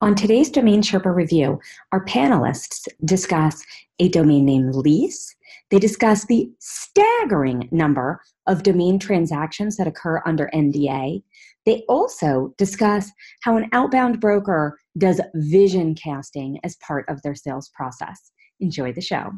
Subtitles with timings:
[0.00, 1.58] On today's Domain Sherpa review,
[1.90, 3.64] our panelists discuss
[3.98, 5.34] a domain name lease.
[5.70, 11.24] They discuss the staggering number of domain transactions that occur under NDA.
[11.66, 13.10] They also discuss
[13.42, 18.30] how an outbound broker does vision casting as part of their sales process.
[18.60, 19.32] Enjoy the show.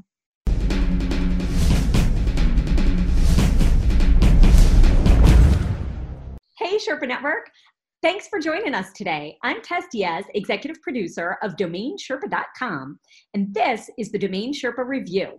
[6.58, 7.50] Hey, Sherpa Network.
[8.02, 9.36] Thanks for joining us today.
[9.42, 12.98] I'm Tess Diaz, executive producer of DomainSherpa.com,
[13.34, 15.38] and this is the Domain Sherpa Review.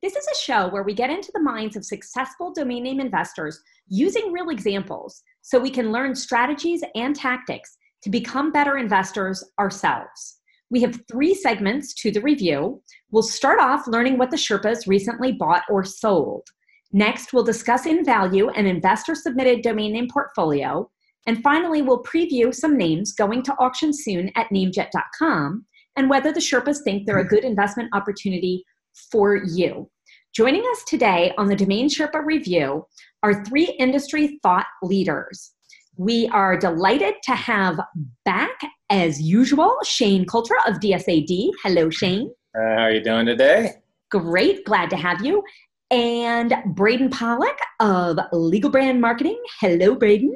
[0.00, 3.60] This is a show where we get into the minds of successful domain name investors
[3.88, 10.38] using real examples so we can learn strategies and tactics to become better investors ourselves.
[10.70, 12.80] We have three segments to the review.
[13.10, 16.44] We'll start off learning what the Sherpas recently bought or sold.
[16.90, 20.90] Next, we'll discuss in value an investor submitted domain name portfolio.
[21.28, 26.40] And finally, we'll preview some names going to auction soon at namejet.com and whether the
[26.40, 28.64] Sherpas think they're a good investment opportunity
[29.12, 29.90] for you.
[30.34, 32.86] Joining us today on the Domain Sherpa Review
[33.22, 35.52] are three industry thought leaders.
[35.98, 37.78] We are delighted to have
[38.24, 41.50] back, as usual, Shane Cultra of DSAD.
[41.62, 42.32] Hello, Shane.
[42.56, 43.72] Uh, how are you doing today?
[44.10, 45.42] Great, glad to have you.
[45.90, 49.38] And Braden Pollock of Legal Brand Marketing.
[49.60, 50.34] Hello, Braden.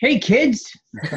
[0.00, 0.64] Hey, kids.
[1.02, 1.12] and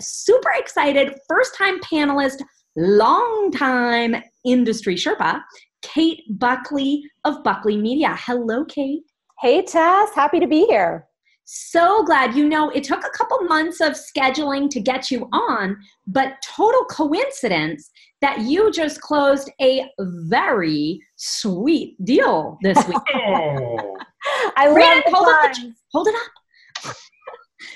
[0.00, 2.42] super excited, first time panelist,
[2.76, 5.40] long time industry Sherpa,
[5.82, 8.14] Kate Buckley of Buckley Media.
[8.20, 9.02] Hello, Kate.
[9.40, 10.10] Hey, Tess.
[10.14, 11.08] Happy to be here.
[11.52, 12.36] So glad.
[12.36, 16.84] You know, it took a couple months of scheduling to get you on, but total
[16.84, 22.88] coincidence that you just closed a very sweet deal this oh.
[22.88, 22.98] week.
[23.16, 23.96] oh.
[24.56, 26.94] I Brandon, love hold up the, hold it up.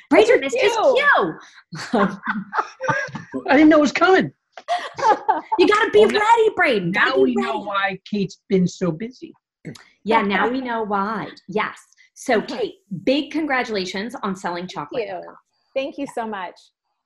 [0.08, 1.38] Braden missed his cue.
[1.94, 4.30] I didn't know it was coming.
[5.58, 6.92] you got to be oh, well, ready, Braden.
[6.92, 7.48] Now we ready.
[7.48, 9.34] know why Kate's been so busy.
[10.04, 11.30] Yeah, now we know why.
[11.48, 11.76] Yes.
[12.14, 15.08] So, Kate, big congratulations on selling chocolate.
[15.08, 15.32] Thank you.
[15.74, 16.54] Thank you so much.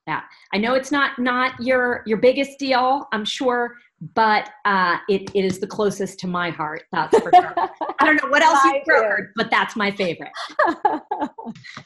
[0.07, 0.23] Yeah,
[0.55, 3.75] I know it's not not your your biggest deal, I'm sure,
[4.15, 6.85] but uh, it, it is the closest to my heart.
[6.93, 7.55] That's for sure.
[8.01, 10.31] I don't know what else you brokered, but that's my favorite.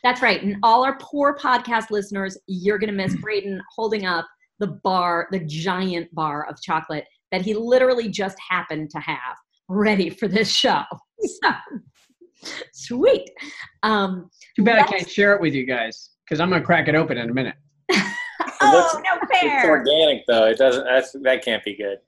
[0.05, 0.43] that's right.
[0.43, 4.27] And all our poor podcast listeners, you're going to miss Braden holding up
[4.59, 9.37] the bar, the giant bar of chocolate that he literally just happened to have
[9.69, 10.82] ready for this show.
[11.41, 11.53] So,
[12.72, 13.30] sweet.
[13.82, 16.88] Um, Too bad I can't share it with you guys because I'm going to crack
[16.88, 17.54] it open in a minute.
[17.92, 19.58] oh, no fair.
[19.58, 20.47] It's organic though.
[20.47, 20.84] It doesn't.
[20.84, 21.98] That's that can't be good.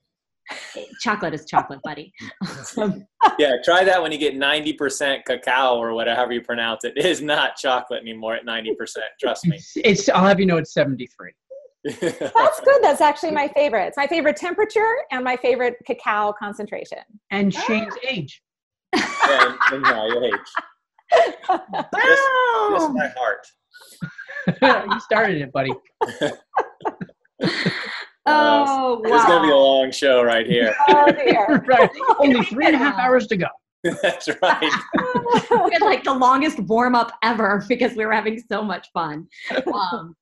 [1.01, 2.13] Chocolate is chocolate, buddy.
[3.39, 6.93] yeah, try that when you get ninety percent cacao or whatever you pronounce it.
[6.97, 9.07] It is not chocolate anymore at ninety percent.
[9.19, 9.57] Trust me.
[9.57, 10.09] It's, it's.
[10.11, 11.33] I'll have you know it's seventy three.
[11.85, 12.83] That's good.
[12.83, 13.87] That's actually my favorite.
[13.87, 16.99] It's my favorite temperature and my favorite cacao concentration.
[17.31, 18.43] And Shane's age.
[18.95, 20.33] Yeah, and, and your age.
[21.13, 22.23] Just,
[22.71, 23.47] just my heart.
[24.93, 25.73] you started it, buddy.
[28.27, 29.01] oh, wow.
[29.03, 30.75] This is going to be a long show right here.
[30.89, 31.65] Oh, dear.
[31.67, 31.91] right.
[32.19, 33.47] Only three and a half hours to go.
[34.03, 34.73] That's right.
[35.51, 39.29] we had like the longest warm up ever because we were having so much fun.
[39.73, 40.17] Um,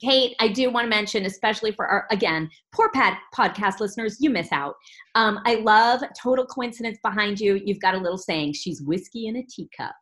[0.00, 4.30] Kate, I do want to mention, especially for our, again, poor pad podcast listeners, you
[4.30, 4.74] miss out.
[5.14, 7.60] Um, I love total coincidence behind you.
[7.64, 9.94] You've got a little saying, she's whiskey in a teacup.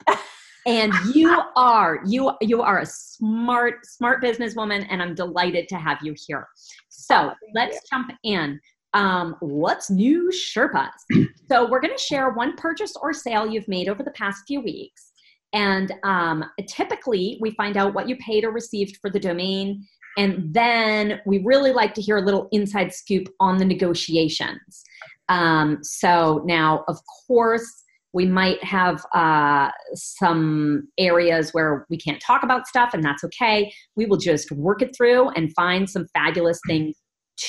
[0.66, 5.98] and you are you you are a smart smart businesswoman and i'm delighted to have
[6.02, 6.46] you here
[6.88, 7.80] so let's you.
[7.90, 8.60] jump in
[8.92, 10.90] um, what's new sherpas
[11.48, 14.60] so we're going to share one purchase or sale you've made over the past few
[14.60, 15.09] weeks
[15.52, 20.52] and um, typically we find out what you paid or received for the domain and
[20.52, 24.82] then we really like to hear a little inside scoop on the negotiations
[25.28, 32.42] um, so now of course we might have uh, some areas where we can't talk
[32.42, 33.72] about stuff, and that's okay.
[33.94, 36.96] We will just work it through and find some fabulous things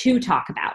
[0.02, 0.74] to talk about.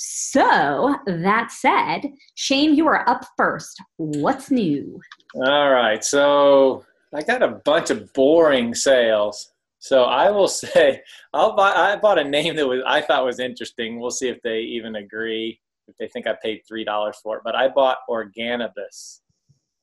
[0.00, 3.82] So, that said, Shane, you are up first.
[3.96, 5.00] What's new?
[5.34, 6.04] All right.
[6.04, 9.52] So, I got a bunch of boring sales.
[9.80, 11.02] So I will say
[11.32, 13.98] I'll buy, I bought a name that was I thought was interesting.
[13.98, 17.42] We'll see if they even agree if they think I paid three dollars for it.
[17.44, 19.20] But I bought Organibus,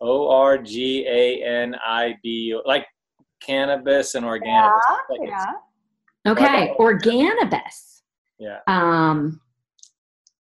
[0.01, 2.85] O R G A N I B, like
[3.41, 4.79] cannabis and Organibus.
[5.21, 5.27] Yeah,
[6.25, 6.31] yeah.
[6.31, 8.01] Okay, Organibus.
[8.39, 8.59] Yeah.
[8.67, 9.41] Um,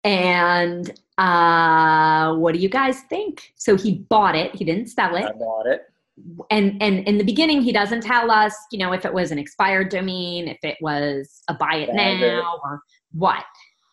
[0.04, 3.52] and uh, what do you guys think?
[3.54, 4.54] So he bought it.
[4.54, 5.24] He didn't sell it.
[5.24, 5.82] I bought it.
[6.50, 9.38] and and in the beginning he doesn't tell us you know if it was an
[9.38, 12.82] expired domain if it was a buy it now or
[13.12, 13.44] what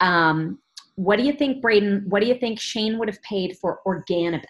[0.01, 0.59] um
[0.95, 4.43] what do you think braden what do you think shane would have paid for organibus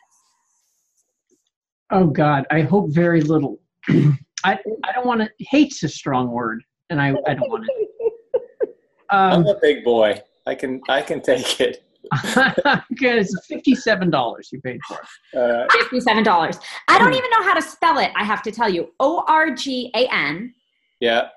[1.91, 3.59] Oh God, I hope very little.
[3.89, 5.29] I I don't want to.
[5.39, 8.67] Hate's a strong word, and I I don't want to.
[9.09, 10.21] I'm Um, a big boy.
[10.49, 11.83] I can I can take it.
[12.89, 14.97] because fifty-seven dollars you paid for
[15.33, 15.37] it.
[15.37, 18.87] Uh, $57 i don't even know how to spell it i have to tell you
[19.01, 20.53] o-r-g-a-n
[21.01, 21.27] yeah.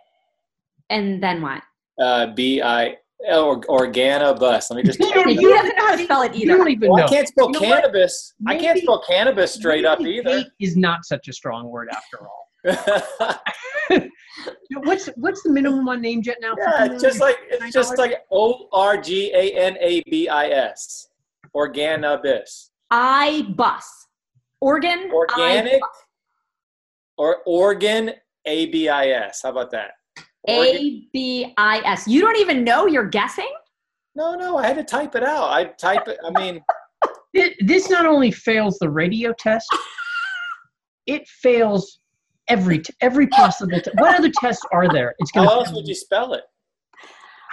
[0.89, 1.63] and then what
[2.01, 2.97] Uh, B I
[3.33, 4.71] or Organobus.
[4.71, 4.99] Let me just.
[4.99, 7.05] You don't- he doesn't know how to spell it You don't either even Well, know.
[7.07, 7.83] I can't spell You know what?
[7.83, 8.35] cannabis.
[8.49, 10.31] I can't spell cannabis straight up either.
[10.39, 12.42] hate is not such a strong word after all.
[14.85, 16.55] What's what's the minimum on NameJet now?
[16.59, 17.99] yeah, just like it's just $59?
[17.99, 21.09] like O R G A N A B I S.
[21.55, 22.71] Organobus.
[22.91, 24.07] i bus
[24.63, 25.83] organ Organic
[27.19, 28.13] or organ
[28.47, 29.43] A B I S.
[29.43, 29.93] How about that?
[30.49, 33.51] A-b-i-s you don't even know you're guessing
[34.17, 35.51] No, no, I had to type it out.
[35.51, 36.19] I type it.
[36.25, 36.61] I mean,
[37.35, 39.67] Thi- this not only fails the radio test,
[41.07, 42.01] it fails
[42.53, 43.81] every t- every possible.
[43.81, 45.15] T- what other tests are there?
[45.19, 45.57] It's how gonna.
[45.61, 46.45] else would you spell it?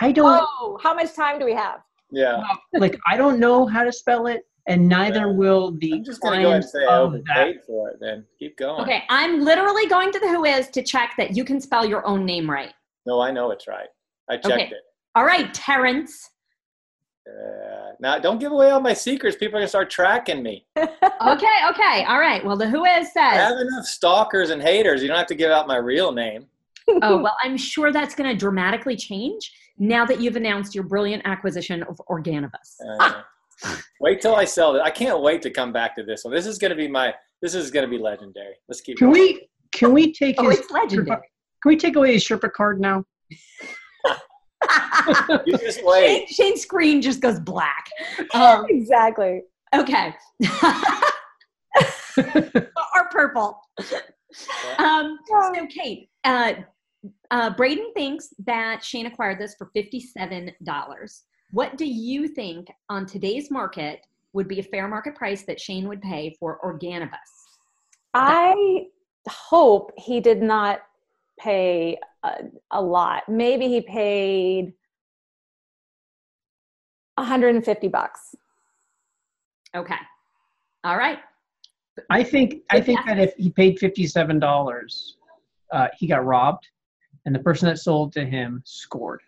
[0.02, 1.80] I don't Oh, how much time do we have?
[2.12, 2.42] Yeah.
[2.74, 2.98] like.
[3.08, 5.34] I don't know how to spell it, and neither Yeah.
[5.42, 7.38] will the I'm just gonna go and say I of that.
[7.38, 7.98] overpaid for it.
[8.00, 8.82] Then keep going.
[8.82, 12.26] okay i'm literally going to the WHOIS to check that you can spell your own
[12.26, 12.74] name right
[13.06, 13.90] No, I know it's right.
[14.30, 14.64] I checked Okay.
[14.80, 14.84] it.
[15.16, 16.30] all right terrence
[17.30, 19.36] Uh, now, don't give away all my secrets.
[19.36, 20.66] People are gonna start tracking me.
[20.78, 23.16] okay okay all right well the WHOIS says.
[23.16, 25.02] I have enough stalkers and haters.
[25.02, 26.48] You don't have to give out my real name.
[27.04, 31.22] oh well i'm sure that's going to dramatically change now that you've announced your brilliant
[31.26, 33.22] acquisition of organibus Uh,
[34.00, 34.82] wait till I sell it.
[34.82, 36.34] I can't wait to come back to this one.
[36.34, 37.14] This is gonna be my.
[37.42, 38.56] This is gonna be legendary.
[38.68, 38.98] Let's keep.
[38.98, 39.20] Can going.
[39.20, 39.50] we?
[39.74, 40.60] Can we take oh his?
[40.60, 41.20] it's legendary
[41.62, 43.04] Can we take away his Sherpa card now?
[45.46, 46.28] You just wait.
[46.28, 47.90] Shane, Shane's screen just goes black.
[48.34, 49.44] Um, exactly.
[49.74, 50.16] okay.
[52.18, 53.58] Or purple.
[54.78, 56.54] Um, so kate uh,
[57.32, 60.52] uh, braden thinks that shane acquired this for $57
[61.52, 65.88] what do you think on today's market would be a fair market price that shane
[65.88, 67.18] would pay for organibus?
[68.14, 68.86] I
[69.28, 70.82] hope he did not
[71.40, 73.24] pay a, a lot.
[73.28, 74.74] Maybe he paid
[77.20, 78.36] 150 bucks.
[79.76, 79.96] okay
[80.84, 81.20] all right
[82.10, 82.64] I think.
[82.70, 85.18] I think that if he paid fifty-seven dollars,
[85.74, 86.66] uh, he got robbed,
[87.26, 89.22] and the person that sold to him scored.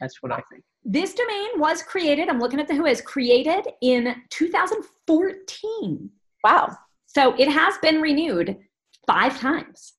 [0.00, 0.64] That's what I think.
[0.86, 6.10] this domain was created i'm looking at the WHOIS created in 2014
[6.44, 6.76] Wow.
[7.06, 8.56] So it has been renewed
[9.06, 9.94] five times.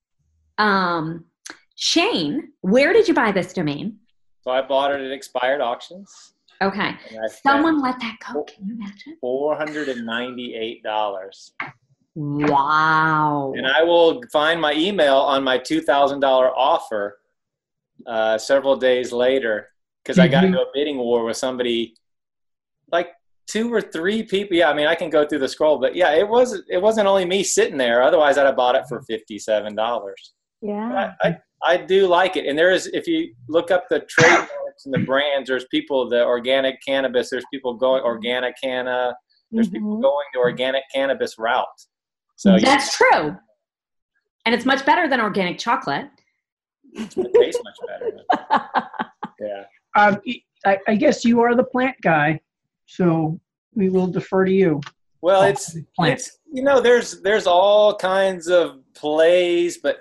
[0.58, 1.26] Um,
[1.76, 3.98] Shane, where did you buy this domain?
[4.42, 6.34] So I bought it at expired auctions.
[6.62, 6.92] Okay.
[7.44, 8.44] Someone let that go.
[8.44, 9.18] Can you imagine?
[9.22, 11.54] four hundred and ninety-eight dollars.
[12.16, 13.54] Wow.
[13.56, 17.20] And I will find my email on my two thousand dollar offer
[18.06, 19.70] uh, several days later
[20.04, 21.96] because I got into a bidding war with somebody,
[22.92, 23.10] like
[23.48, 24.58] two or three people.
[24.58, 27.08] Yeah, I mean I can go through the scroll, but yeah, it was it wasn't
[27.08, 28.02] only me sitting there.
[28.04, 30.34] Otherwise, I'd have bought it for fifty seven dollars.
[30.62, 31.14] Yeah.
[31.24, 34.06] I, I I do like it, and there is if you look up the
[34.80, 37.30] trademarks and the brands, there's people the organic cannabis.
[37.30, 39.16] There's people going organic canna.
[39.52, 40.02] There's people Mhm.
[40.02, 41.66] going the organic cannabis route.
[42.36, 43.36] So you That's true.
[44.46, 46.10] And it's much better than organic chocolate.
[46.94, 48.86] it tastes much better.
[49.42, 49.64] Yeah.
[49.96, 50.20] Um,
[50.66, 52.42] I, I guess you are the plant guy,
[52.88, 53.40] so
[53.74, 54.82] we will defer to you.
[55.22, 56.28] Well, Oh, it's plants.
[56.28, 60.00] it's you know there's there's all kinds of plays, but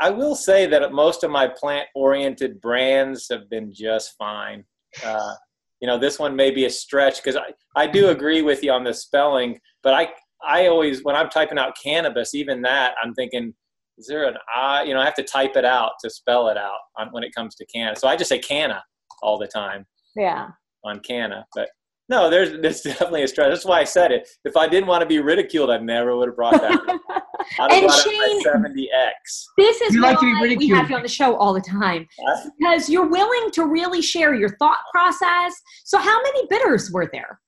[0.00, 4.64] I will say that most of my plant oriented brands have been just fine.
[5.04, 5.34] Uh,
[5.80, 8.72] you know, this one may be a stretch because I, I do agree with you
[8.72, 10.08] on the spelling, but I
[10.46, 13.54] I always when I'm typing out cannabis, even that I'm thinking,
[13.98, 14.82] is there an I?
[14.84, 17.34] You know, I have to type it out to spell it out on, when it
[17.34, 17.96] comes to canna.
[17.96, 18.82] So I just say canna
[19.22, 19.86] all the time.
[20.16, 20.48] Yeah.
[20.84, 21.46] on Canna.
[21.54, 21.68] But
[22.08, 23.50] no, there's there's definitely a stretch.
[23.50, 24.28] That's why I said it.
[24.44, 27.21] If I didn't want to be ridiculed, I never would have brought that.
[27.42, 27.46] up.
[27.60, 29.46] I'd have And Shane- 70X.
[29.58, 30.78] This is You why like to be we ridiculed.
[30.80, 32.50] have you on the show all the time Huh?
[32.58, 35.54] because you're willing to really share your thought process.
[35.84, 37.40] So, how many bidders were there?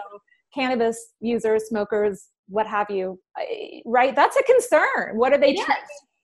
[0.54, 3.20] cannabis users, smokers, what have you,
[3.86, 4.16] right?
[4.16, 5.18] That's a concern.
[5.18, 5.54] What are they?
[5.56, 5.66] Yes.
[5.66, 5.76] tre-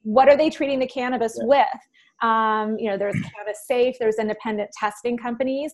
[0.03, 1.45] what are they treating the cannabis Yeah.
[1.47, 1.81] with?
[2.21, 3.95] Um, you know, there's cannabis safe.
[3.99, 5.73] There's independent testing companies.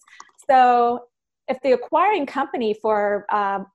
[0.50, 1.06] So
[1.48, 3.66] if the acquiring company for um,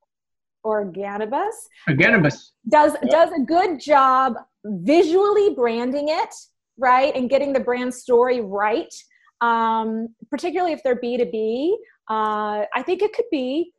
[0.64, 1.54] Organibus
[1.88, 2.50] Organibus.
[2.68, 3.11] does Yeah.
[3.11, 6.35] does a good job visually branding it
[6.78, 8.95] right and getting the brand story right
[9.40, 11.73] um, particularly if they're b2b
[12.11, 13.73] uh, i think it could be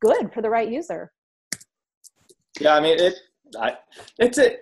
[0.00, 1.12] good for the right user
[2.60, 3.14] Yeah, I mean it.
[3.58, 3.76] I,
[4.18, 4.56] it's a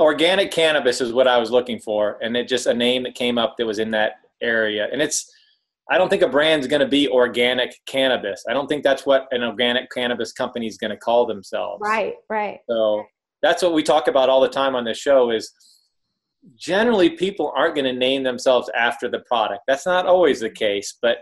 [0.00, 3.38] organic cannabis is what I was looking for, and it just a name that came
[3.38, 4.88] up that was in that area.
[4.90, 5.30] And it's,
[5.90, 8.44] I don't think a brand's going to be organic cannabis.
[8.48, 11.80] I don't think that's what an organic cannabis company is going to call themselves.
[11.84, 13.04] right right So
[13.42, 15.30] that's what we talk about all the time on this show.
[15.30, 15.52] Is
[16.56, 19.62] generally people aren't going to name themselves after the product.
[19.68, 21.18] That's not always the case, but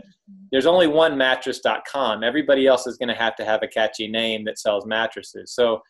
[0.51, 2.25] there's only one mattress.com.
[2.25, 5.53] Everybody else is going to have to have a catchy name that sells mattresses.
[5.53, 5.83] So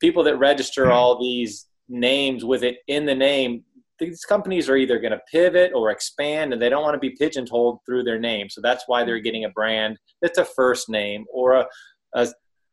[0.00, 0.92] people that register hmm.
[0.92, 3.64] all these names with it in the name,
[3.98, 7.16] these companies are either going to pivot or expand and they don't want to be
[7.16, 8.48] pigeonholed through their name.
[8.48, 9.24] So that's why they're hmm.
[9.24, 11.66] getting a brand that's a first name or a,
[12.14, 12.28] a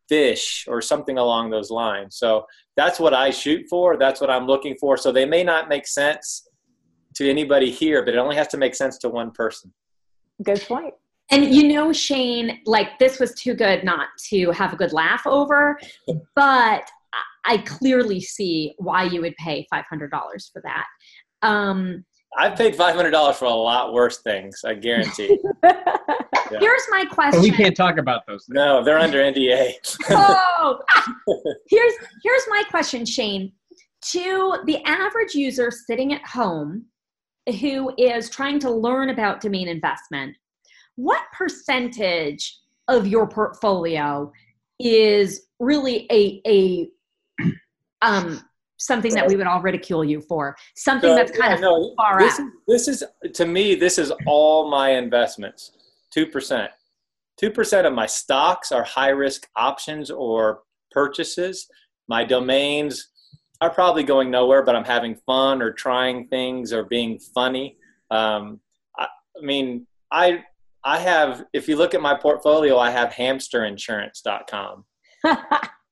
[0.10, 2.18] fish or something along those lines.
[2.18, 2.46] So
[2.76, 3.98] that's what I shoot for.
[3.98, 4.98] That's what I'm looking for.
[4.98, 6.48] So they may not make sense
[7.16, 9.74] to anybody here, but it only has to make sense to one person.
[10.44, 10.68] good point.
[10.84, 10.94] point
[11.32, 15.26] And you know, Shane, like this was too good not to have a good laugh
[15.26, 15.80] over,
[16.36, 16.84] but
[17.14, 20.86] I- I clearly see why you would pay $500 for that.
[21.42, 22.06] Um,
[22.38, 25.40] I've paid $500 for a lot worse things, I guarantee.
[26.50, 26.60] Yeah.
[26.62, 27.42] Here's my But question.
[27.42, 28.56] we can't talk about those things.
[28.56, 29.74] no, they're under NDA.
[30.12, 30.80] oh,
[31.70, 33.52] here's here's my question, Shane.
[34.14, 36.86] To the average user sitting at home
[37.60, 40.38] who is trying to learn about domain investment,
[40.96, 44.32] what percentage of your portfolio
[44.80, 46.90] is really a a
[48.02, 48.42] um
[48.78, 50.56] something that we would all ridicule you for?
[50.76, 52.48] Something So, that's kind yeah, of no, far this out.
[52.68, 53.04] is, this is
[53.34, 55.72] to me this is all my investments.
[56.16, 56.68] 2%
[57.42, 61.68] 2% of my stocks are high risk options or purchases.
[62.08, 63.10] My domains
[63.62, 67.78] are probably going nowhere but i'm having fun or trying things or being funny.
[68.12, 68.60] Um,
[68.98, 70.44] I, I mean i
[70.84, 74.86] i have if you look at my portfolio i have hamsterinsurance.com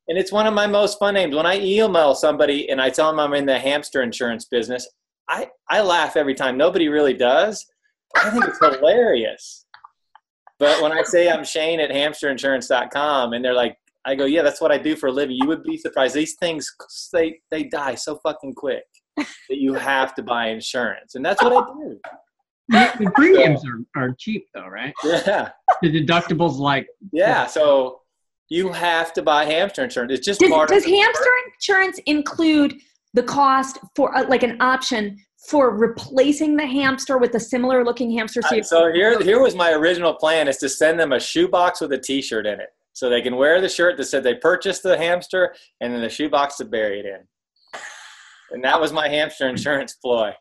[0.08, 1.36] and it's one of my most fun names.
[1.36, 4.88] When I email somebody and I tell them I'm in the hamster insurance business,
[5.28, 6.58] I, I laugh every time.
[6.58, 7.66] Nobody really does.
[8.16, 9.66] I think it's hilarious.
[10.60, 14.62] But when I say I'm Shane at hamsterinsurance.com and they're like, I go, yeah, that's
[14.62, 15.36] what I do for a living.
[15.36, 16.14] You would be surprised.
[16.14, 16.72] These things,
[17.12, 18.84] they, they die so fucking quick
[19.18, 21.16] that you have to buy insurance.
[21.16, 22.00] And that's what I do.
[22.70, 24.94] The, premiums are, are cheap though, right?
[25.04, 25.50] Yeah.
[25.82, 27.46] The deductibles like Yeah.
[27.48, 28.02] So
[28.50, 30.14] you have to buy hamster insurance.
[30.14, 32.76] It's just Does, part does of the hamster insurance include
[33.14, 38.12] the cost for uh, like an option for replacing the hamster with a similar looking
[38.12, 38.42] hamster?
[38.44, 41.92] Uh, so here, here was my original plan: is to send them a shoebox with
[41.94, 44.98] a T-shirt in it, so they can wear the shirt that said they purchased the
[44.98, 47.20] hamster, and then the shoebox to bury it in.
[48.52, 50.32] And that was my hamster insurance ploy.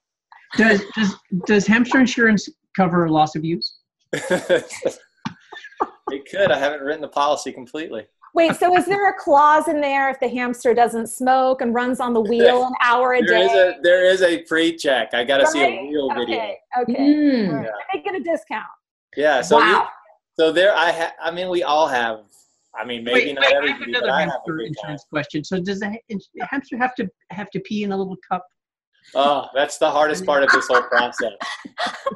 [0.57, 1.15] does does
[1.47, 3.79] does hamster insurance cover loss of use?
[6.11, 6.51] it could.
[6.51, 8.07] I haven't written the policy completely.
[8.35, 12.01] wait so is there a clause in there if the hamster doesn't smoke and runs
[12.01, 15.15] on the wheel an hour a There day is a there is a pre-check.
[15.15, 15.89] I got to see a Right?
[15.91, 16.37] real video.
[16.37, 17.49] okay okay Mm.
[17.51, 17.69] All right.
[17.93, 18.65] they get a discount
[19.17, 19.41] Yeah.
[19.43, 19.89] So you, wow.
[20.39, 22.21] so there, I ha- I mean, we all have.
[22.77, 24.53] I mean, maybe Wait, not wait, I have everybody, but another I have a hamster
[24.53, 24.67] good time.
[24.67, 25.45] insurance question.
[25.45, 28.45] So does the ha- hamster have to have to pee in a little cup?
[29.15, 31.35] Oh, that's the hardest part of this whole process.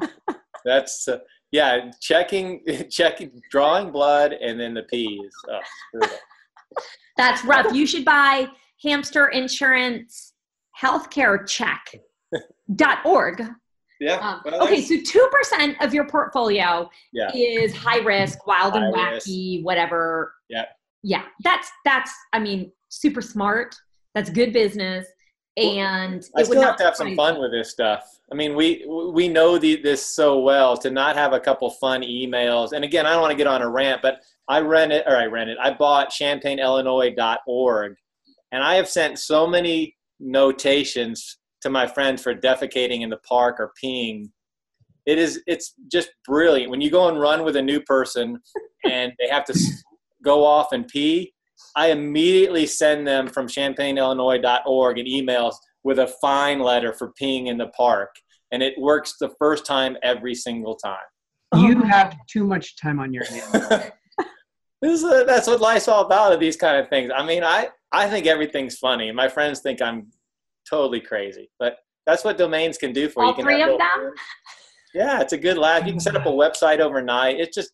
[0.64, 1.18] That's uh,
[1.52, 5.30] yeah, checking, checking, drawing blood, and then the peas.
[5.50, 6.08] Oh.
[7.16, 7.72] That's rough.
[7.74, 8.48] You should buy
[8.82, 10.34] hamster insurance
[10.80, 13.42] healthcare check.org.
[14.00, 14.14] Yeah.
[14.18, 17.30] Um, well, okay, so 2% of your portfolio Yeah.
[17.34, 19.26] is high risk, wild and High risk.
[19.26, 20.34] wacky, whatever.
[20.48, 20.66] Yeah.
[21.02, 21.24] Yeah.
[21.42, 23.74] That's, that's, I mean, super smart.
[24.14, 25.06] That's good business.
[25.56, 28.17] and I it would still have not to have some fun with this stuff.
[28.30, 32.02] I mean, we we know the, this so well to not have a couple fun
[32.02, 32.72] emails.
[32.72, 35.26] And again, I don't want to get on a rant, but I rented or I
[35.26, 35.56] rented.
[35.58, 37.94] I bought ChampaignIllinois.org,
[38.52, 43.56] and I have sent so many notations to my friends for defecating in the park
[43.58, 44.30] or peeing.
[45.06, 48.38] It is it's just brilliant when you go and run with a new person
[48.84, 49.58] and they have to
[50.22, 51.32] go off and pee.
[51.74, 55.54] I immediately send them from ChampaignIllinois.org and emails
[55.88, 58.14] with a fine letter for peeing in the park,
[58.52, 61.08] and it works the first time every single time.
[61.54, 63.84] You have too much time on your hands.
[64.80, 66.38] This is uh that's what life's all about.
[66.38, 67.10] These kind of things.
[67.12, 69.10] I mean, I I think everything's funny.
[69.10, 70.06] My friends think I'm
[70.70, 73.30] totally crazy, but that's what domains can do for you.
[73.30, 73.36] All you.
[73.38, 74.12] Can three of little- them?
[74.94, 75.84] Yeah, it's a good laugh.
[75.84, 77.40] You can set up a website overnight.
[77.40, 77.72] It's just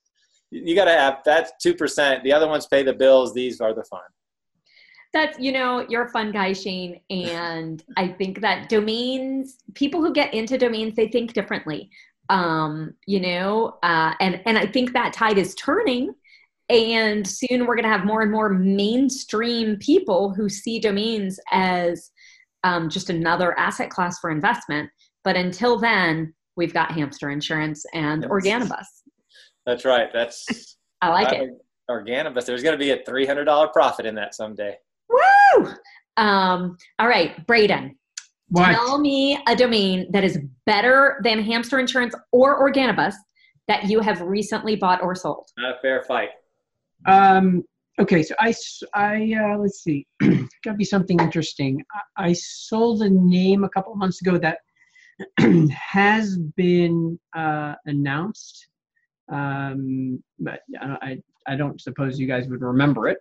[0.50, 2.24] you got to have that's two percent.
[2.24, 3.34] The other ones pay the bills.
[3.34, 4.08] These are the fun.
[5.14, 10.12] That's you know you're a fun guy, Shane, and I think that domains, people who
[10.12, 11.88] get into domains, they think differently.
[12.28, 16.14] Um, you know, uh, and and I think that tide is turning,
[16.68, 22.10] and soon we're going to have more and more mainstream people who see domains as
[22.64, 24.90] um, just another asset class for investment.
[25.22, 28.30] But until then, we've got hamster insurance and Yes.
[28.30, 28.86] Organibus.
[29.64, 30.08] That's right.
[30.12, 31.50] That's I like it.
[31.88, 32.46] Organibus.
[32.46, 34.76] There's going to be a three hundred dollar profit in that someday.
[35.56, 35.68] Woo!
[36.16, 37.96] Um, all right, Braden.
[38.48, 38.72] What?
[38.72, 43.14] Tell me a domain that is better than hamster insurance or Organibus
[43.68, 45.48] that you have recently bought or sold.
[45.56, 46.30] Not a fair fight.
[47.06, 47.64] Um,
[47.98, 48.54] okay, so I,
[49.34, 51.82] uh, let's see, gotta be something interesting.
[52.16, 54.58] I, I sold a name a couple of months ago that
[55.70, 58.68] has been uh, announced,
[59.30, 63.18] um, but I, I I don't suppose you guys would remember it.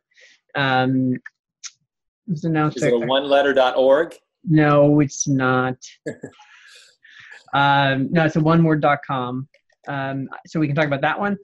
[0.56, 1.18] Um,
[2.27, 2.77] it was announced.
[2.77, 4.15] Is it a a- one letter.org?
[4.46, 5.75] no, it's not.
[7.53, 9.48] um, no, it's a oneword.com.
[9.88, 11.38] Um, so we can talk about that one.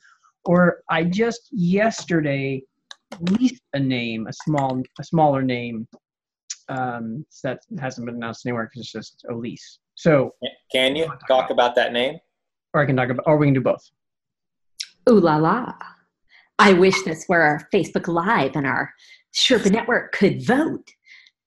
[0.45, 2.63] Or I just yesterday
[3.21, 5.87] leased a name, a small, a smaller name
[6.69, 9.79] um, that hasn't been announced anywhere because it's just a lease.
[9.95, 10.33] So,
[10.71, 12.19] Can you talk about that name?
[12.73, 13.83] or I can talk about, or we can do both.
[15.09, 15.73] Ooh la la.
[16.59, 18.93] I wish this were our Facebook Live and our
[19.35, 20.87] Sherpa Network could vote.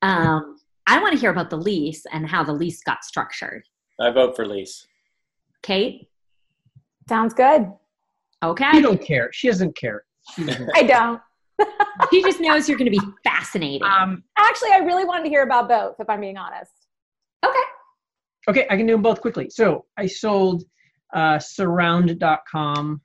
[0.02, 3.62] Um, I want to hear about the lease and how the lease got structured.
[4.00, 4.86] I vote for lease.
[5.62, 6.08] Kate?
[7.08, 7.62] Sounds good.
[8.42, 8.80] She Okay.
[8.80, 9.30] don't care.
[9.32, 10.02] She doesn't care.
[10.34, 11.20] She doesn't I don't.
[12.10, 13.86] She just knows you're going to be fascinating.
[13.86, 16.72] um, Actually, I really wanted to hear about both, if I'm being honest.
[17.44, 17.58] okay.
[18.48, 19.48] okay, I can do them both quickly.
[19.50, 20.64] So I sold
[21.14, 23.00] uh, surround.com.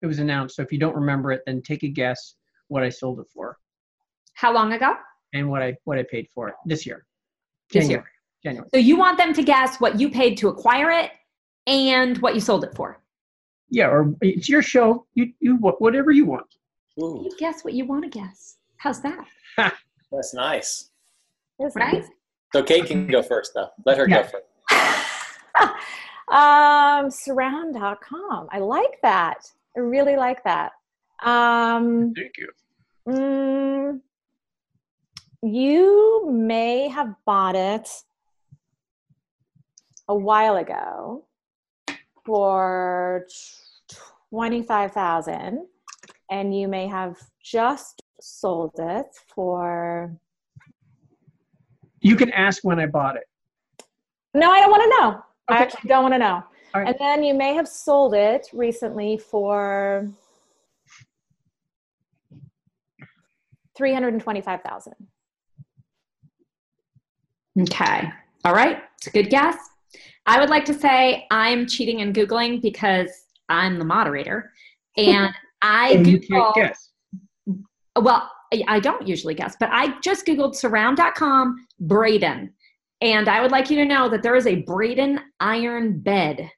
[0.00, 0.56] It was announced.
[0.56, 2.36] So if you don't remember it, then take a guess
[2.72, 3.58] what I sold it for.
[4.34, 4.94] How long ago?
[5.34, 7.06] and what I what I paid for it this year.
[7.70, 8.04] This January.
[8.44, 8.68] January.
[8.74, 11.10] So you want them to guess what you paid to acquire it
[11.66, 13.00] and what you sold it for.
[13.70, 15.06] Yeah, or it's your show.
[15.14, 16.46] You you whatever you want.
[17.00, 18.56] Ooh, You guess what you want to guess.
[18.76, 19.24] How's that?
[20.10, 20.90] that's nice.
[21.58, 21.94] It's Right?
[21.94, 22.08] nice.
[22.54, 23.68] So Kate can go first, though.
[23.86, 24.22] Let her Yeah.
[24.22, 25.72] go first.
[26.28, 28.48] um, surround.com.
[28.50, 29.38] I like that.
[29.76, 30.72] I really like that.
[31.22, 32.50] Um, Thank you.
[33.08, 34.00] mm,
[35.42, 37.88] you may have bought it
[40.08, 41.24] a while ago
[42.24, 43.26] for
[44.30, 45.66] 25,000
[46.30, 50.16] and you may have just sold it for
[52.00, 53.24] You can ask when I bought it.
[54.34, 55.22] No, I don't want to know.
[55.48, 56.42] I actually don't want to know.
[56.74, 56.88] All right.
[56.88, 60.08] And then you may have sold it recently for
[63.76, 64.94] three hundred and twenty-five thousand.
[67.60, 68.08] Okay.
[68.44, 68.78] All right.
[68.98, 69.56] It's a good guess.
[70.26, 73.10] I would like to say I'm cheating and Googling because
[73.48, 74.52] I'm the moderator.
[74.96, 75.32] And
[75.62, 76.90] I And you Googled, can't guess.
[78.00, 82.52] well, I- I don't usually guess, but I just Googled surround.com Braden.
[83.00, 86.48] And I would like you to know that there is a Braden iron bed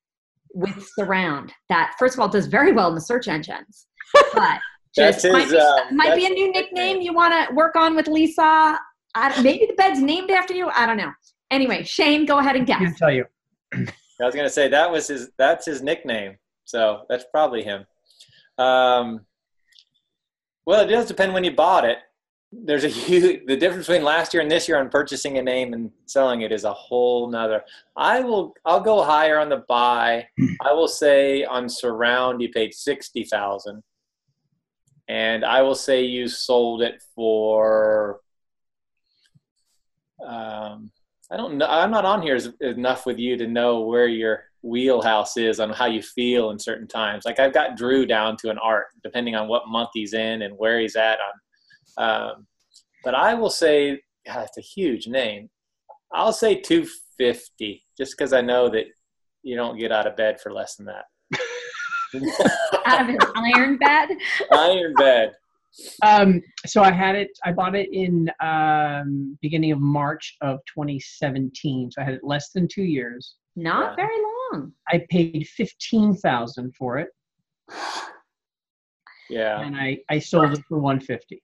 [0.52, 3.86] with surround that, first of all, does very well in the search engines.
[4.34, 4.60] But
[4.96, 7.02] That's just might, be, uh, might be a new nickname nickname.
[7.02, 8.78] you want to work on with Lisa.
[9.14, 10.68] I, maybe the bed's named after you.
[10.68, 11.12] I don't know.
[11.50, 12.80] Anyway, Shane, go ahead and guess.
[12.80, 12.90] I guess.
[12.90, 13.24] can tell you.
[14.20, 15.30] I was gonna say that was his.
[15.38, 16.36] That's his nickname.
[16.64, 17.84] So that's probably him.
[18.58, 19.20] Um,
[20.66, 21.98] well, it does depend when you bought it.
[22.52, 25.72] There's a huge the difference between last year and this year on purchasing a name
[25.72, 27.62] and selling it is a whole nother.
[27.96, 28.54] I will.
[28.64, 30.26] I'll go higher on the buy.
[30.62, 33.82] I will say on surround you paid sixty thousand,
[35.08, 38.20] and I will say you sold it for.
[40.24, 40.90] Um,
[41.30, 41.66] I don't know.
[41.66, 45.70] I'm not on here as, enough with you to know where your wheelhouse is on
[45.70, 47.24] how you feel in certain times.
[47.24, 50.56] Like I've got Drew down to an art, depending on what month he's in and
[50.56, 52.04] where he's at on.
[52.04, 52.46] Um,
[53.04, 55.50] but I will say, God, it's a huge name.
[56.12, 58.86] I'll say 250, just because I know that
[59.42, 61.04] you don't get out of bed for less than that.
[62.86, 64.10] out of an iron bed.
[64.50, 65.32] Iron bed.
[66.02, 67.30] Um, so I had it.
[67.44, 71.90] I bought it in um, beginning of March of 2017.
[71.90, 73.34] So I had it less than two years.
[73.56, 74.06] Not yeah.
[74.06, 74.22] very
[74.52, 74.72] long.
[74.88, 77.08] I paid fifteen thousand for it.
[79.30, 79.60] Yeah.
[79.60, 81.42] And I I sold it for 150.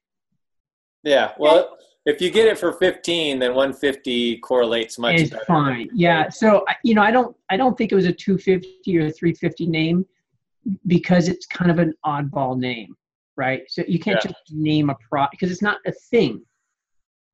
[1.02, 1.32] Yeah.
[1.38, 5.44] Well, if you get it for 15, then 150 correlates much it's better.
[5.46, 5.88] fine.
[5.94, 6.28] Yeah.
[6.28, 10.06] So you know, I don't I don't think it was a 250 or 350 name
[10.86, 12.96] because it's kind of an oddball name
[13.40, 13.62] right?
[13.68, 14.30] So you can't yeah.
[14.30, 16.42] just name a product because it's not a thing,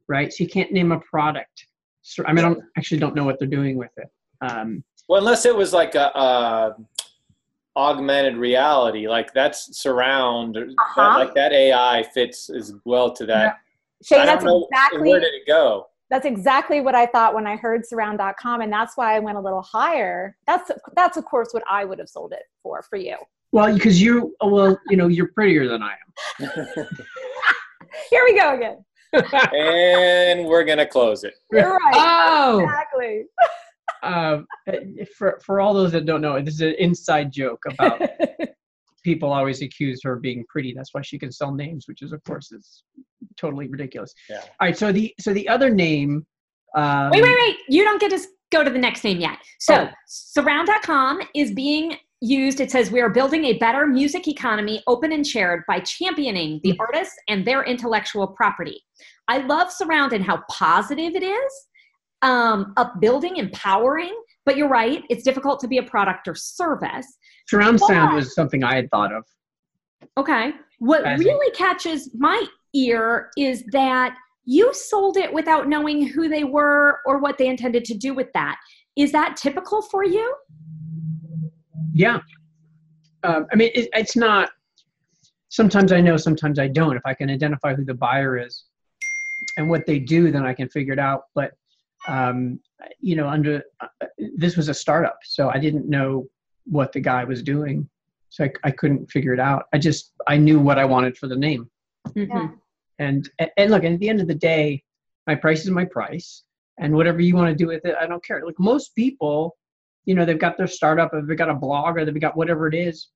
[0.07, 0.33] right?
[0.33, 1.67] So you can't name a product.
[2.03, 4.09] So I mean, I don't, actually don't know what they're doing with it.
[4.41, 6.77] Um, well, unless it was like a, a
[7.77, 10.95] augmented reality, like that's surround, uh-huh.
[10.97, 13.57] that, like that AI fits as well to that.
[14.11, 14.19] Yeah.
[14.19, 15.89] Shane, that's know, exactly where did it go.
[16.09, 19.41] That's exactly what I thought when I heard surround.com, and that's why I went a
[19.41, 20.37] little higher.
[20.47, 23.17] That's that's of course what I would have sold it for for you.
[23.53, 25.95] Well, because you, oh, well, you know, you're prettier than I
[26.41, 26.49] am.
[28.11, 28.85] Here we go again.
[29.55, 31.35] and we're gonna close it.
[31.51, 31.95] You're right.
[32.39, 33.25] Oh, exactly.
[34.03, 34.39] uh,
[35.17, 38.01] for for all those that don't know, this is an inside joke about
[39.03, 40.73] people always accuse her of being pretty.
[40.75, 42.83] That's why she can sell names, which is of course is
[43.37, 44.15] totally ridiculous.
[44.29, 44.41] Yeah.
[44.41, 44.77] All right.
[44.77, 46.27] So the so the other name.
[46.75, 47.57] Um, wait, wait, wait!
[47.69, 48.21] You don't get to
[48.53, 49.39] go to the next name yet.
[49.61, 49.89] So oh.
[50.07, 55.27] Surround.com is being used it says we are building a better music economy open and
[55.27, 56.77] shared by championing the mm.
[56.81, 58.83] artists and their intellectual property
[59.29, 61.53] i love surround and how positive it is
[62.23, 67.07] um, upbuilding empowering but you're right it's difficult to be a product or service
[67.49, 69.23] surround but, sound was something i had thought of
[70.17, 72.47] okay what really catches my
[72.77, 77.85] ear is that you sold it without knowing who they were or what they intended
[77.85, 78.57] to do with that
[78.97, 80.35] is that typical for you
[81.97, 82.21] yeah.
[83.23, 84.51] Um, I mean, it, it's not.
[85.49, 86.95] Sometimes I know, sometimes I don't.
[86.95, 88.65] If I can identify who the buyer is
[89.57, 91.23] and what they do, then I can figure it out.
[91.35, 91.53] But
[92.07, 92.61] um,
[93.01, 93.87] you know, under uh,
[94.37, 96.29] this was a startup, so I didn't know
[96.67, 97.89] what the guy was doing,
[98.29, 99.65] so I, I couldn't figure it out.
[99.73, 101.71] I just I knew what I wanted for the name.
[102.09, 102.57] Mm-hmm.
[102.99, 104.83] And and look, at the end of the day,
[105.27, 106.45] my price is my price,
[106.79, 108.45] and whatever you want to do with it, I don't care.
[108.45, 109.57] Like most people
[110.07, 112.67] you know they've got their startup or they've got a blog or they've got whatever
[112.67, 113.09] it is.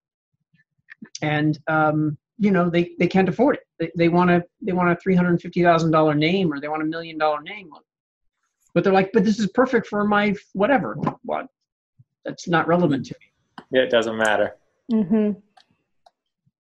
[1.22, 3.62] And um, you know they, they can't afford it.
[3.78, 7.40] They, they want to they want a $350000 name or they want a million dollar
[7.40, 7.70] name
[8.74, 10.94] but they're like but this is perfect for my whatever.
[11.22, 11.46] What?
[12.24, 13.64] That's not relevant to me.
[13.70, 14.56] Yeah it doesn't matter.
[14.92, 15.38] Mm-hmm.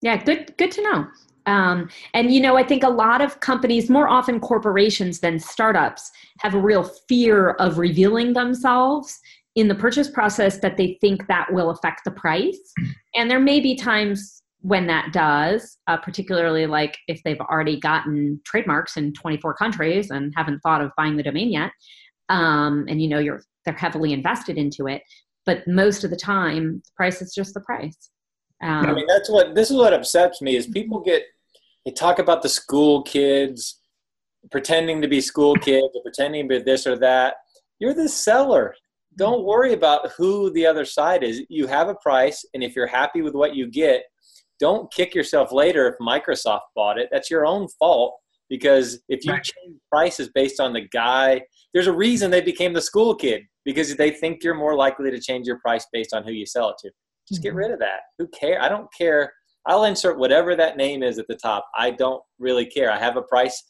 [0.01, 1.07] yeah good good to know
[1.47, 6.11] um, and you know i think a lot of companies more often corporations than startups
[6.39, 9.19] have a real fear of revealing themselves
[9.57, 12.59] in the purchase process that they think that will affect the price.
[13.15, 18.39] And there may be times when that does, uh, particularly like if they've already gotten
[18.45, 21.71] trademarks in 24 countries and haven't thought of buying the domain yet.
[22.29, 25.01] Um, and you know you're they're heavily invested into it,
[25.45, 28.11] but most of the time, the price is just the price.
[28.61, 31.23] Um, I mean, that's what this is what upsets me is people get
[31.87, 33.79] they talk about the school kids
[34.51, 37.37] pretending to be school kids or pretending to be this or that.
[37.79, 38.75] You're the seller
[39.17, 41.41] don't worry about who the other side is.
[41.49, 44.03] You have a price, and if you're happy with what you get,
[44.59, 47.09] don't kick yourself later if Microsoft bought it.
[47.11, 48.15] That's your own fault
[48.49, 49.43] because if you right.
[49.43, 51.41] change prices based on the guy,
[51.73, 55.19] there's a reason they became the school kid because they think you're more likely to
[55.19, 56.91] change your price based on who you sell it to.
[57.27, 57.57] Just get mm-hmm.
[57.57, 58.01] rid of that.
[58.19, 58.61] Who care?
[58.61, 59.33] I don't care.
[59.67, 61.65] I'll insert whatever that name is at the top.
[61.77, 62.91] I don't really care.
[62.91, 63.63] I have a price,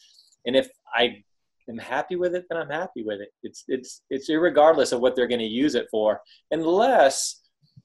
[0.45, 1.23] and if I
[1.69, 3.29] am happy with it, then I'm happy with it.
[3.43, 7.41] It's it's it's regardless of what they're going to use it for, unless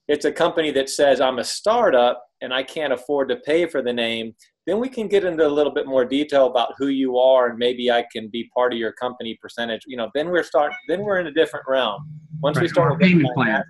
[0.08, 3.82] it's a company that says I'm a startup and I can't afford to pay for
[3.82, 4.34] the name.
[4.66, 7.58] Then we can get into a little bit more detail about who you are, and
[7.58, 9.82] maybe I can be part of your company percentage.
[9.86, 10.72] You know, then we're start.
[10.88, 12.06] Then we're in a different realm.
[12.40, 12.62] Once right.
[12.62, 13.62] we start payment plan.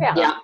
[0.00, 0.14] yeah.
[0.16, 0.34] yeah.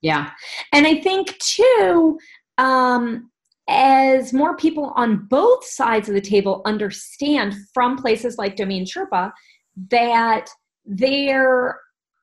[0.00, 0.30] Yeah.
[0.72, 2.18] And I think too,
[2.62, 3.30] um,
[3.68, 9.30] as more people on both sides of the table understand from places like Domain Sherpa
[9.90, 10.48] that
[10.84, 11.78] there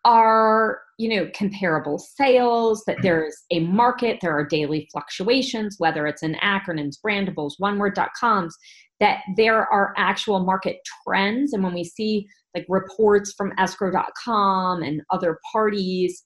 [0.05, 6.23] are you know comparable sales that there's a market there are daily fluctuations whether it's
[6.23, 8.55] in acronyms brandables one word.coms
[8.99, 11.53] that there are actual market trends.
[11.53, 16.23] And when we see like reports from escrow.com and other parties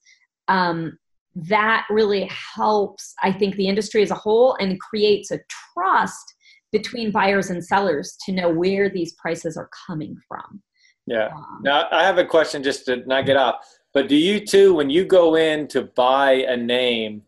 [0.48, 0.98] um,
[1.34, 5.40] that really helps i think the industry as a whole and creates a
[5.74, 6.34] trust
[6.70, 10.62] between buyers and sellers to know where these prices are coming from
[11.06, 11.28] yeah.
[11.34, 13.56] Um, now I have a question just to not get off.
[13.92, 17.22] But do you too, when you go in to buy a name,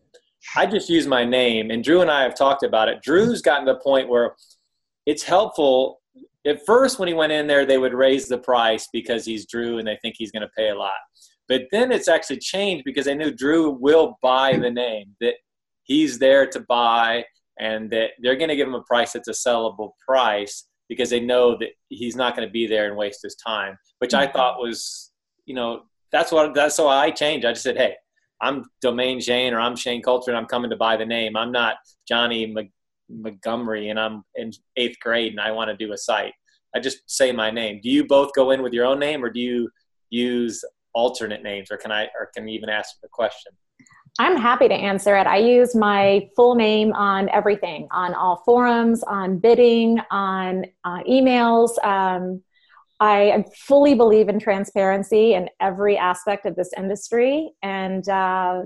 [0.55, 3.01] I just use my name, and Drew and I have talked about it.
[3.01, 4.35] Drew's gotten to the point where
[5.05, 6.01] it's helpful.
[6.45, 9.77] At first, when he went in there, they would raise the price because he's Drew
[9.77, 10.93] and they think he's going to pay a lot.
[11.47, 15.35] But then it's actually changed because they knew Drew will buy the name, that
[15.83, 17.25] he's there to buy,
[17.59, 21.19] and that they're going to give him a price that's a sellable price because they
[21.19, 24.55] know that he's not going to be there and waste his time, which I thought
[24.55, 24.67] mm-hmm.
[24.67, 25.11] was,
[25.45, 25.81] you know,
[26.11, 27.45] that's what that's so I changed.
[27.45, 27.95] I just said, hey,
[28.41, 31.35] I'm Domain Shane or I'm Shane Cultra and I'm coming to buy the name.
[31.35, 32.55] I'm not Johnny
[33.09, 36.33] Montgomery and I'm in eighth grade and I want to do a site.
[36.75, 37.79] I just say my name.
[37.81, 39.69] Do you both go in with your own name or do you
[40.09, 40.63] use
[40.97, 43.51] alternate names or can I or can you even ask the question?
[44.19, 45.27] I'm happy to answer it.
[45.27, 51.71] I use my full name on everything, on all forums, on bidding, on uh, emails.
[51.85, 52.41] Um,
[52.99, 57.51] I fully believe in transparency in every aspect of this industry.
[57.61, 58.63] And uh,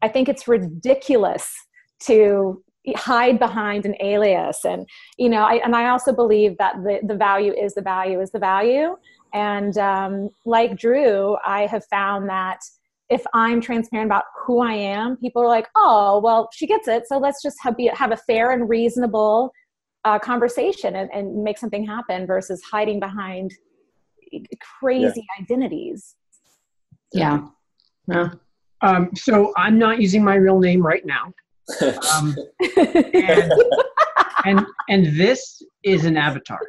[0.00, 1.52] I think it's ridiculous
[2.04, 2.62] to
[2.94, 4.60] hide behind an alias.
[4.64, 8.20] And, you know, I, and I also believe that the, the value is the value
[8.20, 8.96] is the value.
[9.32, 12.58] And um, like Drew, I have found that
[13.08, 17.06] if I'm transparent about who I am, people are like, oh, well, she gets it.
[17.06, 19.52] So let's just have, be, have a fair and reasonable
[20.04, 23.52] uh, conversation and, and, make something happen versus hiding behind
[24.80, 25.44] crazy yeah.
[25.44, 26.16] identities.
[27.12, 27.46] Yeah.
[28.08, 28.30] yeah.
[28.80, 31.32] Um, so I'm not using my real name right now.
[32.12, 32.34] Um,
[33.14, 33.52] and,
[34.44, 36.60] and, and this is an avatar.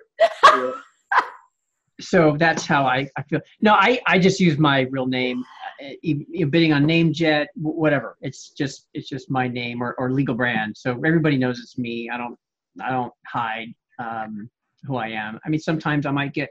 [2.03, 3.39] So that's how I, I feel.
[3.61, 5.43] No, I, I just use my real name
[5.81, 8.17] uh, bidding on NameJet, whatever.
[8.21, 10.75] It's just it's just my name or, or legal brand.
[10.77, 12.09] So everybody knows it's me.
[12.09, 12.37] I don't
[12.81, 14.49] I don't hide um,
[14.83, 15.39] who I am.
[15.45, 16.49] I mean, sometimes I might get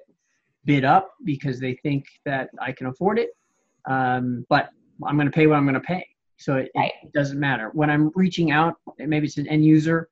[0.64, 3.30] bid up because they think that I can afford it,
[3.86, 4.70] um, but
[5.04, 6.06] I'm going to pay what I'm going to pay.
[6.36, 6.92] So it, right.
[7.02, 7.70] it, doesn't matter.
[7.72, 10.08] When I'm reaching out, maybe it's an end user,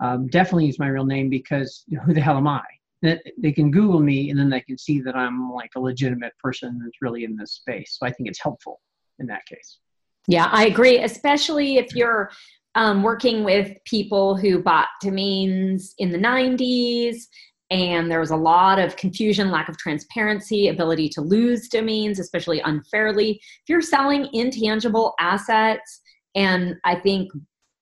[0.00, 2.62] um, definitely use my real name because who the hell am I?
[3.02, 6.80] They can Google me and then they can see that I'm like a legitimate person
[6.82, 7.96] that's really in this space.
[7.98, 8.80] So I think it's helpful
[9.18, 9.78] in that case.
[10.26, 12.30] Yeah, I agree, especially if you're
[12.74, 17.22] um, working with people who bought domains in the 90s
[17.70, 22.60] and there was a lot of confusion, lack of transparency, ability to lose domains, especially
[22.60, 23.32] unfairly.
[23.32, 26.00] If you're selling intangible assets,
[26.34, 27.30] and I think,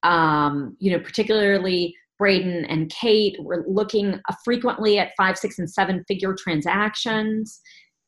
[0.02, 5.70] um, you know, particularly Braden and Kate were looking uh, frequently at five, six, and
[5.70, 7.60] seven figure transactions.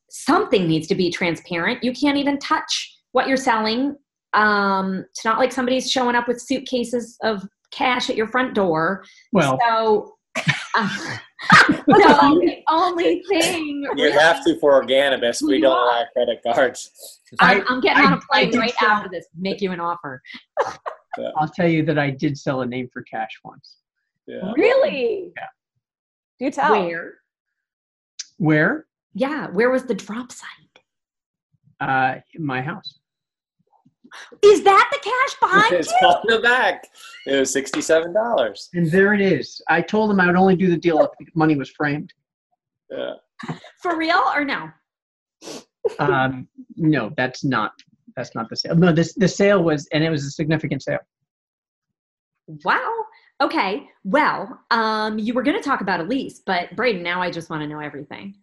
[0.09, 1.83] Something needs to be transparent.
[1.83, 3.95] You can't even touch what you're selling.
[4.33, 9.03] Um, it's not like somebody's showing up with suitcases of cash at your front door.
[9.31, 10.15] Well, so
[10.75, 11.17] uh,
[11.87, 15.41] the only thing you really, have to for Organibus.
[15.41, 16.91] We don't allow credit cards.
[17.39, 19.25] I, am getting I, on a plane right sell, after this.
[19.37, 20.21] Make you an offer.
[21.37, 23.77] I'll tell you that I did sell a name for cash once.
[24.29, 24.51] Yeah.
[24.55, 25.31] Really?
[25.35, 25.45] Yeah.
[26.39, 26.71] Do tell.
[26.71, 27.13] Where?
[28.37, 28.85] Where?
[29.15, 29.47] Yeah.
[29.47, 30.47] Where was the drop site?
[31.79, 32.99] Uh, my house.
[34.43, 36.07] Is that the cash behind it's you?
[36.07, 36.87] on the back.
[37.25, 38.69] It was sixty-seven dollars.
[38.73, 39.61] And there it is.
[39.67, 42.13] I told him I would only do the deal if the money was framed.
[42.91, 43.13] Yeah.
[43.81, 44.69] For real or no?
[45.97, 47.71] Um, no, that's not.
[48.15, 48.75] That's not the sale.
[48.75, 50.99] No, this the sale was, and it was a significant sale.
[52.65, 53.05] Wow.
[53.41, 57.49] Okay, well, um, you were going to talk about Elise, but Braden, now I just
[57.49, 58.35] want to know everything.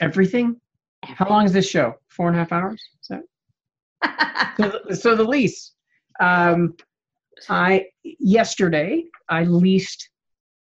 [0.00, 0.58] Everything?
[1.02, 1.04] everything?
[1.16, 1.94] How long is this show?
[2.08, 2.82] Four and a half hours?
[3.02, 3.20] so,
[4.56, 5.72] the, so the lease.
[6.20, 6.74] Um,
[7.48, 10.10] I yesterday I leased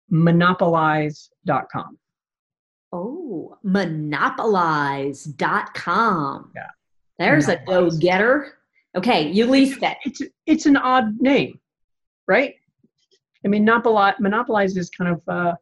[0.09, 1.97] monopolize.com.
[2.93, 6.51] Oh, monopolize.com.
[6.55, 6.67] Yeah.
[7.19, 7.67] There's monopolize.
[7.67, 8.53] a go getter.
[8.95, 9.97] Okay, you leased that.
[10.05, 11.59] It's it's an odd name,
[12.27, 12.55] right?
[13.45, 15.53] I mean, monopolize is kind of, uh,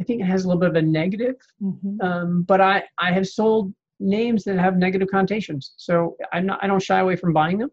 [0.00, 2.00] I think it has a little bit of a negative, mm-hmm.
[2.00, 5.74] um, but I, I have sold names that have negative connotations.
[5.76, 7.70] So I'm not, I don't shy away from buying them.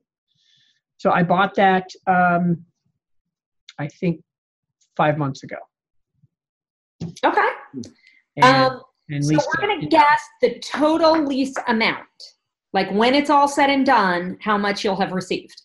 [0.98, 2.66] So I bought that, um,
[3.80, 4.22] I think
[4.96, 5.58] five months ago.
[7.24, 7.48] Okay.
[8.38, 12.06] And, um, and so we're going to guess the total lease amount.
[12.74, 15.62] Like when it's all said and done, how much you'll have received.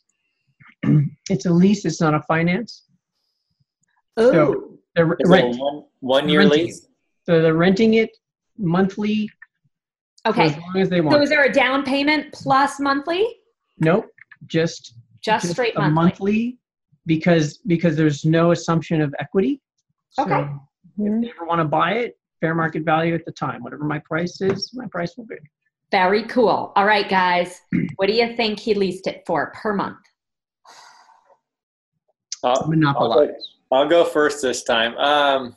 [1.31, 1.85] It's a lease.
[1.85, 2.83] It's not a finance.
[4.16, 5.59] Oh, So they're Is rent.
[5.59, 6.87] one, one year Renting lease?
[7.25, 8.11] So they're renting it
[8.59, 9.31] monthly
[10.25, 10.46] for okay.
[10.46, 11.14] as long as they want.
[11.16, 13.27] So is there a down payment plus monthly?
[13.79, 14.07] nope,
[14.46, 15.94] just Just, straight a monthly.
[15.94, 16.59] monthly
[17.07, 19.61] because because there's no assumption of equity.
[20.11, 20.48] So Okay.
[20.98, 23.62] if they ever want to buy it, fair market value at the time.
[23.62, 25.37] Whatever my price is, my price will be.
[25.90, 26.72] Very cool.
[26.77, 27.61] All right, guys.
[27.96, 29.98] What do you think he leased it for per month?
[32.44, 33.52] Uh, I'll, Monopolize.
[33.73, 34.97] I'll go first this time.
[34.99, 35.57] Um,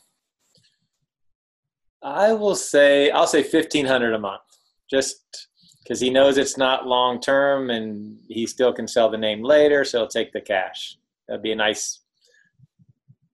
[2.01, 4.41] I will say I'll say fifteen hundred a month,
[4.89, 5.49] just
[5.83, 9.83] because he knows it's not long term and he still can sell the name later,
[9.83, 10.97] so he'll take the cash.
[11.27, 12.01] That'd be a nice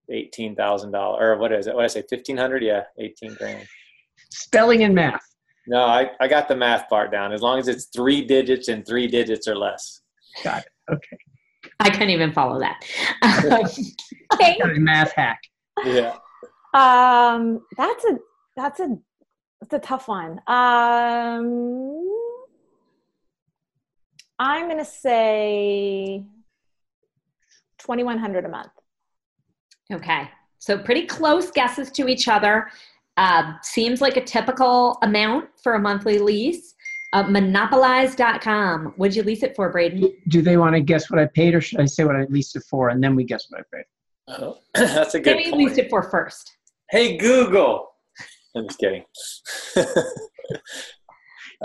[0.10, 1.76] eighteen thousand dollar or what is it?
[1.76, 2.04] What did I say?
[2.10, 2.64] Fifteen hundred?
[2.64, 3.68] Yeah, eighteen grand.
[4.32, 5.22] Spelling and math.
[5.68, 7.34] No, I, I got the math part down.
[7.34, 10.02] As long as it's three digits and three digits or less.
[10.44, 10.70] Got it.
[10.92, 11.18] Okay.
[11.82, 12.84] I couldn't even follow that.
[14.34, 14.58] okay.
[14.60, 15.40] Got math hack.
[15.84, 16.16] Yeah.
[16.74, 18.18] Um, that's a
[18.56, 18.98] that's a
[19.60, 20.40] that's a tough one.
[20.48, 22.10] Um,
[24.40, 26.24] I'm gonna say
[27.78, 28.72] twenty one hundred a month.
[29.92, 30.30] Okay.
[30.60, 32.70] So pretty close guesses to each other.
[33.18, 36.76] Uh, seems like a typical amount for a monthly lease.
[37.14, 38.94] Uh, monopolize.com.
[38.96, 40.14] What'd you lease it for, Braden?
[40.30, 42.56] Do they want to guess what I paid, or should I say what I leased
[42.56, 43.86] it for, and then we guess what I paid?
[44.28, 45.68] Oh, that's a good Maybe you point.
[45.68, 46.52] leased it for first.
[46.90, 47.90] Hey Google.
[48.56, 49.04] I'm just kidding.
[49.76, 49.84] Do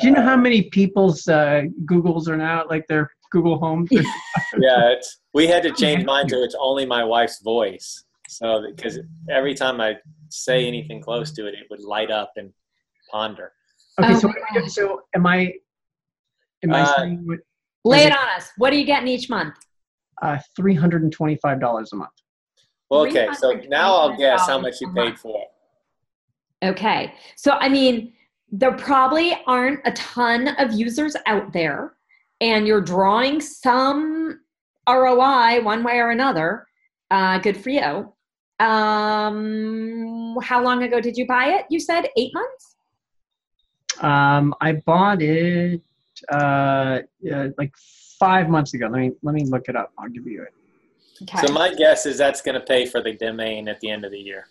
[0.02, 3.88] you know how many people's uh, Googles are now like their Google Homes?
[3.92, 8.04] yeah, it's, we had to change mine to it's only my wife's voice.
[8.28, 8.98] So because
[9.30, 9.94] every time I
[10.28, 12.52] say anything close to it, it would light up and
[13.10, 13.52] ponder.
[13.98, 14.68] Okay, Oh so my am I doing?
[14.68, 15.52] so am I?
[16.64, 17.38] Am I Uh, saying what?
[17.84, 18.50] Lay it on us.
[18.56, 19.54] What are you getting each month?
[20.20, 22.10] Uh, Three hundred and twenty-five dollars a month.
[22.90, 25.48] Well, okay, so now I'll guess how much you paid for it.
[26.66, 27.12] Okay.
[27.36, 28.12] So, I mean,
[28.50, 31.94] there probably aren't a ton of users out there,
[32.40, 34.40] and you're drawing some
[34.88, 36.66] ROI one way or another.
[37.10, 38.12] Uh, good for you.
[38.60, 41.66] Um, how long ago did you buy it?
[41.70, 42.75] You said eight months?
[44.00, 45.80] Um, I bought it
[46.32, 47.00] uh,
[47.32, 47.74] uh, like
[48.18, 48.86] five months ago.
[48.86, 49.92] Let me let me look it up.
[49.98, 50.54] I'll give you it.
[51.22, 51.46] Okay.
[51.46, 54.10] So my guess is that's going to pay for the domain at the end of
[54.10, 54.46] the year.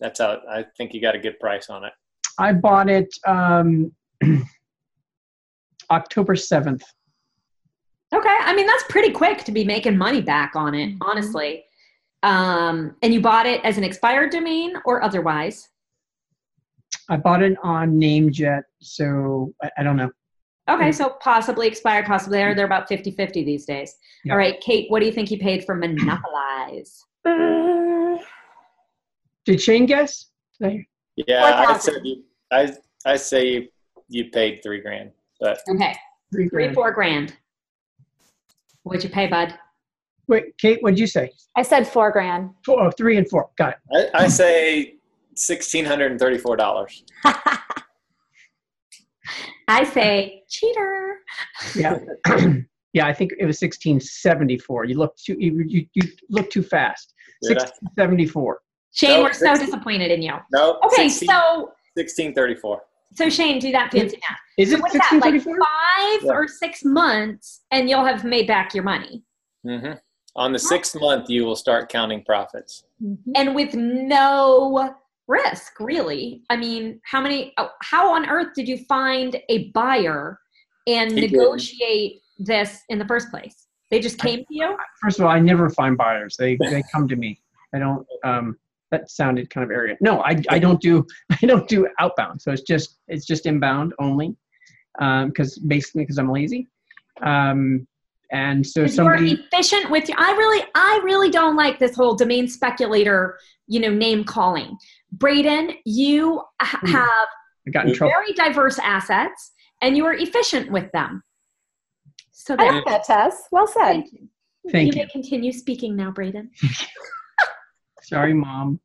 [0.00, 1.92] That's how I think you got a good price on it.
[2.38, 3.92] I bought it um,
[5.90, 6.82] October seventh.
[8.12, 8.36] okay.
[8.40, 11.64] I mean, that's pretty quick to be making money back on it, honestly.
[12.24, 15.68] Um, and you bought it as an expired domain or otherwise?
[17.08, 20.10] I bought it on NameJet, so I, I don't know.
[20.68, 23.94] Okay, so possibly expired, possibly they're they're about 50-50 these days.
[24.24, 24.32] Yeah.
[24.32, 27.04] All right, Kate, what do you think you paid for Monopolize?
[27.26, 28.18] Mm,
[29.44, 30.30] Did Shane guess?
[30.60, 30.84] Did
[31.16, 33.68] Yeah, I said you, I I say you,
[34.08, 35.94] you paid three grand, but Okay,
[36.32, 36.74] Three three, grand.
[36.74, 37.36] four grand.
[38.84, 39.58] What'd you pay, bud?
[40.28, 41.30] Wait, Kate, what'd you say?
[41.56, 42.50] I said four grand.
[42.64, 43.50] Four, oh, three and four.
[43.58, 44.10] Got it.
[44.14, 44.94] I, I say
[45.36, 47.04] sixteen hundred and thirty-four dollars.
[49.68, 51.18] I say cheater.
[51.74, 51.98] Yeah.
[52.92, 54.84] yeah, I think it was 1674.
[54.84, 57.14] You look too you, you, you look too fast.
[57.42, 57.62] Did I?
[57.62, 58.60] 1674.
[58.92, 60.34] Shane, No, we're so disappointed in you.
[60.52, 60.78] No.
[60.84, 62.82] Okay, 16, so 1634.
[63.14, 64.38] so Shane, do that fancy math.
[64.58, 65.20] Is So it what is that?
[65.20, 66.30] Like five Yeah.
[66.32, 69.22] or six months, and you'll have made back your money,
[69.64, 69.92] hmm
[70.36, 72.84] On the sixth month, you will start counting profits.
[73.34, 74.94] and with no
[75.26, 76.42] risk, really.
[76.50, 77.52] I mean, how many?
[77.58, 80.38] oh, How on earth did you find a buyer
[80.86, 83.66] and He negotiate this in the first place?
[83.90, 84.76] They just came to you.
[85.02, 86.36] First of all, I never find buyers.
[86.36, 87.40] They they come to me.
[87.74, 88.58] I don't um
[88.90, 90.00] that sounded kind of arrogant.
[90.00, 91.06] No, I, I don't do
[91.42, 92.42] I don't do outbound.
[92.42, 94.36] So it's just it's just inbound only.
[95.00, 96.66] Um because basically because I'm lazy.
[97.22, 97.86] Um
[98.34, 100.14] and so somebody You're efficient with you.
[100.18, 104.76] I really, I really don't like this whole domain speculator, you know, name calling.
[105.18, 106.92] Braden, you ha- Hmm.
[106.92, 107.28] have
[107.72, 111.22] got in very diverse assets, and you are efficient with them.
[112.30, 112.72] So I there.
[112.74, 113.48] like that, Tess.
[113.52, 113.82] Well said.
[113.82, 114.28] Thank you.
[114.70, 115.06] Thank you you.
[115.06, 116.50] may continue speaking now, Braden.
[118.02, 118.80] Sorry, mom.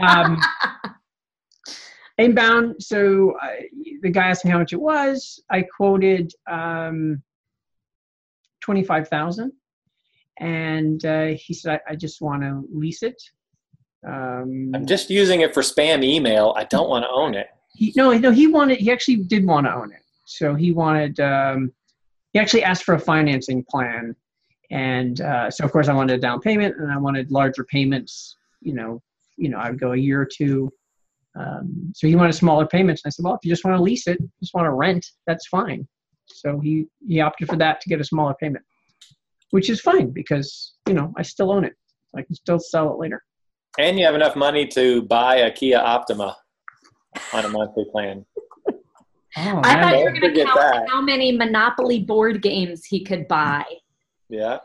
[0.00, 0.38] Um,
[2.18, 2.76] inbound.
[2.82, 3.48] So uh,
[4.02, 5.42] the guy asked me how much it was.
[5.50, 7.22] I quoted um,
[8.60, 9.52] twenty-five thousand,
[10.38, 13.20] and uh, he said, "I, I just want to lease it."
[14.06, 16.54] Um, I'm just using it for spam email.
[16.56, 17.48] I don't want to own it.
[17.74, 18.78] he, no, no, he wanted.
[18.78, 20.02] He actually did want to own it.
[20.24, 21.20] so he wanted.
[21.20, 21.72] Um,
[22.32, 24.14] he actually asked for a financing plan,
[24.70, 28.36] and uh, so of course I wanted a down payment, and I wanted larger payments.
[28.60, 29.02] You know,
[29.36, 30.70] you know, I would go a year or two.
[31.38, 33.82] Um, so he wanted smaller payments, and I said, well, if you just want to
[33.82, 35.86] lease it, just want to rent, that's fine.
[36.26, 38.64] So he he opted for that to get a smaller payment,
[39.50, 41.74] which is fine because you know I still own it.
[42.16, 43.22] I can still sell it later.
[43.78, 46.36] And you have enough money to buy a Kia Optima
[47.32, 48.24] on a monthly plan.
[49.36, 50.88] Oh, I thought you were going to count that.
[50.88, 53.64] how many Monopoly board games he could buy.
[54.28, 54.58] Yeah.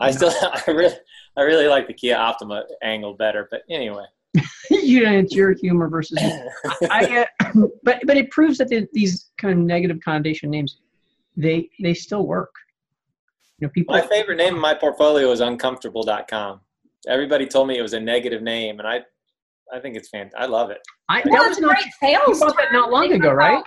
[0.00, 0.94] I still, I really,
[1.36, 3.48] I really like the Kia Optima angle better.
[3.50, 4.04] But anyway,
[4.70, 6.18] you know, it's your humor versus.
[6.90, 7.52] I, uh,
[7.82, 10.78] but but it proves that the, these kind of negative connotation names,
[11.36, 12.54] they they still work.
[13.58, 13.94] You know, people.
[13.94, 16.60] my favorite name in my portfolio is uncomfortable.com.
[17.08, 19.00] Everybody told me it was a negative name, and I,
[19.72, 20.40] I think it's fantastic.
[20.40, 20.78] I love it.
[21.08, 21.76] I, Well, that was a not.
[21.76, 21.92] great You
[22.26, 22.40] sales.
[22.40, 23.62] bought that not long ago, right?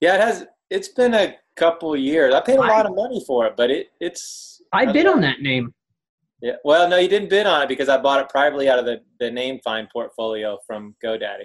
[0.00, 0.46] Yeah, it has.
[0.70, 2.34] It's been a couple of years.
[2.34, 4.60] I paid a I- lot of money for it, but it, it's.
[4.72, 5.72] I bid on that name.
[6.40, 6.54] Yeah.
[6.64, 9.00] Well, no, you didn't bid on it because I bought it privately out of the
[9.20, 11.44] the NameFind portfolio from GoDaddy.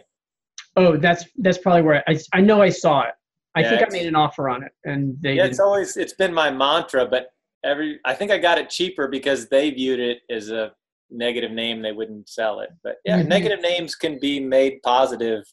[0.75, 3.13] Oh, that's that's probably where I I know I saw it.
[3.55, 5.51] I Yeah, think I made an offer on it, and they Yeah, didn't.
[5.51, 7.27] it's always it's been my mantra, but
[7.63, 10.71] every I think I got it cheaper because they viewed it as a
[11.09, 11.81] negative name.
[11.81, 13.27] They wouldn't sell it, but yeah, Mhm.
[13.27, 15.43] negative names can be made positive,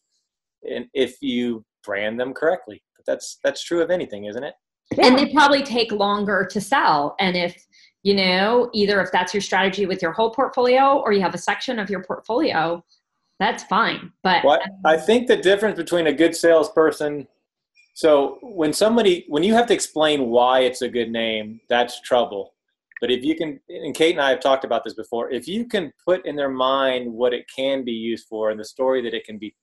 [0.69, 2.83] and if you brand them correctly.
[2.97, 4.55] But that's that's true of anything, isn't it?
[5.03, 7.67] and they probably take longer to sell and if
[8.03, 11.39] you know either if that's your strategy with your whole portfolio or you have a
[11.39, 12.85] section of your portfolio
[13.41, 17.27] that's fine but What I think the difference between a good salesperson,
[17.95, 22.54] so when somebody when you have to explain why it's a good name, that's trouble.
[23.01, 25.67] But if you can, and Kate and I have talked about this before, if you
[25.67, 29.15] can put in their mind what it can be used for and the story that
[29.15, 29.55] it can be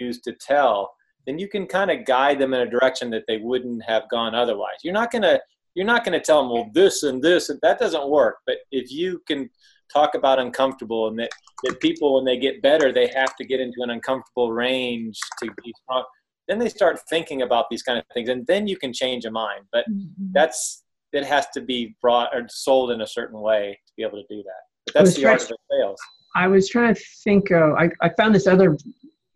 [0.00, 0.94] used to tell,
[1.26, 4.34] then you can kind of guide them in a direction that they wouldn't have gone
[4.34, 4.76] otherwise.
[4.82, 5.40] You're not gonna
[5.74, 8.36] you're not gonna tell them well this and this and that doesn't work.
[8.46, 9.48] But if you can
[9.92, 11.30] talk about uncomfortable and that
[11.62, 15.50] that people when they get better they have to get into an uncomfortable range to
[15.62, 16.04] be strong
[16.48, 19.30] then they start thinking about these kind of things and then you can change a
[19.30, 20.26] mind but mm-hmm.
[20.32, 20.83] that's
[21.14, 24.26] it has to be brought or sold in a certain way to be able to
[24.28, 26.00] do that but that's the art of sales
[26.36, 27.52] I was trying to think.
[27.52, 28.76] Of, I I found this other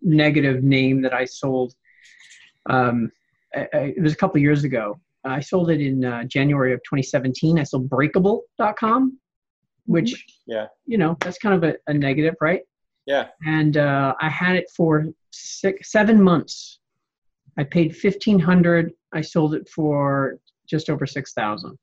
[0.02, 1.72] negative name that I sold.
[2.68, 3.12] Um,
[3.54, 4.98] I, I, it was a couple years ago.
[5.24, 7.58] I sold it in uh, January of 2017.
[7.58, 9.18] I sold Breakable.com,
[9.86, 10.66] which Yeah.
[10.86, 12.62] you know that's kind of a, a negative, right?
[13.06, 16.80] yeah and uh, I had it for six, seven months.
[17.56, 18.92] I paid fifteen hundred.
[19.14, 20.38] I sold it for
[20.68, 21.78] just over six thousand.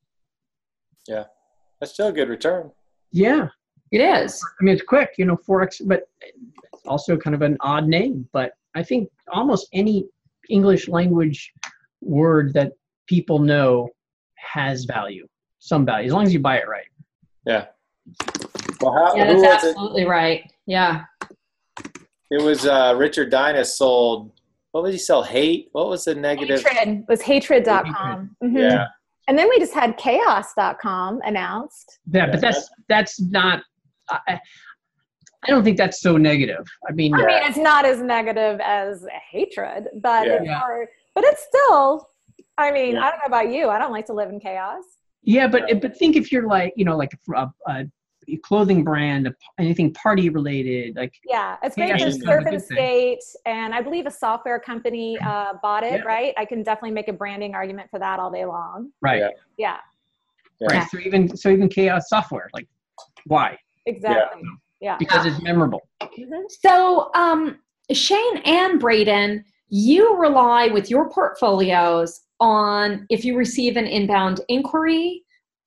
[1.08, 1.26] Yeah.
[1.80, 2.72] that's still a good return
[3.12, 3.48] Yeah,
[3.92, 6.04] it is I mean it's quick, you know, forex, but
[6.86, 8.28] also kind of an odd name.
[8.32, 10.08] But I think almost any
[10.50, 11.52] English language
[12.02, 12.74] word that
[13.08, 13.90] people know
[14.36, 15.28] has value,
[15.60, 16.86] some value, as long as you buy it right.
[17.46, 17.66] yeah
[18.82, 21.04] well how, yeah that's was it absolutely right yeah
[22.32, 24.32] it was uh richard Dynas sold
[24.76, 28.36] what was he sell hate what was the negative Hatred was hatred.com.
[28.44, 28.60] Mhm.
[28.60, 28.88] yeah
[29.30, 32.00] And then we just had chaos.com announced.
[32.12, 33.64] Yeah, Yeah, but that's that's not.
[34.10, 34.20] I,
[35.46, 36.66] I don't think that's so negative.
[36.90, 40.34] I mean, I mean, it's not as negative as hatred, but Yeah.
[40.34, 40.60] it's Yeah.
[40.60, 40.88] hard.
[41.16, 42.10] But it's still,
[42.58, 43.04] I mean, Yeah.
[43.06, 43.70] I don't know about you.
[43.70, 44.84] I don't like to live in chaos.
[45.24, 47.86] Yeah, but but think if you're like you know like a, a
[48.44, 52.00] clothing brand, anything party related, like Yeah, it's Yeah, great.
[52.00, 52.78] There's it's kind of a Surf and good thing.
[52.78, 55.94] Skate, and I believe a software company uh, bought it.
[56.00, 56.02] Yeah.
[56.06, 56.34] Right?
[56.38, 58.92] I can definitely make a branding argument for that all day long.
[59.02, 59.30] right, Yeah.
[59.58, 59.78] Yeah,
[60.60, 60.68] Yeah.
[60.80, 60.90] right.
[60.90, 62.68] So even so even chaos software, like
[63.26, 63.58] why?
[63.86, 64.42] exactly.
[64.82, 64.98] Yeah.
[64.98, 65.88] Because it's memorable.
[66.02, 66.44] Mhm.
[66.50, 67.60] so um
[67.92, 75.24] shane and braden you rely with your portfolios on if you receive an inbound inquiry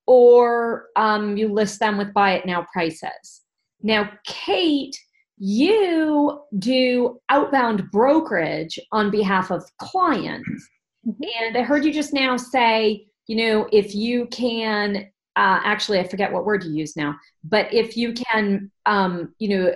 [0.08, 3.42] or um, you list them with buy it now prices.
[3.82, 4.98] Now, Kate,
[5.36, 10.68] you do outbound brokerage on behalf of clients.
[11.06, 11.28] Mhm.
[11.40, 14.96] And I heard you just now say, you know, if you can,
[15.36, 19.50] uh, actually, I forget what word you use now, but if you can, um, you
[19.50, 19.74] know,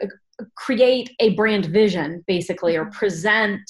[0.57, 3.61] create a brand vision basically or present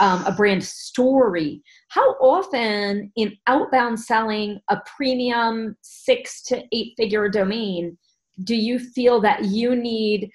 [0.00, 1.62] um, a brand story.
[1.88, 7.96] How often in outbound selling a premium six to eight figure domain
[8.42, 10.30] do you feel that you need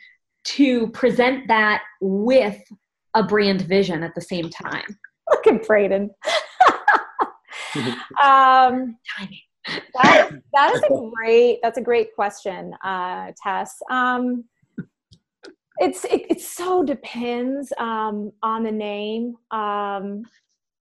[0.45, 2.61] to present that with
[3.13, 4.97] a brand vision at the same time?
[5.29, 6.09] Look at Braden.
[8.23, 9.41] um, timing.
[9.67, 13.75] that, is, that is a great that's a great question uh, tess.
[13.91, 14.45] Um,
[15.79, 19.35] it's it, it so depends um, on the name.
[19.51, 20.23] Um,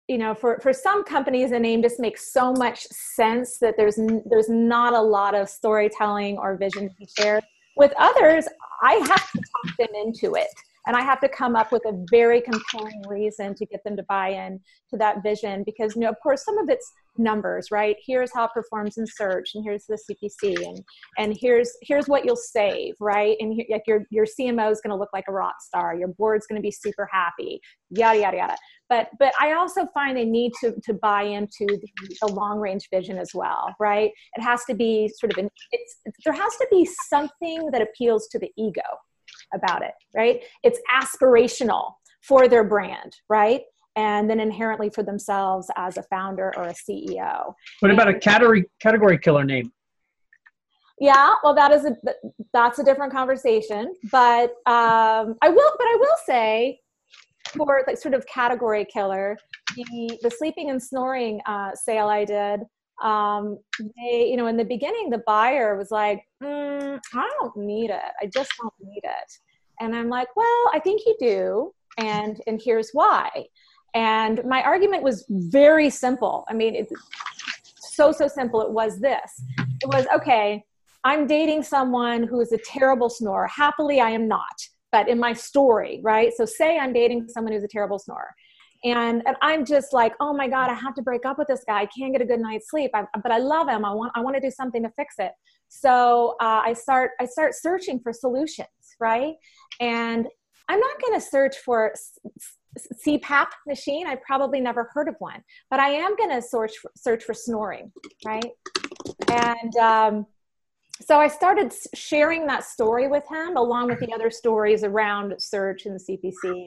[0.09, 3.99] you know for for some companies the name just makes so much sense that there's
[4.27, 7.43] there's not a lot of storytelling or vision to be shared.
[7.77, 8.47] With others
[8.83, 10.49] i have to talk them into it
[10.87, 14.03] and i have to come up with a very compelling reason to get them to
[14.05, 14.61] buy in
[14.91, 17.97] to that vision because you know of course some of it's numbers right?
[18.05, 20.81] Here's how it performs in search and here's the cpc and
[21.19, 23.37] and here's here's what you'll save right?
[23.41, 25.97] And like your your cmo is going to look like a rock star.
[25.97, 27.61] Your board's going to be super happy
[27.91, 28.57] yada yada yada.
[28.89, 31.89] But but i also find they need to to buy into the,
[32.21, 34.11] the long range vision as well right?
[34.37, 38.29] It has to be sort of an it's there has to be something that appeals
[38.29, 38.83] to the ego
[39.55, 40.43] about it right?
[40.63, 41.93] It's aspirational
[42.23, 43.63] for their brand right?
[43.97, 48.65] And then inherently for themselves as a founder or a ceo What about a category
[48.81, 49.73] category killer name?
[50.99, 51.95] yeah well that is a
[52.53, 56.81] that's a different conversation but um i will but i will say
[57.57, 59.37] for like sort of category killer
[59.77, 62.61] the the sleeping and snoring uh, sale i did
[63.03, 67.91] um they you know in the beginning the buyer was like mm, i don't need
[67.91, 68.13] it.
[68.21, 69.33] I just don't need it.
[69.81, 73.31] And i'm like well i think you do and and here's why.
[73.95, 76.45] And my argument was very simple.
[76.49, 76.93] I mean it's
[77.79, 78.61] so so simple.
[78.61, 79.43] It was this.
[79.59, 80.65] It was okay
[81.05, 83.47] i'm dating someone who is a terrible snorer.
[83.47, 84.59] Happily i am not
[84.93, 86.33] but in my story right?
[86.37, 88.35] So say i'm dating someone who's a terrible snorer
[88.87, 91.65] and, and i'm just like oh my god i have to break up with this
[91.67, 91.83] guy.
[91.83, 92.91] I can't get a good night's sleep.
[92.95, 93.85] I, but i love him.
[93.85, 95.33] I want i want to do something to fix it.
[95.69, 98.69] So uh, i start i start searching for solutions
[99.01, 99.35] right?
[99.81, 100.27] And
[100.69, 101.93] i'm not going to search for
[103.07, 104.07] cpap machine.
[104.07, 105.43] I probably never heard of one.
[105.71, 107.93] But i am going to search for, search for snoring
[108.25, 108.53] right?
[109.29, 110.27] And um,
[111.01, 115.85] so I started sharing that story with him, along with the other stories around search
[115.85, 116.67] and CPC,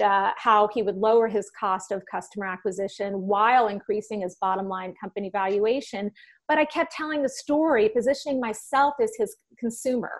[0.00, 4.94] uh, how he would lower his cost of customer acquisition while increasing his bottom line
[5.00, 6.10] company valuation.
[6.46, 10.12] But I kept telling the story, positioning myself as his consumer,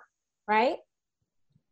[0.47, 0.75] right?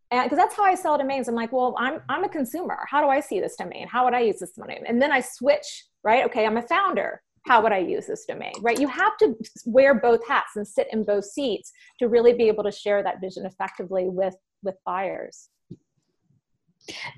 [0.09, 1.27] Because that's how I sell domains.
[1.27, 2.79] I'm like, well, I'm I'm a consumer.
[2.89, 3.87] How do I see this domain?
[3.87, 4.83] How would I use this domain?
[4.87, 6.25] And then I switch, right?
[6.25, 8.79] Okay, I'm a founder how would I use this domain, right?
[8.79, 9.33] You have to
[9.65, 13.21] wear both hats and sit in both seats to really be able to share that
[13.21, 15.49] vision effectively with with buyers.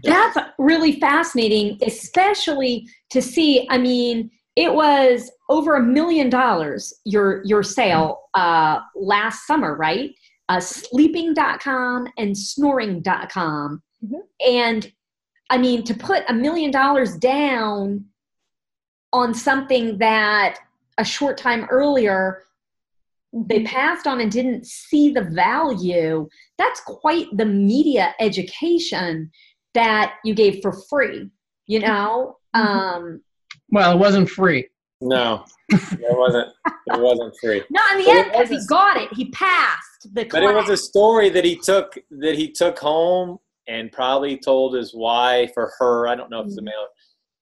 [0.04, 3.68] That's really fascinating, especially to see.
[3.70, 10.12] I mean, it was over a million dollars your your sale uh, last summer, right?
[10.50, 13.82] Uh, sleeping.com and snoring.com.
[14.04, 14.20] Mhm.
[14.48, 14.92] And
[15.50, 18.06] I mean, to put a million dollars down
[19.14, 20.60] on something that
[20.98, 22.44] a short time earlier
[23.32, 29.30] they passed on and didn't see the value, that's quite the media education
[29.74, 31.30] that you gave for free,
[31.68, 32.38] you know?
[32.56, 32.60] Mhm.
[32.60, 33.22] Um,
[33.72, 34.68] Well, it wasn't free.
[35.02, 36.50] No, it wasn't.
[36.88, 37.64] It wasn't free.
[37.70, 40.70] no, in the But end, because he got it, he passed the But it was
[40.70, 45.72] a story that he took that he took home and probably told his wife or
[45.80, 46.08] her.
[46.08, 46.88] I don't know if it's a male.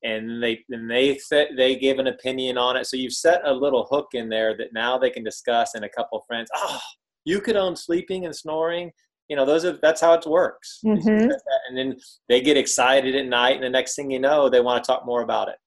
[0.03, 2.85] And they and they set they gave an opinion on it.
[2.85, 5.89] So you've set a little hook in there that now they can discuss and a
[5.89, 6.49] couple of friends.
[6.55, 6.79] Oh,
[7.25, 8.91] you could own sleeping and snoring.
[9.29, 10.79] You know, those are that's how it works.
[10.85, 11.31] Mhm.
[11.69, 11.97] And then
[12.29, 15.05] they get excited at night, and the next thing you know, they want to talk
[15.05, 15.57] more about it.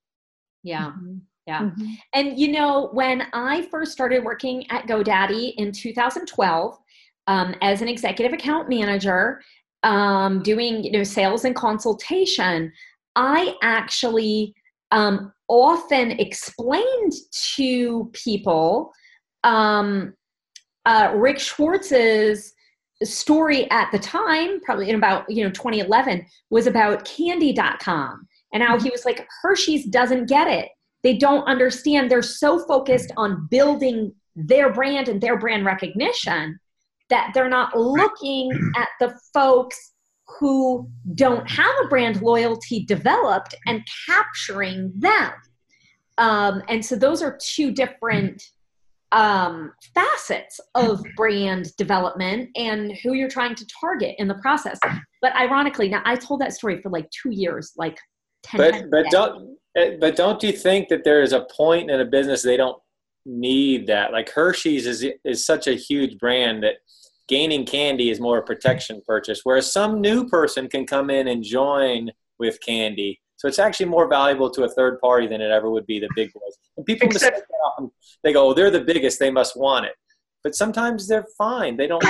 [0.63, 0.91] yeah.
[0.91, 1.21] Mhm.
[1.47, 1.61] Yeah.
[1.61, 1.97] Mhm.
[2.13, 6.77] And you know, when I first started working at GoDaddy in 2012
[7.27, 9.41] um, as an executive account manager,
[9.83, 12.71] um, doing you know sales and consultation,
[13.15, 14.53] I actually
[14.91, 17.13] um, often explained
[17.55, 18.91] to people
[19.43, 20.13] um,
[20.85, 22.53] uh, Rick Schwartz's
[23.03, 28.79] story at the time, probably in about you know 2011, was about Candy.com and how
[28.79, 30.69] he was like Hershey's doesn't get it.
[31.03, 32.09] They don't understand.
[32.09, 36.59] They're so focused on building their brand and their brand recognition
[37.09, 39.93] that they're not looking at the folks
[40.39, 45.31] who don't have a brand loyalty developed and capturing them.
[46.17, 48.41] Um, and so those are two different
[49.11, 54.79] um, facets of brand development and who you're trying to target in the process
[55.21, 57.97] but ironically now i told that story for like two years like
[58.43, 61.99] 10 But but don't eh, but don't you think that there is a point in
[61.99, 62.81] a business they don't
[63.25, 64.11] need that?
[64.11, 66.75] Like Hershey's is is such a huge brand that
[67.27, 71.43] gaining candy is more a protection purchase, whereas some new person can come in and
[71.43, 73.21] join with candy.
[73.41, 76.07] So it's actually more valuable to a third party than it ever would be the
[76.15, 76.59] big boys.
[76.77, 77.91] And people Except- mistake that often.
[78.23, 79.93] They go, "Oh, they're the biggest; they must want it."
[80.43, 81.75] But sometimes they're fine.
[81.75, 82.03] They don't.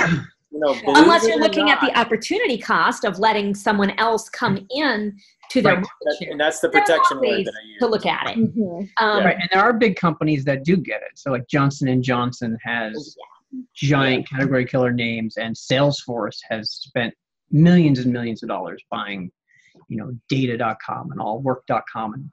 [0.50, 4.28] you know, Unless you're it or looking at the opportunity cost of letting someone else
[4.28, 5.16] come in
[5.52, 5.86] to their Right.
[6.04, 6.32] market share.
[6.32, 7.78] and that's the protection word that I use.
[7.78, 8.36] to look at it.
[8.36, 8.90] Mhm.
[9.00, 11.12] Um, Right, and there are big companies that do get it.
[11.14, 13.16] So like Johnson and Johnson has
[13.74, 17.14] giant category killer names, and Salesforce has spent
[17.50, 19.30] millions and millions of dollars buying,
[19.92, 22.30] you know, Data.com and all Work.com and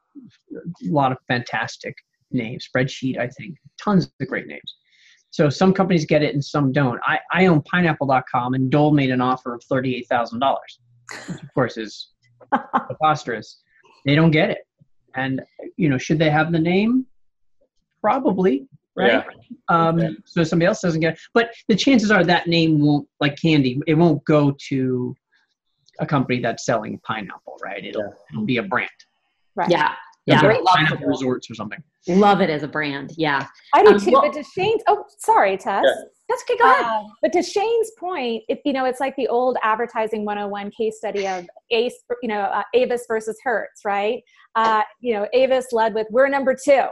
[0.89, 1.93] a lot of fantastic
[2.31, 2.65] names.
[2.67, 4.75] Spreadsheet, I think, tons of great names.
[5.31, 6.99] So some companies get it and some don't.
[7.03, 10.79] I, I own Pineapple.com, and Dole made an offer of thirty-eight thousand dollars,
[11.27, 12.11] which of course is
[12.87, 13.61] preposterous.
[14.05, 14.59] They don't get it,
[15.15, 15.41] and
[15.75, 17.05] you know, should they have the name?
[18.01, 19.23] Probably, right?
[19.23, 19.23] Yeah.
[19.67, 20.09] Um, Yeah.
[20.25, 21.19] So somebody else doesn't get it.
[21.33, 25.15] But the chances are that name won't, like candy, it won't go to
[25.99, 27.83] a company that's selling pineapple, right?
[27.83, 28.09] It'll, Yeah.
[28.31, 28.89] it'll be a brand.
[29.55, 29.69] Right.
[29.69, 29.93] yeah,
[30.25, 31.81] yeah, be I love, pineapple resorts or something.
[32.07, 33.11] love it as a brand.
[33.17, 34.11] Yeah, I do Um, too.
[34.11, 35.83] well- but to Shane's, oh, sorry, Tess.
[35.85, 36.03] Yeah.
[36.29, 36.57] that's okay.
[36.57, 36.85] Go ahead.
[36.85, 40.97] Uh, but to Shane's point, it, you know, it's like the old advertising 101 case
[40.97, 44.23] study of Ace, you know, uh, Avis versus Hertz, right?
[44.55, 46.83] Uh, you know, Avis led with "We're number two.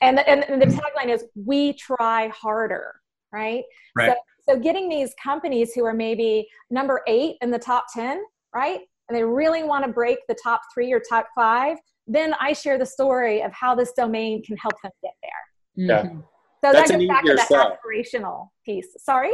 [0.00, 2.94] And the, and, and the tagline is "We try harder,"
[3.32, 3.62] right?
[3.94, 4.10] Right.
[4.10, 4.16] So,
[4.52, 8.22] so getting these companies who are maybe number eight in the top ten,
[8.54, 12.52] right, and they really want to break the top three or top five, then I
[12.52, 15.86] share the story of how this domain can help them get there.
[15.86, 16.02] Yeah.
[16.02, 16.24] Mhm.
[16.64, 17.78] So That's that an goes back to easier that sell.
[17.78, 18.88] aspirational piece.
[18.98, 19.32] Sorry.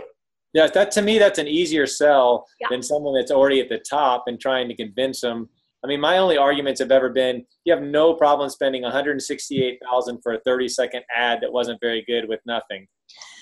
[0.54, 2.68] Yeah, that to me, that's an easier sell Yeah.
[2.70, 5.50] than someone that's already at the top and trying to convince them.
[5.84, 10.32] I mean, my only arguments have ever been: you have no problem spending 168,000 for
[10.32, 12.88] a 30 second ad that wasn't very good with nothing.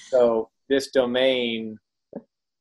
[0.09, 1.77] So this domain,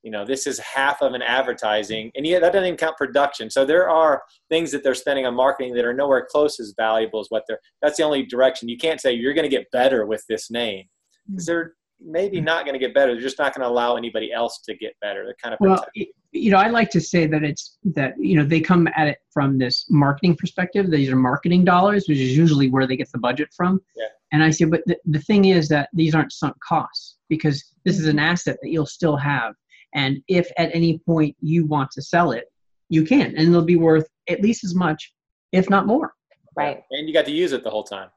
[0.03, 3.49] you know, this is half of an advertising, and yet that doesn't even count production.
[3.49, 7.19] So there are things that they're spending on marketing that are nowhere close as valuable
[7.19, 7.59] as what they're.
[7.81, 8.69] That's the only direction.
[8.69, 10.85] You can't say you're going to get better with this name
[11.27, 11.33] hmm.
[11.33, 12.45] because they're maybe hmm.
[12.45, 13.13] not going to get better.
[13.13, 15.23] They're just not going to allow anybody else to get better.
[15.25, 15.83] They're kind of Well,
[16.31, 19.17] you know, I like to say that it's that you know they come at it
[19.31, 20.91] from this marketing perspective.
[20.91, 23.81] These are marketing dollars, which is usually where they get the budget from.
[23.95, 24.05] Yeah.
[24.31, 27.99] And I say, but the, the thing is that these aren't sunk costs because this
[27.99, 29.53] is an asset that you'll still have.
[29.93, 32.45] And if at any point you want to sell it,
[32.89, 35.13] you can, and it'll be worth at least as much,
[35.51, 36.13] if not more.
[36.55, 36.83] Right.
[36.91, 38.09] and you got to use it the whole time.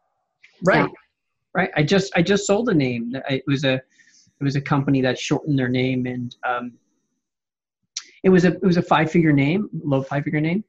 [0.64, 0.90] Right.
[1.54, 1.70] Right.
[1.76, 3.12] I just I just sold a name.
[3.28, 6.72] It was a it was a company that shortened their name and um,
[8.22, 10.64] it was a it was a five figure name, low five figure name,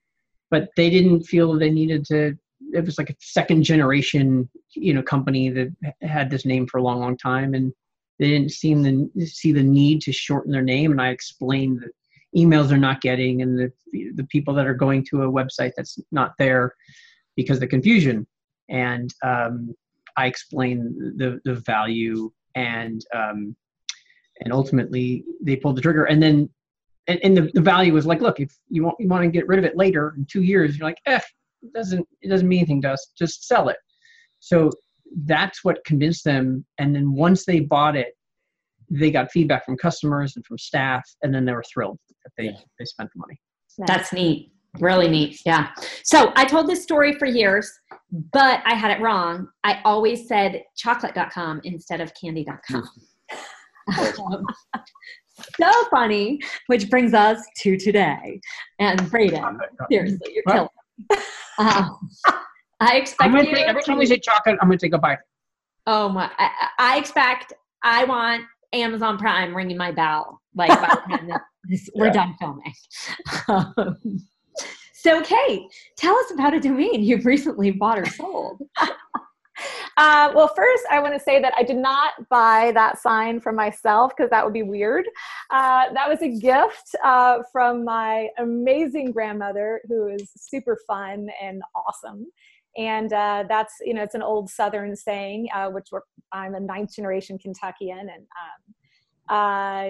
[0.49, 2.37] but they didn't feel they needed to.
[2.74, 6.84] It was like a second generation, you know, company that had this name for a
[6.84, 7.74] long, long time, and
[8.20, 10.91] they didn't seem to see the need to shorten their name.
[10.91, 11.91] And I explained that
[12.36, 13.72] emails they're not getting, and the
[14.15, 16.74] the people that are going to a website that's not there
[17.36, 18.28] because of the confusion.
[18.70, 19.74] And um,
[20.17, 23.55] I explained the the value and um,
[24.41, 26.05] and ultimately they pulled the trigger.
[26.05, 26.49] And then
[27.07, 29.47] and, and the, the value was like, look, if you want you want to get
[29.47, 31.20] rid of it later in two years, you're like, eh,
[31.62, 33.12] it doesn't it doesn't mean anything to us.
[33.18, 33.78] Just sell it.
[34.39, 34.70] So
[35.26, 36.66] that's what convinced them.
[36.78, 38.14] And then once they bought it,
[38.89, 42.55] they got feedback from customers and from staff, and then they were thrilled that they
[42.78, 43.39] they spent the money.
[43.88, 44.51] That's neat.
[44.80, 45.39] Really neat.
[45.45, 45.70] Yeah.
[46.03, 47.72] So I told this story for years,
[48.34, 49.47] but I had it wrong.
[49.64, 52.88] I always said chocolate.com instead of candy.com.
[53.97, 54.45] Um,
[55.60, 58.39] so funny, which brings us to today.
[58.80, 60.70] And Braden, seriously, you're killing
[61.58, 62.10] Um,
[62.80, 65.20] I expect you take, every time we say chocolate, I'm gonna take a bite.
[65.86, 66.32] Oh my!
[66.38, 67.54] I, I expect.
[67.84, 68.43] I want
[68.74, 70.41] Amazon Prime ringing my bell.
[70.56, 72.74] Like by the time that this, we're done filming.
[73.47, 73.97] Um,
[74.93, 75.62] so, Kate,
[75.97, 78.62] tell us about a domain you've recently bought or sold.
[79.97, 83.51] Uh, well, first, I want to say that I did not buy that sign for
[83.51, 85.05] myself because that would be weird.
[85.49, 91.62] Uh, that was a gift uh, from my amazing grandmother, who is super fun and
[91.76, 92.26] awesome.
[92.78, 95.88] And uh, that's, you know, it's an old Southern saying, uh, which
[96.32, 98.76] I'm a ninth generation Kentuckian, and um,
[99.30, 99.86] uh,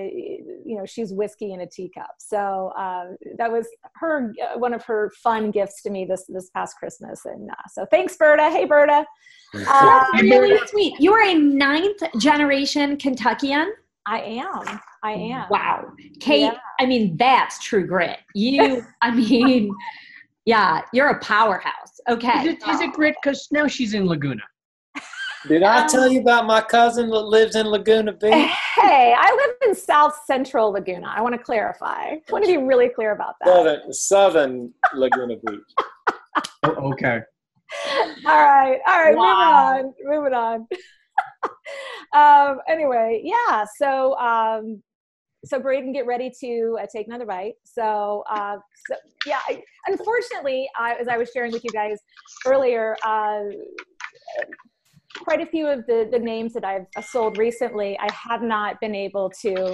[0.65, 2.11] you know, she's whiskey in a teacup.
[2.19, 6.49] So uh, that was her uh, one of her fun gifts to me this this
[6.49, 7.25] past Christmas.
[7.25, 8.49] And uh, so thanks, Berta.
[8.49, 9.05] Hey, Berta.
[9.53, 10.99] That's really sweet.
[10.99, 13.71] You are a ninth generation Kentuckian.
[14.05, 14.79] I am.
[15.03, 15.47] I am.
[15.49, 16.41] Wow, Kate.
[16.41, 16.57] Yeah.
[16.79, 18.17] I mean, that's true grit.
[18.35, 18.85] You.
[19.01, 19.71] I mean,
[20.45, 21.99] yeah, you're a powerhouse.
[22.09, 22.39] Okay.
[22.39, 23.15] Is it, is it grit?
[23.21, 24.43] Because now she's in Laguna.
[25.47, 28.33] Did I Um, tell you about my cousin that lives in Laguna Beach?
[28.75, 31.11] Hey, I live in South Central Laguna.
[31.15, 32.11] I want to clarify.
[32.11, 33.47] I want to be really clear about that.
[33.47, 35.59] Southern, southern Laguna Beach.
[36.63, 37.21] Oh, okay.
[38.27, 39.77] all right all right Wow.
[39.77, 40.67] moving on moving on
[42.51, 44.83] um anyway yeah so um
[45.45, 47.53] so Braden, get ready to uh, take another bite.
[47.63, 48.57] So, uh,
[48.89, 51.97] so yeah, I, unfortunately, I, as I was sharing with you guys
[52.45, 53.43] earlier, uh,
[55.17, 58.95] quite a few of the, the names that I've sold recently, I have not been
[58.95, 59.73] able to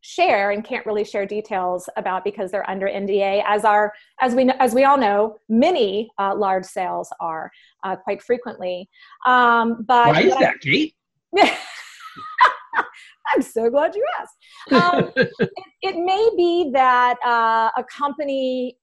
[0.00, 3.42] share and can't really share details about because they're under NDA.
[3.46, 7.50] As our as we as we all know, many uh, large sales are
[7.84, 8.88] uh, quite frequently.
[9.26, 10.94] Um, but why is that, Kate?
[13.34, 14.84] I'm so glad you asked.
[14.84, 15.50] Um, it,
[15.80, 18.76] it, may be that uh, a company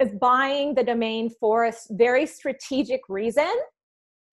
[0.00, 3.50] is buying the domain for a very strategic reason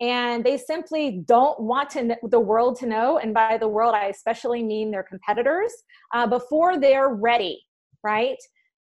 [0.02, 4.06] and they simply don't want to, the world to know and by the world i
[4.06, 5.72] especially mean their competitors
[6.14, 7.62] uh, before they're ready
[8.04, 8.38] right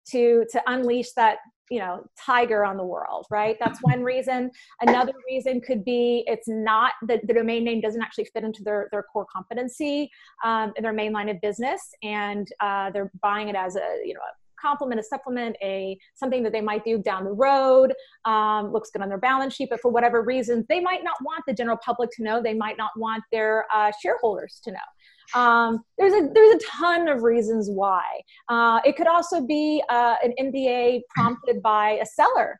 [0.09, 1.37] to to unleash that
[1.69, 3.57] you know tiger on the world right?
[3.59, 4.51] That's one reason.
[4.81, 8.89] Another reason could be it's not that the domain name doesn't actually fit into their,
[8.91, 10.11] their core competency
[10.43, 14.13] um, in their main line of business and uh, they're buying it as a you
[14.13, 17.93] know a complement, a supplement, a something that they might do down the road,
[18.25, 21.43] um, looks good on their balance sheet, but for whatever reasons, they might not want
[21.47, 22.41] the general public to know.
[22.41, 25.39] They might not want their uh, shareholders to know.
[25.39, 28.03] Um, there's a there's a ton of reasons why.
[28.49, 32.59] Uh, it could also be uh, an NDA prompted by a seller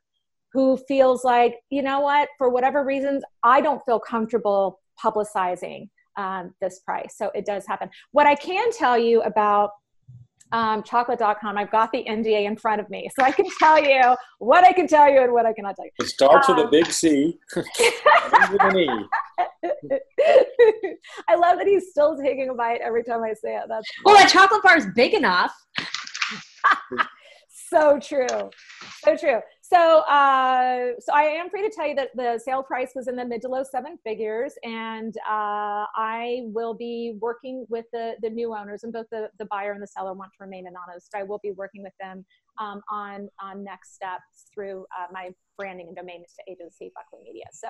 [0.53, 6.53] who feels like you know what, for whatever reasons, I don't feel comfortable publicizing um,
[6.61, 7.15] this price.
[7.17, 7.89] So it does happen.
[8.11, 9.71] What I can tell you about
[10.51, 11.57] um, chocolate.com.
[11.57, 14.73] I've got the NDA in front of me, so I can tell you what I
[14.73, 15.91] can tell you and what I cannot tell you.
[15.99, 17.65] It starts um, with a um, big C, with
[18.59, 19.07] an.
[21.27, 23.63] I love that he's still taking a bite every time I say it.
[23.67, 25.53] That's well, that chocolate bar is big enough.
[27.49, 28.27] so true,
[29.03, 29.39] so true.
[29.71, 33.15] So, uh, so I am free to tell you that the sale price was in
[33.15, 38.29] the mid to low seven figures, and uh, I will be working with the the
[38.29, 41.07] new owners, and both the the buyer and the seller want to remain anonymous.
[41.09, 42.25] But I will be working with them
[42.59, 47.45] um, on on next steps through uh, my branding and domain agency, Buckley Media.
[47.53, 47.69] So,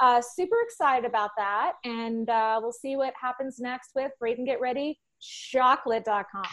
[0.00, 4.62] uh, super excited about that, and uh, we'll see what happens next with Braden Get
[4.62, 6.44] Ready Chocolate.com.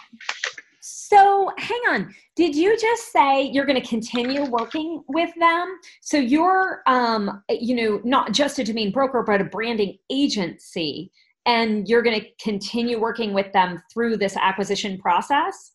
[0.81, 2.13] So hang on.
[2.35, 5.79] Did you just say you're going to continue working with them?
[6.01, 11.11] So you're, um, you know, not just a domain broker, but a branding agency,
[11.45, 15.71] and you're going to continue working with them through this acquisition process.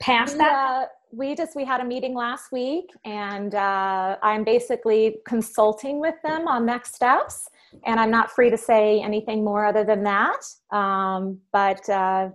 [0.00, 5.18] Past that, uh, we just we had a meeting last week, and uh, I'm basically
[5.26, 7.46] consulting with them on next steps.
[7.84, 10.40] And I'm not free to say anything more other than that.
[10.72, 12.30] Um, but uh,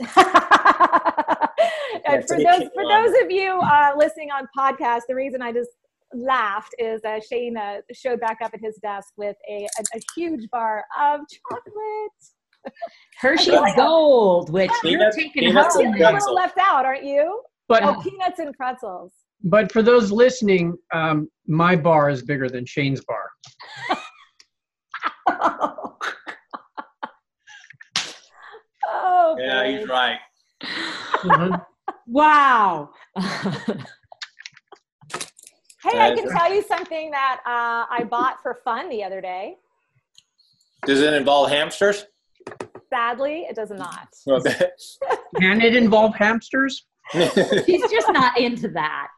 [2.14, 5.70] and for those for those of you uh, listening on podcast, the reason I just
[6.14, 10.00] laughed is uh, Shane uh, showed back up at his desk with a, a, a
[10.16, 12.74] huge bar of chocolate.
[13.20, 15.94] Hershey's Gold, which peanuts, you're taking peanuts home.
[15.94, 17.42] You're a little left out, aren't you?
[17.68, 19.12] But oh, peanuts and pretzels.
[19.44, 23.30] but for those listening, um, my bar is bigger than Shane's bar.
[28.86, 30.18] oh, Yeah, he's right.
[30.62, 31.64] Mhm.
[32.08, 32.90] Wow.
[35.80, 39.58] Hey, I can tell you something that uh, I bought for fun the other day.
[40.86, 42.04] Does it involve hamsters?
[42.90, 44.08] Sadly, it does not.
[44.26, 44.70] Okay.
[45.40, 46.84] Can it involve hamsters?
[47.12, 49.08] He's just not into that.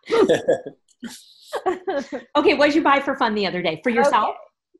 [2.36, 3.80] Okay, what did you buy for fun the other day?
[3.82, 4.36] For yourself?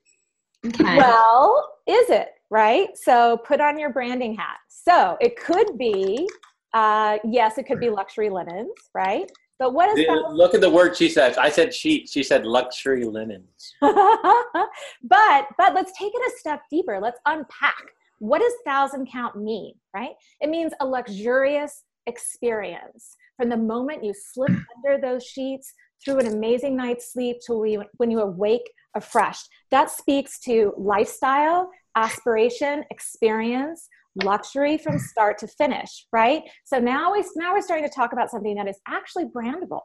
[0.65, 0.97] Okay.
[0.97, 2.95] Well, is it right?
[2.95, 4.57] So put on your branding hat.
[4.69, 6.27] So it could be,
[6.73, 9.29] uh, yes, it could be luxury linens, right?
[9.59, 10.34] But what is Dude, that?
[10.34, 11.38] Look at the word she says.
[11.38, 12.11] I said sheets.
[12.11, 13.73] She said luxury linens.
[13.81, 16.99] but but let's take it a step deeper.
[17.01, 17.84] Let's unpack.
[18.19, 20.11] What does thousand count mean, right?
[20.41, 23.16] It means a luxurious experience.
[23.38, 25.74] From the moment you slip under those sheets
[26.04, 27.54] through an amazing night's sleep to
[27.97, 29.47] when you, awake refreshed.
[29.72, 33.88] That speaks to lifestyle, aspiration, experience,
[34.24, 36.43] luxury from start to finish, right?
[36.66, 39.82] So now we now we're starting to talk about something that is actually brandable.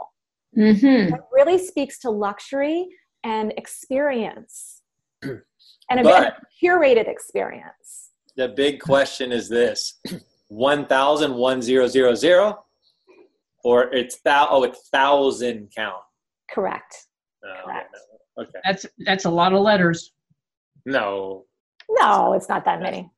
[0.57, 1.15] Mm-hmm.
[1.15, 2.87] It really speaks to luxury
[3.25, 4.83] and experience,
[5.23, 5.41] and
[5.91, 8.11] a But- curated experience.
[8.37, 10.01] The big question is this:
[10.49, 12.65] one thousand one zero zero zero,
[13.65, 16.03] or it's thou oh it's thousand count.
[16.51, 17.07] Correct.
[17.43, 17.95] No, Correct.
[18.37, 18.59] no, Okay.
[18.65, 20.13] That's that's a lot of letters.
[20.87, 21.45] No,
[21.91, 23.11] No, it's not that many.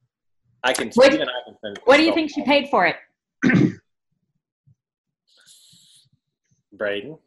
[0.65, 0.91] I can.
[0.95, 2.97] What- even I can send What do you think she paid for it?
[6.73, 7.19] Braden?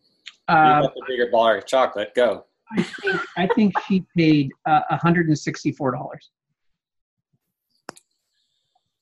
[0.47, 2.14] Uh, you got the bigger bar of chocolate.
[2.16, 2.45] Go.
[2.78, 6.32] I think I think she paid uh, hundred and sixty-four dollars.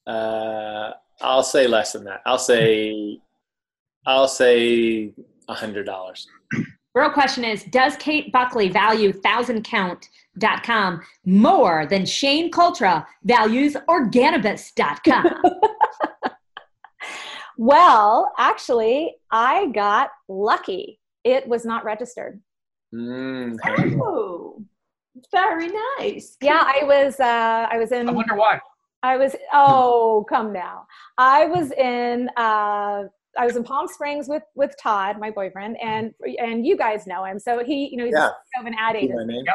[0.07, 0.91] Uh,
[1.21, 2.21] I'll say less than that.
[2.25, 3.19] I'll say.
[4.05, 5.13] I'll say
[5.47, 6.27] a hundred dollars.
[6.93, 15.25] Real question is Does Kate Buckley value thousandcount.com more than Shane Cultra values Organibus.com?
[17.61, 20.99] Well, actually, I got lucky.
[21.23, 22.41] It was not registered.
[22.91, 23.55] Mm,
[24.01, 24.63] oh,
[25.31, 26.37] very nice.
[26.41, 27.19] Yeah, I was.
[27.19, 28.09] Uh, I was in.
[28.09, 28.59] I wonder why.
[29.03, 29.35] I was.
[29.53, 30.85] Oh, come now.
[31.17, 32.29] I was in.
[32.37, 33.03] Uh,
[33.37, 37.23] I was in Palm Springs with with Todd, my boyfriend, and and you guys know
[37.23, 37.39] him.
[37.39, 38.29] So he, you know, he's Yeah.
[38.57, 39.27] a, of an ad see agent.
[39.27, 39.45] my name?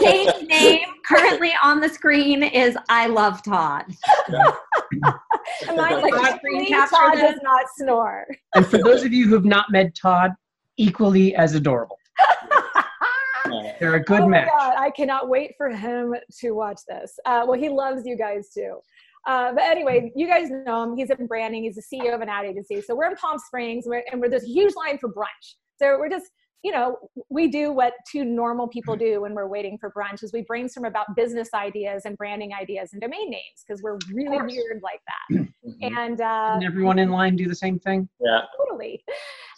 [0.00, 3.84] Shane's name currently on the screen is I Love Todd.
[4.28, 8.26] And mine's like, Todd screen capture Todd does not snore.
[8.54, 10.32] And for those of you who've not met Todd,
[10.76, 11.97] equally as adorable.
[13.80, 14.48] They're a good oh match.
[14.52, 17.18] My God, I cannot wait for him to watch this.
[17.24, 18.78] Uh, well, he loves you guys too.
[19.26, 20.96] Uh, but anyway, you guys know him.
[20.96, 21.64] He's in branding.
[21.64, 22.80] He's the CEO of an ad agency.
[22.80, 25.54] So we're in Palm Springs, we're, and we're, there's a huge line for brunch.
[25.80, 26.26] So we're just,
[26.62, 26.96] you know,
[27.28, 30.86] we do what two normal people do when we're waiting for brunch is we brainstorm
[30.86, 35.46] about business ideas and branding ideas and domain names because we're really weird like that.
[35.68, 35.96] Mhm.
[35.98, 38.08] And uh, Didn't everyone in line do the same thing?
[38.20, 38.40] Yeah.
[38.56, 39.04] totally.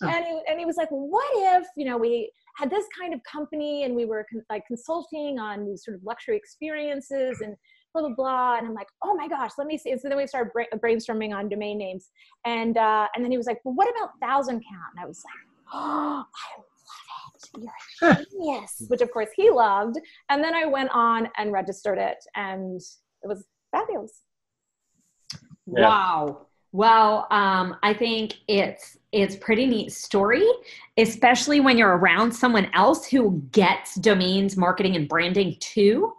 [0.03, 0.09] Oh.
[0.09, 3.21] And he, and he was like, what if, you know, we had this kind of
[3.25, 7.57] company and we were con- like consulting on these sort of luxury experiences and
[7.95, 8.59] blah, blah, blah.
[8.59, 9.91] And I'm like, oh my gosh, let me see.
[9.93, 12.11] And so then we started bra- brainstorming on domain names.
[12.45, 14.93] And, uh, and then he was like, well, what about thousand count?
[14.95, 17.71] And I was like, oh, I love it.
[18.03, 19.97] You're a genius, which of course he loved.
[20.29, 22.81] And then I went on and registered it and
[23.23, 24.21] it was fabulous.
[25.67, 25.89] Yeah.
[25.89, 26.47] Wow.
[26.73, 30.47] Well, um, I think it's it's pretty neat story,
[30.97, 36.13] especially when you're around someone else who gets domains marketing and branding too,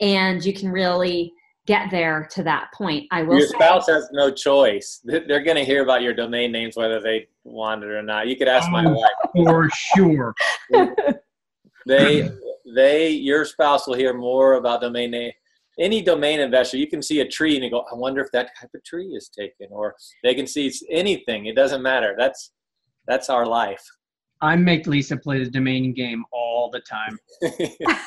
[0.00, 1.32] and you can really
[1.66, 3.06] get there to that point.
[3.12, 5.00] I will Your say, spouse has no choice.
[5.04, 8.26] They- They're going to hear about your domain names whether they want it or not.
[8.26, 8.90] You could ask my Oh.
[8.90, 9.10] wife.
[9.46, 10.34] For sure.
[11.86, 12.28] They,
[12.74, 15.32] they, your spouse will hear more about domain name.
[15.82, 18.50] Any domain investor, you can see a tree and you go, I wonder if that
[18.58, 21.46] type of tree is taken, or they can see anything.
[21.46, 22.14] It doesn't matter.
[22.16, 22.52] That's
[23.06, 23.84] that's our life.
[24.40, 27.18] I make Lisa play the domain game all the time.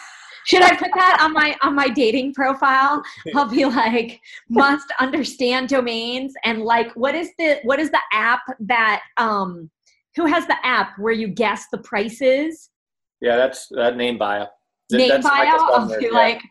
[0.48, 3.04] should I put that on my on my dating profile?
[3.36, 8.42] I'll be like, must understand domains and like, what is the what is the app
[8.62, 9.70] that um,
[10.16, 12.70] who has the app where you guess the prices?
[13.22, 14.48] yeah, that's that NameBio.
[14.90, 15.46] Th- name that's bio.
[15.48, 16.12] I'll Sumner, be yeah.
[16.12, 16.42] like,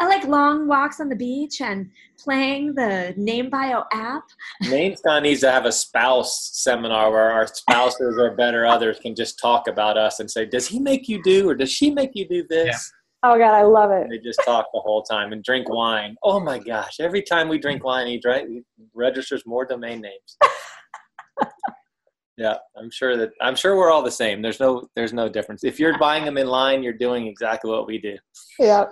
[0.00, 4.22] I like long walks on the beach and playing the NameBio app.
[4.64, 9.38] NamesCon needs to have a spouse seminar where our spouses or better others can just
[9.40, 12.28] talk about us and say, "Does he make you do, or does she make you
[12.28, 12.92] do this?"
[13.22, 14.02] Oh God, I love it.
[14.02, 16.16] And they just talk the whole time and drink wine.
[16.22, 17.00] Oh my gosh!
[17.00, 18.62] Every time we drink wine, he, dri- he
[18.94, 20.38] registers more domain names.
[22.36, 24.42] yeah, I'm sure that I'm sure we're all the same.
[24.42, 25.64] There's no there's no difference.
[25.64, 28.16] If you're buying them in line, you're doing exactly what we do.
[28.58, 28.84] Yeah.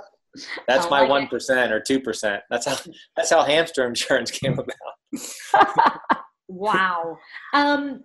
[0.66, 2.42] That's my one or two percent.
[2.50, 2.76] That's how
[3.16, 6.00] that's how hamster insurance came about.
[6.48, 7.18] Wow.
[7.52, 8.04] Um,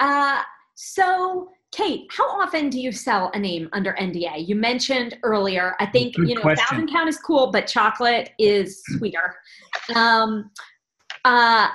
[0.00, 0.42] uh,
[0.74, 4.46] so, Kate, how often do you sell a name under NDA?
[4.46, 5.76] You mentioned earlier.
[5.78, 6.64] I think Good you know question.
[6.68, 9.36] thousand count is cool, but chocolate is sweeter.
[9.94, 10.50] Um,
[11.24, 11.68] uh,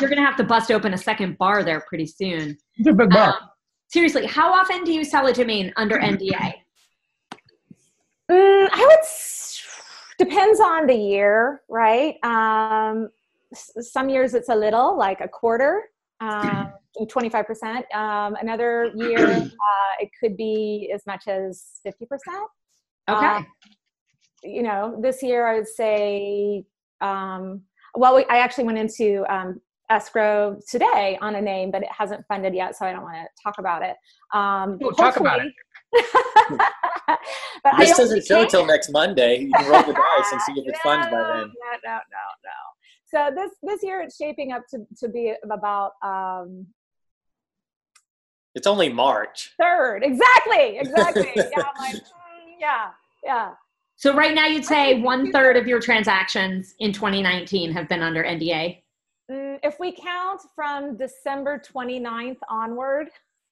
[0.00, 2.56] you're gonna have to bust open a second bar there pretty soon.
[2.76, 3.28] It's a big bar.
[3.28, 3.34] Um,
[3.88, 6.54] seriously, how often do you sell a domain under NDA?
[8.30, 8.98] Mm, I would.
[9.00, 9.64] s-
[10.18, 12.16] Depends on the year, right?
[12.24, 13.08] Um,
[13.54, 15.84] s- some years it's a little, like a quarter,
[16.20, 16.72] um,
[17.08, 17.86] twenty-five percent.
[17.94, 22.48] Um, another year, uh, it could be as much as fifty percent.
[23.08, 23.26] Okay.
[23.26, 23.46] Um,
[24.42, 26.64] you know, this year I would say,
[27.00, 27.62] um,
[27.94, 29.60] well, we, I actually went into um,
[29.90, 33.42] escrow today on a name, but it hasn't funded yet, so I don't want to
[33.42, 33.96] talk about it.
[34.34, 35.52] Um, Oh, talk about it.
[35.92, 36.04] but
[37.64, 39.38] But I This don't doesn't show think- till next Monday.
[39.40, 41.18] You can roll the dice and see if it funds by then.
[41.20, 42.58] No, no, no, no.
[43.10, 46.66] So this this year it's shaping up to, to be about um,
[48.54, 49.54] It's only March.
[49.60, 50.02] third.
[50.04, 51.30] Exactly, exactly.
[51.34, 51.42] yeah,
[51.80, 52.00] like, mm,
[52.60, 52.88] yeah,
[53.24, 53.50] yeah.
[53.96, 58.22] So right now, you'd say one third of your transactions in 2019 have been under
[58.22, 58.82] NDA.
[59.30, 63.08] Mm, if we count from December 29th onward,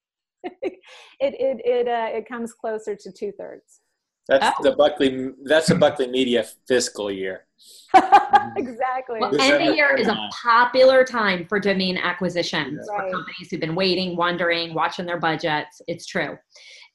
[0.42, 0.78] it
[1.20, 3.80] it it uh, it comes closer to two thirds.
[4.28, 4.62] That's Oh.
[4.62, 5.30] the Buckley.
[5.44, 7.46] That's the Buckley Media fiscal year.
[8.56, 9.20] exactly.
[9.20, 13.12] Well, end of year is a popular time for domain acquisitions for Right.
[13.12, 15.80] companies who've been waiting, wondering, watching their budgets.
[15.86, 16.36] It's true.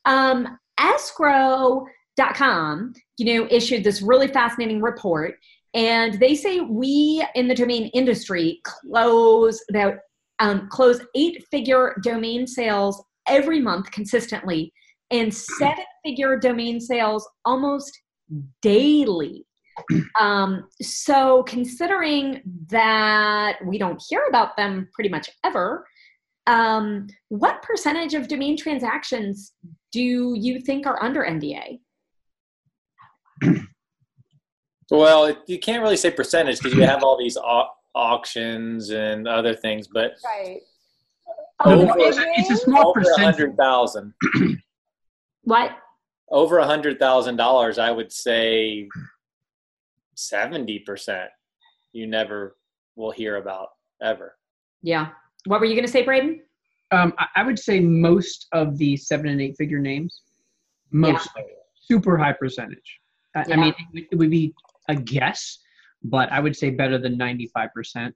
[0.06, 5.36] Um, escrow.com, you know, issued this really fascinating report,
[5.74, 9.96] and they say we in the domain industry close about
[10.40, 14.74] um, close eight-figure domain sales every month consistently,
[15.12, 18.02] and seven-figure domain sales almost
[18.62, 19.46] daily.
[20.20, 25.86] Um, so, considering that we don't hear about them pretty much ever,
[26.48, 29.54] um, what percentage of domain transactions
[29.92, 31.80] do you think are under NDA?
[34.92, 39.26] Well, it, you can't really say percentage because you have all these au- auctions and
[39.28, 40.60] other things, but right.
[41.64, 43.24] Oh, Oh, it's- it's a small over a percentage.
[43.38, 44.14] hundred thousand,
[45.44, 45.72] What?
[46.30, 48.90] over a hundred thousand dollars, I would say
[50.16, 51.30] seventy percent.
[51.94, 52.58] You never
[52.96, 53.70] will hear about
[54.02, 54.36] ever.
[54.82, 55.10] Yeah.
[55.46, 56.42] What were you going to say, Braden?
[56.92, 60.22] Um, I, I would say most of the seven and eight figure names,
[60.92, 61.30] most
[61.76, 63.00] super high percentage.
[63.36, 63.54] I, Yeah.
[63.54, 64.54] I mean, it, would- it would be
[64.90, 65.60] a guess,
[66.04, 68.14] but I would say better than 95%.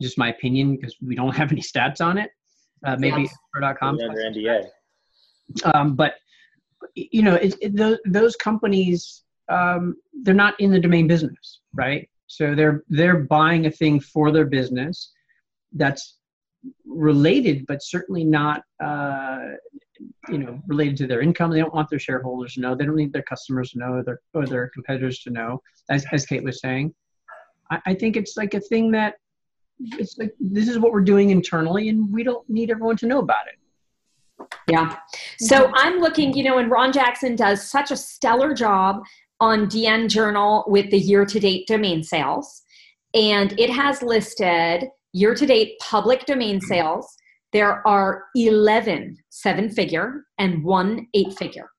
[0.00, 2.30] Just my opinion, because we don't have any stats on it.
[2.84, 3.36] Uh, maybe Yes.
[3.54, 3.98] escrow.com.
[4.00, 4.66] Under NDA.
[5.74, 6.14] Um, but
[6.94, 12.08] you know, it, it, those, those companies, um, they're not in the domain business, right?
[12.26, 15.12] So they're they're buying a thing for their business
[15.72, 16.18] that's
[16.86, 19.40] related, but certainly not, uh,
[20.28, 21.50] you know, related to their income.
[21.50, 22.74] They don't want their shareholders to know.
[22.74, 25.60] They don't need their customers to know, or their or their competitors to know.
[25.90, 26.94] As as Kate was saying,
[27.70, 29.14] I, I think it's like a thing that
[29.98, 33.18] it's like this is what we're doing internally, and we don't need everyone to know
[33.18, 33.58] about it.
[34.68, 34.96] Yeah.
[35.38, 35.74] So mm-hmm.
[35.76, 39.02] I'm looking, you know, and Ron Jackson does such a stellar job
[39.40, 42.62] on DN Journal with the year to date domain sales.
[43.14, 47.16] And it has listed year to date public domain sales.
[47.52, 51.70] There are 11 seven figure and one eight figure.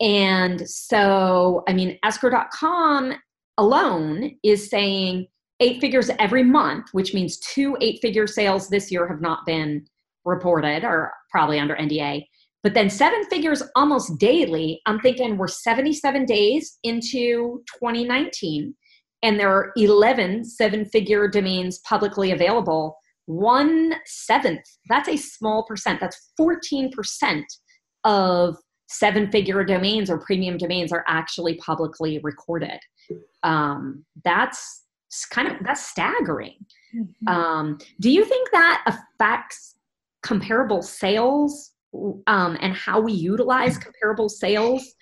[0.00, 3.14] And so, I mean, escrow.com
[3.58, 5.26] alone is saying
[5.60, 9.86] eight figures every month, which means two eight figure sales this year have not been
[10.24, 12.24] reported or probably under NDA.
[12.62, 14.80] But then seven figures almost daily.
[14.86, 18.74] I'm thinking we're 77 days into 2019,
[19.22, 22.96] and there are 11 seven figure domains publicly available.
[23.26, 26.00] One seventh, that's a small percent.
[26.00, 27.42] That's 14%
[28.04, 28.56] of
[28.88, 32.80] seven figure domains or premium domains are actually publicly recorded.
[33.42, 34.84] Um, that's
[35.30, 36.56] kind of that's staggering.
[37.26, 39.76] Um, do you think that affects
[40.22, 41.72] comparable sales
[42.26, 44.94] um, and how we utilize comparable sales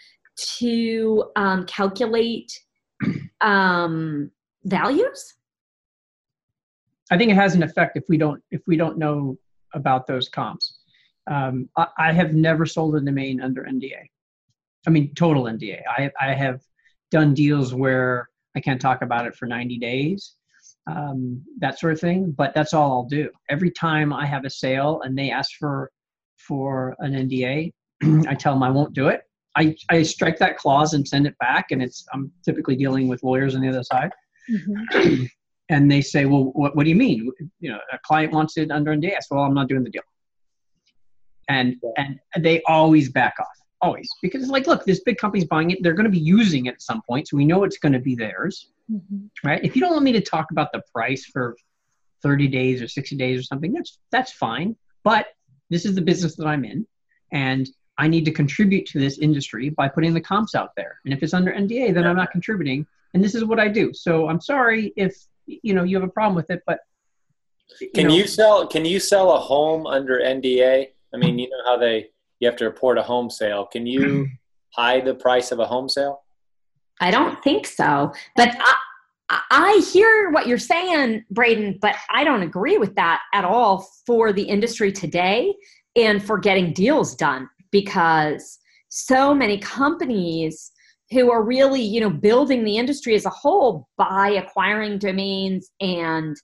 [0.58, 2.52] to um, calculate
[3.40, 4.30] um,
[4.64, 5.34] values?
[7.10, 9.36] I think it has an effect if we don't if we don't know
[9.74, 10.78] about those comps.
[11.30, 14.02] Um, I, I have never sold a domain under NDA.
[14.86, 15.82] I mean, total NDA.
[15.88, 16.60] I I have
[17.10, 20.34] done deals where I can't talk about it for 90 days,
[20.86, 22.32] um, that sort of thing.
[22.32, 23.30] But that's all I'll do.
[23.50, 25.90] Every time I have a sale and they ask for
[26.38, 27.72] for an NDA,
[28.28, 29.22] I tell them I won't do it.
[29.56, 33.22] I, I strike that clause and send it back, and it's I'm typically dealing with
[33.22, 34.12] lawyers on the other side
[34.50, 35.28] Mhm.
[35.68, 37.30] and they say, "Well, what, what do you mean?
[37.60, 40.02] You know, a client wants it under NDA." "Well, I'm not doing the deal."
[41.48, 43.46] And and they always back off,
[43.80, 46.66] always, because it's like, look, this big company's buying it; they're going to be using
[46.66, 49.30] it at some point, so we know it's going to be theirs, Mhm.
[49.44, 49.62] right?
[49.64, 51.56] If you don't want me to talk about the price for
[52.22, 54.76] 30 days or 60 days or something, that's that's fine.
[55.04, 55.26] But
[55.70, 56.86] this is the business that I'm in,
[57.32, 61.00] and I need to contribute to this industry by putting the comps out there.
[61.04, 62.86] And if it's under NDA, then I'm not contributing.
[63.14, 63.92] And this is what I do.
[63.92, 65.16] So I'm sorry if
[65.62, 66.80] you know you have a problem with it, but
[67.94, 68.66] Can know, you sell?
[68.66, 70.88] Can you sell a home under NDA?
[71.14, 73.66] I mean, you know how they you have to report a home sale.
[73.66, 74.28] Can you
[74.74, 76.22] hide the price of a home sale?
[77.00, 78.12] I don't think so.
[78.36, 78.74] But I,
[79.50, 84.32] I hear what you're saying, Braden, but I don't agree with that at all for
[84.32, 85.54] the industry today
[85.96, 90.72] and for getting deals done because so many companies
[91.10, 96.36] who are really you know building the industry as a whole by acquiring domains and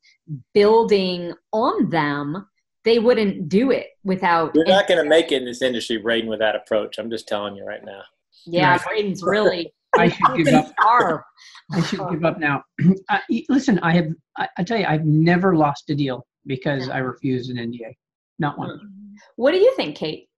[0.53, 2.47] building on them
[2.85, 6.29] they wouldn't do it without you're not going to make it in this industry braden
[6.29, 8.03] with that approach i'm just telling you right now
[8.47, 8.85] yeah Right.
[8.85, 10.73] braden's really I should give up.
[11.73, 12.65] I should give up now.
[13.09, 14.09] uh, listen, I have.
[14.37, 17.95] I, I tell you, I've never lost a deal because I refused an NDA.
[18.41, 18.81] Not one.
[19.37, 20.29] what do you think kate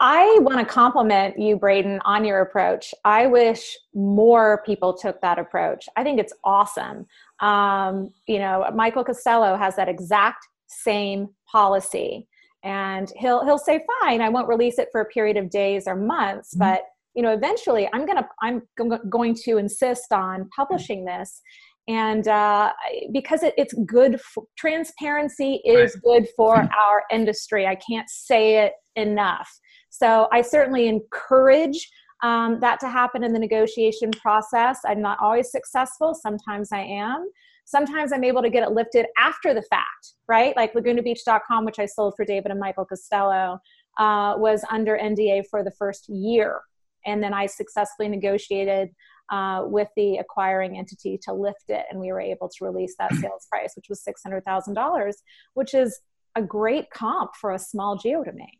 [0.00, 2.92] I want to compliment you, Braden, on your approach.
[3.04, 5.88] I wish more people took that approach.
[5.96, 7.06] I think it's awesome.
[7.40, 12.26] Um, you know, Michael Castello has that exact same policy,
[12.64, 15.94] and he'll he'll say, "Fine, I won't release it for a period of days or
[15.94, 16.58] months, Mhm.
[16.58, 16.82] but
[17.14, 21.40] you know, eventually, I'm gonna I'm go- going to insist on publishing this."
[21.86, 22.72] And uh,
[23.12, 27.66] because it, it's good, for, transparency is good for our industry.
[27.66, 29.50] I can't say it enough.
[29.96, 31.88] So I certainly encourage
[32.24, 34.80] um, that to happen in the negotiation process.
[34.84, 36.14] I'm not always successful.
[36.14, 37.30] Sometimes I am.
[37.64, 40.54] Sometimes I'm able to get it lifted after the fact, right?
[40.56, 43.60] Like LagunaBeach.com, which I sold for David and Michael Castello,
[43.96, 46.60] uh, was under NDA for the first year.
[47.06, 48.88] And then I successfully negotiated
[49.30, 53.14] uh, with the acquiring entity to lift it, and we were able to release that
[53.14, 55.12] sales price, which was $600,000,
[55.54, 56.00] which is
[56.34, 58.58] a great comp for a small geodomain.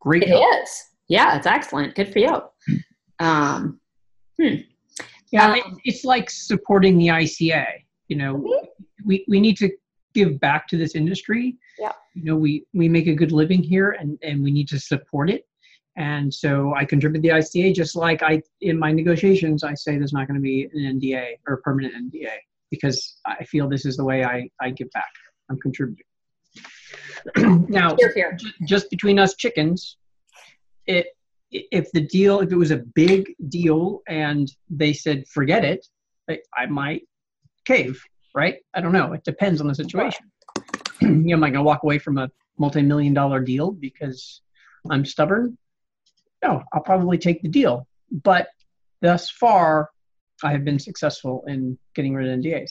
[0.00, 0.22] Great.
[0.22, 0.44] It help.
[0.62, 0.84] is.
[1.08, 1.94] Yeah, it's excellent.
[1.94, 2.42] Good for you.
[3.20, 3.80] Um,
[4.38, 7.66] Yeah, Um, it, it's like supporting the ICA.
[8.08, 8.66] You know, Mhm.
[9.04, 9.70] we, we need to
[10.14, 11.56] give back to this industry.
[11.78, 11.92] Yeah.
[12.14, 15.28] You know, we, we make a good living here and, and we need to support
[15.30, 15.46] it.
[15.96, 20.12] And so I contribute the ICA just like I, in my negotiations, I say there's
[20.12, 22.30] not going to be an NDA or a permanent NDA
[22.70, 25.10] because I feel this is the way I, I give back.
[25.50, 26.04] I'm contributing.
[27.68, 28.32] now, here, here.
[28.38, 29.96] ju- just between us chickens,
[30.86, 31.06] it
[31.50, 35.86] if the deal if it was a big deal and they said forget it,
[36.28, 37.02] I, I might
[37.64, 38.02] cave.
[38.34, 38.56] Right?
[38.74, 39.14] I don't know.
[39.14, 40.30] It depends on the situation.
[41.00, 44.42] you know, am I going to walk away from a multi-million dollar deal because
[44.90, 45.56] I'm stubborn?
[46.44, 47.88] No, I'll probably take the deal.
[48.12, 48.48] But
[49.00, 49.90] thus far,
[50.44, 52.70] I have been successful in getting rid of NDAs.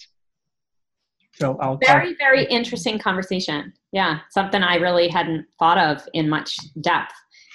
[1.40, 3.74] So I'll, I'll Very, very interesting conversation.
[3.92, 7.14] Yeah, something I really hadn't thought of in much depth.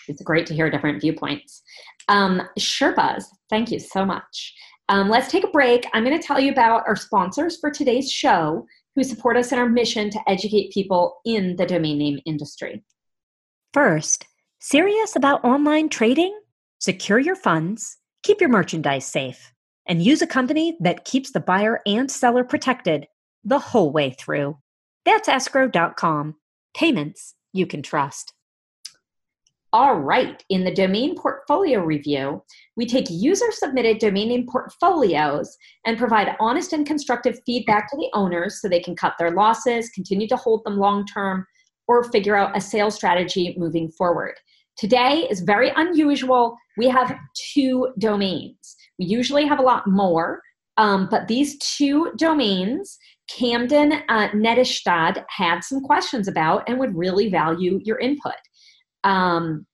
[0.08, 1.62] It's great to hear different viewpoints.
[2.08, 4.54] Um, Sherpas, thank you so much.
[4.88, 5.86] Um, let's take a break.
[5.94, 9.58] I'm going to tell you about our sponsors for today's show who support us in
[9.58, 12.84] our mission to educate people in the domain name industry.
[13.72, 14.26] First,
[14.60, 16.38] serious about online trading?
[16.78, 19.52] Secure your funds, keep your merchandise safe,
[19.86, 23.06] and use a company that keeps the buyer and seller protected
[23.44, 24.58] the whole way through.
[25.04, 26.36] That's escrow.com.
[26.74, 28.32] Payments you can trust.
[29.74, 32.42] All right, in the domain portfolio review,
[32.76, 38.10] we take user submitted domain name portfolios and provide honest and constructive feedback to the
[38.12, 41.46] owners so they can cut their losses, continue to hold them long term,
[41.88, 44.34] or figure out a sales strategy moving forward.
[44.76, 46.56] Today is very unusual.
[46.76, 47.16] We have
[47.54, 48.76] two domains.
[48.98, 50.42] We usually have a lot more,
[50.76, 52.98] um, but these two domains,
[53.38, 54.28] Camden uh,
[55.28, 58.34] had some questions about and would really value your input.
[59.04, 59.66] Um,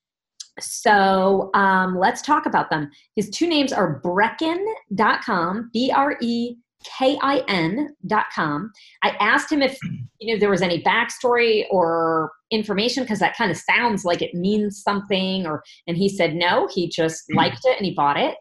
[0.60, 2.90] so um, let's talk about them.
[3.16, 8.72] His two names are Brekin.com, B R E K I N.com.
[9.02, 9.78] I asked him if
[10.18, 14.34] you know there was any backstory or information because that kind of sounds like it
[14.34, 18.36] means something, or and he said no, he just liked it and he bought it.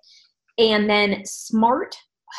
[0.57, 1.95] And then Smart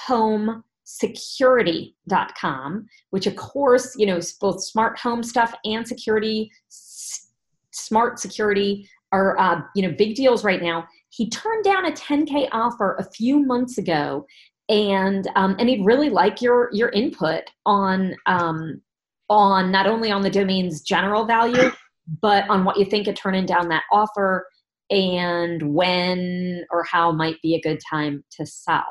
[0.07, 7.28] Home security.com which of course you know both smart home stuff and security s-
[7.72, 10.86] smart security are uh, you know big deals right now.
[11.11, 14.26] He turned down a 10k offer a few months ago
[14.68, 18.80] and um, and he'd really like your your input on um,
[19.30, 21.71] on not only on the domain's general value
[22.22, 24.46] but on what you think of turning down that offer
[24.91, 28.87] and when or how might be a good time to sell.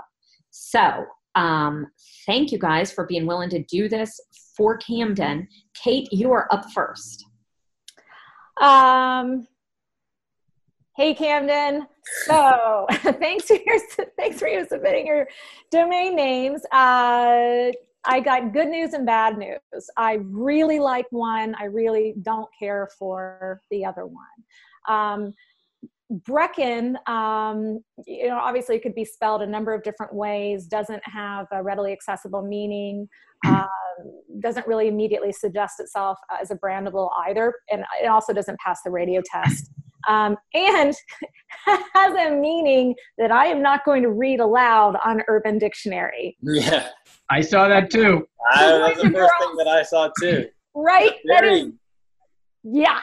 [0.51, 1.05] So
[1.37, 1.87] um,
[2.25, 4.19] thank you guys for being willing to do this
[4.55, 5.47] for Camden.
[5.81, 7.23] Kate, you are up first.
[8.59, 9.47] Um,
[10.95, 11.85] hey Camden.
[12.25, 13.79] So thanks for your
[14.17, 15.27] thanks for you submitting your
[15.71, 16.63] domain names.
[16.71, 17.69] Uh,
[18.09, 19.59] I got good news and bad news.
[19.95, 21.53] I really like one.
[21.59, 24.25] I really don't care for the other one.
[24.89, 25.33] Um,
[26.11, 31.01] Brecken, um, you know, obviously it could be spelled a number of different ways, doesn't
[31.03, 33.09] have a readily accessible meaning,
[33.45, 33.67] um,
[34.39, 38.91] doesn't really immediately suggest itself as a brandable either, and it also doesn't pass the
[38.91, 39.69] radio test.
[40.07, 40.93] um, and
[41.93, 46.37] has a meaning that I am not going to read aloud on Urban Dictionary.
[46.41, 46.87] Yeah,
[47.29, 48.27] I saw that too.
[48.49, 50.47] I, that's the first thing that I saw too.
[50.73, 51.15] Right?
[51.25, 51.71] Very, is,
[52.63, 52.99] yeah.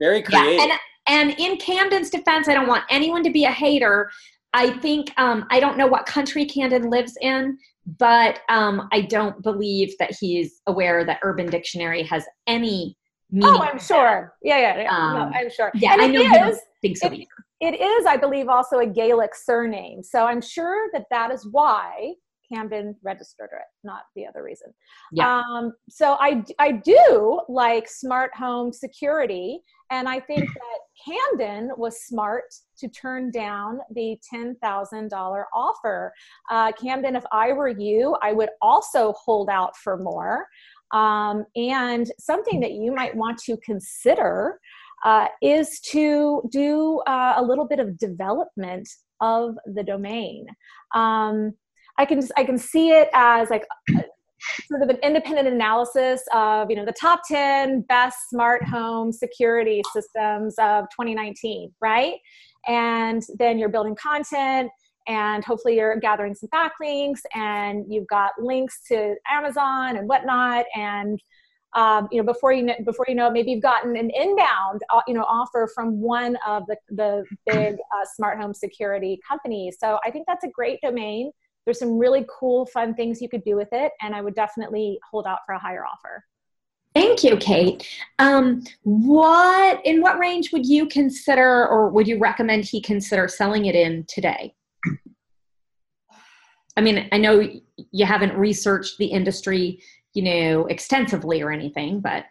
[0.00, 0.66] very creative.
[0.68, 0.76] Yeah,
[1.08, 4.10] and in Camden's defense, I don't want anyone to be a hater.
[4.52, 7.58] I think um, I don't know what country Camden lives in,
[7.98, 12.96] but um, I don't believe that he's aware that Urban Dictionary has any
[13.30, 13.50] meaning.
[13.54, 14.34] Oh, I'm sure.
[14.42, 14.96] Yeah, yeah, yeah.
[14.96, 15.70] Um, no, I'm sure.
[15.74, 17.26] Yeah, and I it know you don't think so it- either.
[17.58, 20.02] It is, I believe, also a Gaelic surname.
[20.02, 22.12] So I'm sure that that is why
[22.52, 24.74] Camden registered it, not the other reason.
[25.10, 25.40] Yeah.
[25.40, 29.60] Um, so I, I do like smart home security.
[29.90, 32.44] And I think that Camden was smart
[32.78, 36.12] to turn down the $10,000 offer.
[36.50, 40.46] Uh, Camden, if I were you, I would also hold out for more.
[40.92, 44.60] Um, and something that you might want to consider
[45.04, 48.88] uh, is to do uh, a little bit of development
[49.20, 50.46] of the domain.
[50.94, 51.52] Um,
[51.98, 53.64] I can I can see it as like
[54.68, 59.82] sort of an independent analysis of you know the top 10 best smart home security
[59.92, 62.14] systems of 2019 right?
[62.68, 64.70] And then you're building content
[65.06, 71.20] and hopefully you're gathering some backlinks and you've got links to amazon and whatnot and
[71.74, 75.00] um, you know before you know before you know maybe you've gotten an inbound uh,
[75.06, 79.76] you know offer from one of the the big uh, smart home security companies.
[79.78, 81.30] So i think that's a great domain
[81.66, 84.98] there's some really cool fun things you could do with it and i would definitely
[85.10, 86.24] hold out for a higher offer
[86.94, 87.86] Thank you, Kate.
[88.18, 93.66] Um, what in what range would you consider, or would you recommend he consider selling
[93.66, 94.54] it in today?
[96.74, 99.82] I mean, I know you haven't researched the industry,
[100.14, 102.24] you know, extensively or anything, but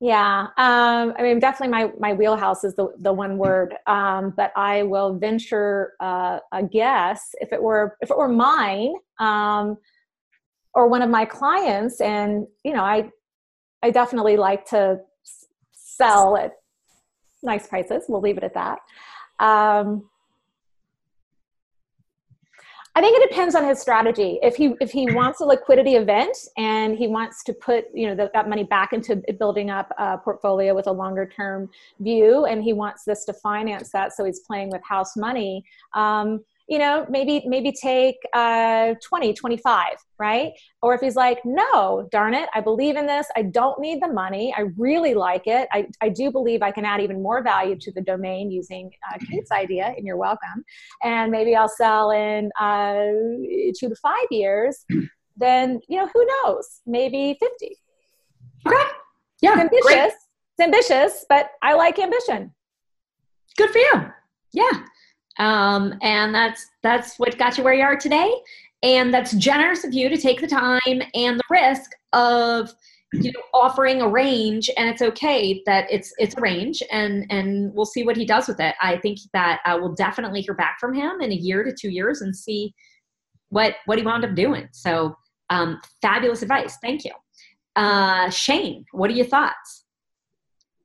[0.00, 4.50] yeah um, i mean definitely my my wheelhouse is the, the one word um, but
[4.56, 9.76] i will venture uh, a guess if it were if it were mine um,
[10.74, 13.08] or one of my clients and you know i
[13.82, 14.98] i definitely like to
[15.72, 16.52] sell at
[17.42, 18.78] nice prices we'll leave it at that
[19.38, 20.08] um,
[22.96, 24.38] I think it depends on his strategy.
[24.42, 28.16] If he if he wants a liquidity event and he wants to put you know
[28.16, 32.64] that, that money back into building up a portfolio with a longer term view, and
[32.64, 35.64] he wants this to finance that, so he's playing with house money.
[35.94, 39.86] Um, you know, maybe maybe take uh, 20, 25,
[40.20, 40.52] right?
[40.82, 43.26] Or if he's like, no, darn it, I believe in this.
[43.36, 44.54] I don't need the money.
[44.56, 45.66] I really like it.
[45.72, 49.18] I, I do believe I can add even more value to the domain using uh,
[49.28, 50.64] Kate's idea, and you're welcome.
[51.02, 53.06] And maybe I'll sell in uh,
[53.78, 54.84] two to five years.
[55.36, 56.82] Then, you know, who knows?
[56.86, 57.76] Maybe 50.
[58.66, 58.76] okay,
[59.40, 59.84] yeah, It's ambitious.
[59.86, 62.52] great, It's ambitious, but I like ambition.
[63.56, 63.92] good for you.
[64.52, 64.84] Yeah,
[65.40, 68.30] um, and that's that's what got you where you are today,
[68.82, 72.72] and that's generous of you to take the time and the risk of
[73.14, 74.70] you know offering a range.
[74.76, 78.48] And it's okay that it's it's a range and and we'll see what he does
[78.48, 78.74] with it.
[78.82, 81.90] I think that uh, we'll definitely hear back from him in a year to two
[81.90, 82.74] years and see
[83.48, 84.68] what what he wound up doing.
[84.72, 85.16] So
[85.48, 86.76] um, fabulous advice.
[86.82, 87.12] Thank you.
[87.76, 89.79] Uh, shane what are your thoughts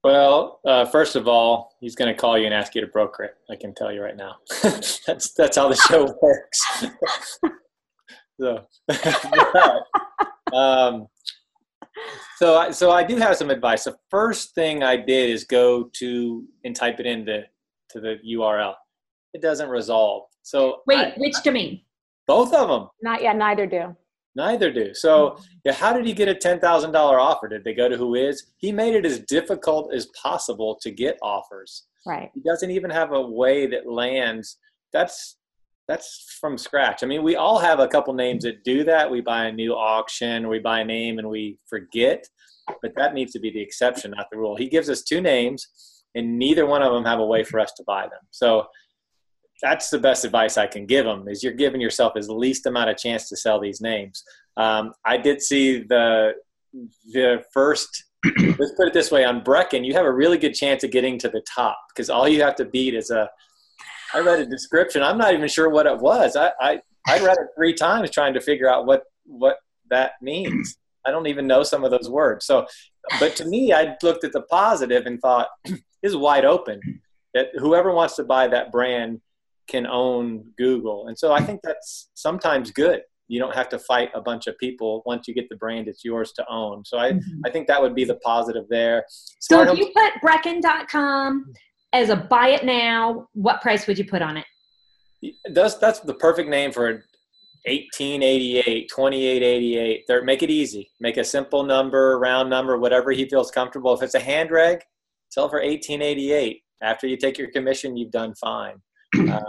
[0.06, 3.24] Well, uh, first of all, he's going to call you and ask you to broker
[3.24, 3.38] it.
[3.50, 4.36] I can tell you right now.
[4.62, 6.86] that's that's how the show works.
[8.40, 8.64] so,
[10.56, 11.08] um,
[12.38, 13.86] so I, so I do have some advice.
[13.86, 17.42] The first thing I did is go to and type it into
[17.90, 18.76] to the URL.
[19.34, 20.26] It doesn't resolve.
[20.44, 21.82] So wait I- which domain
[22.28, 22.90] both of them.
[23.02, 23.96] Not yet, neither do.
[24.36, 24.94] Neither do.
[24.94, 25.44] So, hmm.
[25.64, 27.48] yeah, how did he get a ten thousand dollar offer?
[27.48, 28.44] Did they go to WHOIS?
[28.58, 31.86] He made it as difficult as possible to get offers.
[32.06, 32.30] Right.
[32.34, 34.58] He doesn't even have a way that lands.
[34.94, 35.38] That's
[35.88, 37.04] that's from scratch.
[37.04, 39.10] I mean, we all have a couple names that do that.
[39.10, 42.28] We buy a new auction, we buy a name, and we forget.
[42.82, 44.56] But that needs to be the exception, not the rule.
[44.56, 45.68] He gives us two names,
[46.16, 48.22] and neither one of them have a way for us to buy them.
[48.32, 48.66] So
[49.62, 52.90] that's the best advice I can give them is you're giving yourself as least amount
[52.90, 54.24] of chance to sell these names.
[54.58, 56.34] Um, I did see the
[57.12, 58.04] the first.
[58.40, 61.18] let's put it this way: on Brecken, you have a really good chance of getting
[61.20, 63.30] to the top because all you have to beat is a.
[64.14, 65.04] I read a description.
[65.04, 66.36] I'm not even sure what it was.
[66.36, 69.58] I I, I read it three times trying to figure out what what
[69.90, 70.78] that means.
[71.06, 72.46] I don't even know some of those words.
[72.46, 72.66] So,
[73.20, 76.80] but to me, I looked at the positive and thought, this is wide open.
[77.34, 79.22] That whoever wants to buy that brand
[79.68, 81.08] can own Google.
[81.08, 83.02] And so I think that's sometimes good.
[83.28, 85.02] You don't have to fight a bunch of people.
[85.06, 86.86] Once you get the brand, it's yours to own.
[86.86, 87.22] So I, Mhm.
[87.46, 89.06] I think that would be the positive there.
[89.10, 91.52] So Smart if home- you put brecken.com
[91.94, 94.46] as a buy it now, what price would you put on it?
[95.52, 97.04] That's that's the perfect name for
[97.66, 100.04] 1888, 2888.
[100.08, 100.92] There, make it easy.
[101.00, 103.94] Make a simple number, round number, whatever he feels comfortable.
[103.96, 104.84] If it's a hand reg,
[105.30, 106.62] sell for 1888.
[106.82, 108.76] After you take your commission, you've done fine.
[109.32, 109.42] Uh,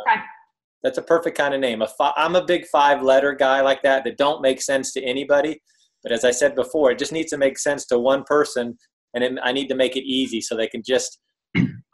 [0.83, 1.83] that's a perfect kind of name.
[1.83, 5.03] A fi- I'm a big five letter guy like that that don't make sense to
[5.03, 5.61] anybody.
[6.03, 8.79] But as I said before, it just needs to make sense to one person,
[9.15, 11.19] and it, I need to make it easy so they can just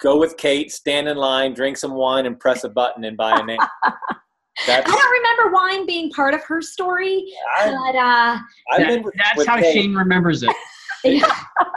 [0.00, 3.38] go with Kate, stand in line, drink some wine, and press a button and buy
[3.38, 3.58] a name.
[4.66, 7.24] That's, I don't remember wine being part of her story,
[7.58, 8.38] I, but uh,
[8.76, 9.72] that, with, that's with how Kate.
[9.72, 10.54] Shane remembers it.
[11.04, 11.26] Yeah.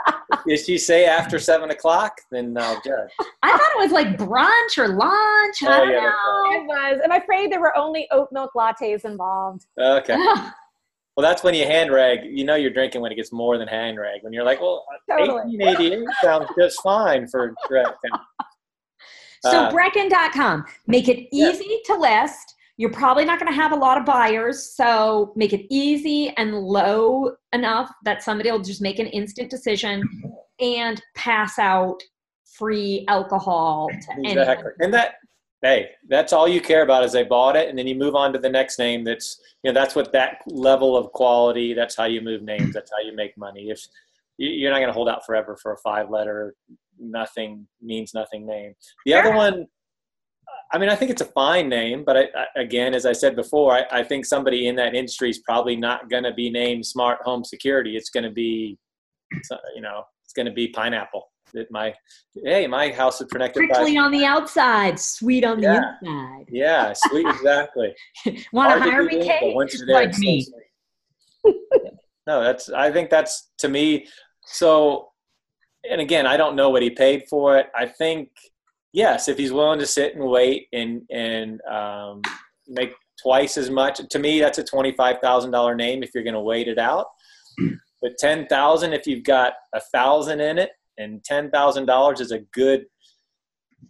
[0.46, 2.12] Did she say after seven o'clock?
[2.30, 3.08] Then no, good.
[3.42, 5.56] I thought it was like brunch or lunch.
[5.62, 6.52] Oh, I don't yeah, know.
[6.52, 7.00] It was.
[7.04, 9.66] I'm afraid there were only oat milk lattes involved.
[9.78, 10.16] Okay.
[11.16, 12.26] Well, that's when you hand reg.
[12.26, 14.22] You know you're drinking when it gets more than hand reg.
[14.22, 15.56] When you're like, well, totally.
[15.56, 18.20] 1888 sounds just fine for Brecken.
[19.40, 21.94] So uh, Brecken.com, make it easy yeah.
[21.94, 22.55] to list.
[22.78, 26.54] You're probably not going to have a lot of buyers, so make it easy and
[26.54, 30.02] low enough that somebody will just make an instant decision
[30.60, 32.02] and pass out
[32.44, 34.72] free alcohol to exactly.
[34.80, 35.14] And that
[35.62, 38.32] hey, that's all you care about is they bought it, and then you move on
[38.32, 39.04] to the next name.
[39.04, 41.74] That's you know that's what that level of quality.
[41.74, 42.74] That's how you move names.
[42.74, 43.70] That's how you make money.
[43.70, 43.86] If
[44.38, 46.54] you're not going to hold out forever for a five letter,
[46.98, 48.74] nothing means nothing name.
[49.04, 49.66] The other one,
[50.72, 53.36] I mean, I think it's a fine name, but I, I, again, as I said
[53.36, 56.84] before, I, I think somebody in that industry is probably not going to be named
[56.84, 57.96] Smart Home Security.
[57.96, 58.76] It's going to be,
[59.74, 61.30] you know, it's going to be Pineapple.
[61.54, 61.94] That my
[62.44, 66.46] hey my house is protected quickly by, on the outside sweet on yeah, the inside.
[66.50, 67.94] Yeah sweet exactly.
[68.52, 69.56] Want to hire me kate?
[69.86, 70.44] like me.
[72.26, 74.08] no that's i think that's to me
[74.44, 75.08] so
[75.88, 77.68] and again i don't know what he paid for it.
[77.76, 78.28] I think
[78.96, 82.22] yes if he's willing to sit and wait and and um,
[82.66, 82.92] make
[83.22, 86.78] twice as much to me that's a $25000 name if you're going to wait it
[86.78, 87.06] out.
[88.02, 92.40] But 10000 if you've got a thousand in it and ten thousand dollars is a
[92.52, 92.84] good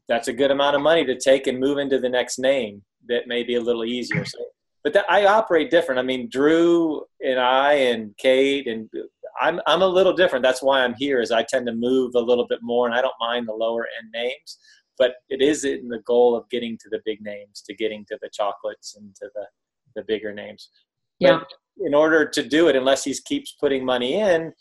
[0.08, 3.26] that's a good amount of money to take and move into the next name that
[3.26, 4.24] may be a little easier.
[4.24, 4.38] So
[4.84, 5.98] but that, i operate different.
[5.98, 8.88] I mean drew and i and kate and
[9.40, 10.44] i'm i'm a little different.
[10.44, 13.02] That's why i'm here is i tend to move a little bit more and i
[13.02, 14.58] don't mind the lower end names
[14.98, 18.18] but it is in the goal of getting to the big names to getting to
[18.23, 19.44] the chocolates and to the
[19.94, 20.70] the bigger names
[21.20, 21.48] yeah but
[21.86, 24.52] in order to do it unless he keeps putting money in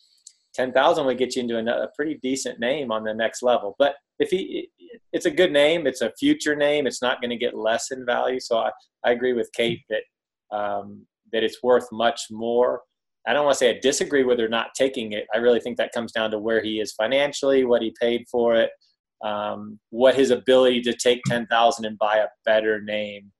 [0.56, 3.76] ten thousand would get you into a, a, pretty decent name on the next level.
[3.78, 4.70] But if he,
[5.12, 5.86] it's a good name.
[5.86, 6.88] It's a future name.
[6.88, 8.40] It's not going to get less in value.
[8.40, 8.72] So I,
[9.04, 12.82] I agree with Kate that um, that it's worth much more.
[13.28, 15.26] I don't want to say I disagree with her not taking it.
[15.34, 18.56] I really think that comes down to where he is financially, what he paid for
[18.56, 18.70] it,
[19.26, 23.32] um, what his ability to take ten thousand and buy a better name.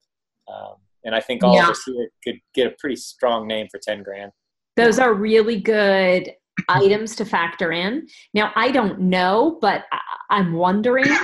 [0.52, 1.66] Um, and I think all yeah.
[1.66, 4.32] of us here could get a pretty strong name for ten grand.
[4.76, 6.32] Those are really good
[6.68, 8.08] items to factor in.
[8.34, 9.84] Now, I don't know, but
[10.30, 11.16] I'm wondering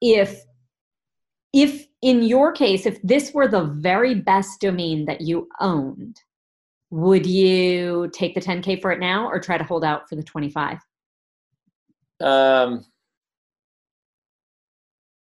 [0.00, 0.42] if
[1.52, 6.20] if in your case if this were the very best domain that you owned,
[6.90, 10.22] would you take the 10k for it now or try to hold out for the
[10.22, 10.78] 25?
[12.20, 12.84] Um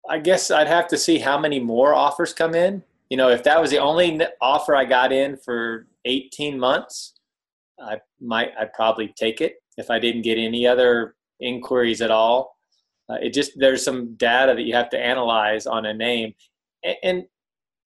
[0.10, 2.84] I guess I'd have to see how many more offers come in.
[3.10, 7.14] You know, if that was the only offer I got in for 18 months,
[7.80, 12.56] I might I'd probably take it if I didn't get any other inquiries at all.
[13.10, 16.34] Uh, it just there's some data that you have to analyze on a name,
[16.84, 17.23] and, and,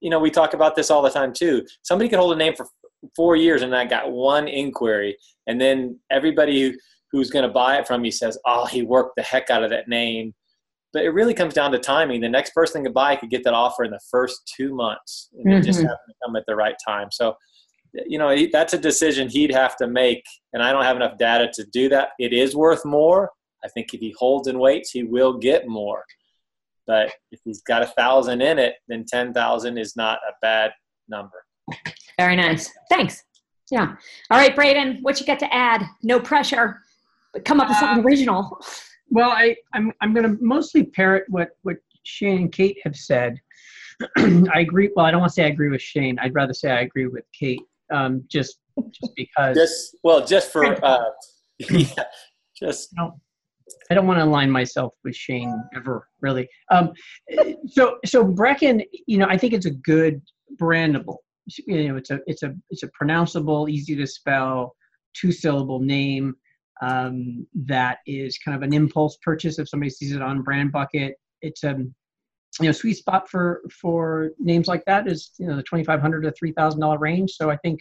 [0.00, 1.66] you know we talk about this all the time too.
[1.82, 2.66] Somebody could hold a name for
[3.14, 5.16] four years and I got one inquiry,
[5.46, 6.76] and then everybody who,
[7.10, 9.70] who's going to buy it from you says, "Oh, he worked the heck out of
[9.70, 10.34] that name."
[10.96, 12.22] But it really comes down to timing.
[12.22, 15.44] The next person to buy could get that offer in the first two months, and
[15.44, 15.60] mm-hmm.
[15.60, 17.08] it just happened to come at the right time.
[17.12, 17.36] So
[18.06, 21.50] you know that's a decision he'd have to make and i don't have enough data
[21.52, 22.10] to do that.
[22.18, 23.30] It is worth more.
[23.62, 26.02] I think if he holds and waits he will get more.
[26.86, 30.72] But if he's got a thousand in it then 10000 is not a bad
[31.10, 31.44] number.
[32.18, 32.72] Very nice.
[32.88, 33.22] Thanks.
[33.70, 33.96] Yeah.
[34.30, 35.82] All right braden what you got to add?
[36.02, 36.80] No pressure.
[37.34, 38.58] But come up with something uh, original
[39.10, 43.40] well i i'm, I'm going to mostly parrot what what shane and kate have said
[44.18, 44.90] I agree.
[44.94, 46.18] Well, I don't want to say I agree with Shane.
[46.18, 47.62] I'd rather say I agree with Kate
[47.92, 48.58] um, just
[48.90, 49.56] just because.
[49.56, 51.04] Just well, just for uh,
[51.58, 52.04] yeah,
[52.54, 52.90] just.
[52.96, 53.18] No,
[53.90, 56.48] I don't want to align myself with Shane ever, really.
[56.70, 56.92] Um,
[57.66, 60.20] so so Brecken, you know, I think it's a good
[60.60, 61.18] brandable.
[61.66, 64.76] You know, it's a it's a it's a pronounceable, easy to spell,
[65.14, 66.34] two syllable name
[66.82, 71.12] um, that is kind of an impulse purchase if somebody sees it on BrandBucket.
[71.42, 71.94] it's a um,
[72.60, 76.00] you know sweet spot for for names like that is you know the twenty five
[76.00, 77.32] hundred to three thousand dollar range.
[77.32, 77.80] So I think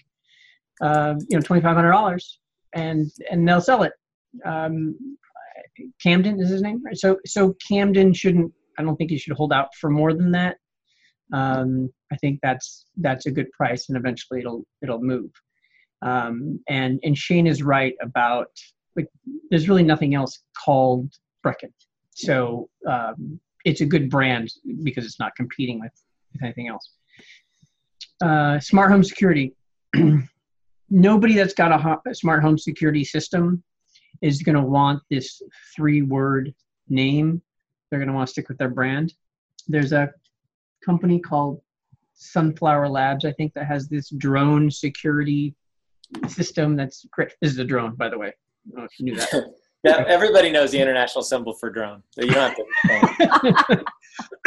[0.81, 2.39] uh, you know twenty five hundred dollars
[2.73, 3.93] and and they'll sell it.
[4.45, 5.17] Um,
[6.01, 6.97] Camden is his name, right?
[6.97, 8.51] So so Camden shouldn't.
[8.77, 10.57] I don't think he should hold out for more than that.
[11.33, 15.31] Um, I think that's that's a good price, and eventually it'll it'll move.
[16.01, 18.49] Um, and and Shane is right about
[18.95, 19.07] like
[19.49, 21.11] there's really nothing else called
[21.45, 21.71] Brecken,
[22.11, 24.51] so um, it's a good brand
[24.83, 25.91] because it's not competing with,
[26.33, 26.91] with anything else.
[28.21, 29.53] Uh, smart home security.
[30.89, 33.63] Nobody that's got a, ho- a smart home security system
[34.21, 35.41] is going to want this
[35.75, 36.53] three word
[36.87, 37.41] name.
[37.89, 39.13] They're going to want to stick with their brand.
[39.67, 40.11] There's a
[40.83, 41.61] company called
[42.13, 45.55] Sunflower Labs, I think, that has this drone security
[46.27, 47.33] system that's great.
[47.41, 48.33] This is a drone, by the way.
[48.65, 49.53] I don't know if you knew that.
[49.83, 52.03] yeah, everybody knows the international symbol for drone.
[52.11, 52.55] So you don't
[52.87, 53.85] have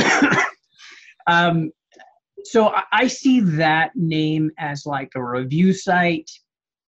[0.06, 0.46] to.
[1.26, 1.70] um,
[2.44, 6.30] so I see that name as like a review site,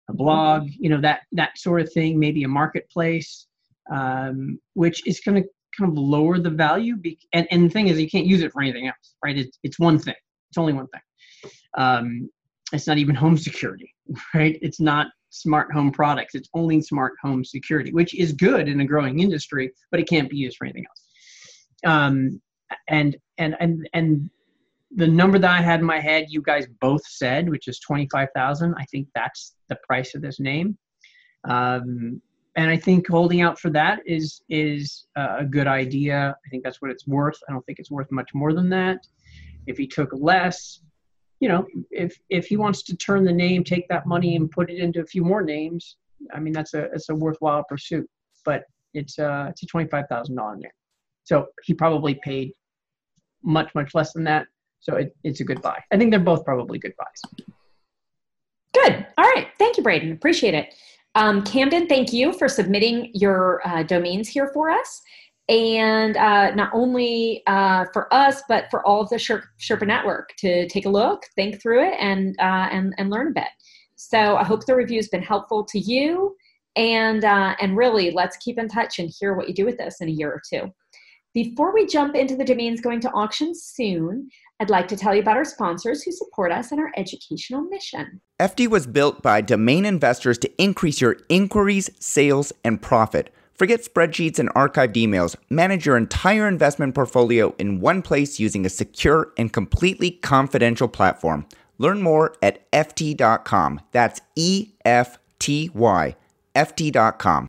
[0.10, 2.20] a blog, you know, that that sort of thing.
[2.20, 3.48] Maybe a marketplace,
[3.92, 6.96] um, which is going to kind of lower the value.
[6.96, 9.38] Be- and and the thing is, you can't use it for anything else, right?
[9.38, 10.16] It's it's one thing.
[10.50, 11.52] It's only one thing.
[11.78, 12.30] Um,
[12.74, 13.94] it's not even home security,
[14.34, 14.58] right?
[14.62, 16.36] It's not smart home products.
[16.36, 20.30] It's only smart home security, which is good in a growing industry, but it can't
[20.30, 21.04] be used for anything else.
[21.86, 22.42] Um,
[22.88, 24.30] and and and and
[24.96, 28.08] the number that I had in my head, you guys both said, which is twenty
[28.12, 28.76] five thousand.
[28.78, 30.78] I think that's the price of this name,
[31.48, 32.22] um,
[32.56, 36.36] and I think holding out for that is is a good idea.
[36.46, 37.38] I think that's what it's worth.
[37.48, 39.06] I don't think it's worth much more than that.
[39.68, 40.82] If he took less,
[41.40, 44.70] you know, if if he wants to turn the name, take that money and put
[44.70, 45.98] it into a few more names,
[46.34, 48.08] I mean that's a it's a worthwhile pursuit.
[48.46, 50.72] But it's uh it's a twenty five thousand dollar name,
[51.24, 52.52] so he probably paid
[53.44, 54.48] much much less than that.
[54.80, 55.82] So it, it's a good buy.
[55.92, 57.48] I think they're both probably good buys.
[58.74, 59.06] Good.
[59.18, 59.48] All right.
[59.58, 60.12] Thank you, Braden.
[60.12, 60.74] Appreciate it.
[61.16, 65.02] Um, Camden, thank you for submitting your uh, domains here for us
[65.50, 70.68] and uh, not only uh, for us but for all of the Sherpa network to
[70.68, 73.48] take a look, think through it, and uh, and and learn a bit.
[73.96, 76.36] So I hope the review's been helpful to you,
[76.76, 80.02] and uh, and really let's keep in touch and hear what you do with this
[80.02, 80.72] in a year or two.
[81.34, 84.30] Before we jump into the domains going to auction soon,
[84.60, 88.22] I'd like to tell you about our sponsors who support us in our educational mission.
[88.40, 93.32] FD was built by domain investors to increase your inquiries, sales, and profit.
[93.58, 95.36] Forget spreadsheets and archived emails.
[95.50, 101.48] Manage your entire investment portfolio in one place using a secure and completely confidential platform.
[101.80, 103.82] Learn more at Efty.com.
[103.92, 106.16] That's E F T Y,
[106.56, 107.48] Efty.com.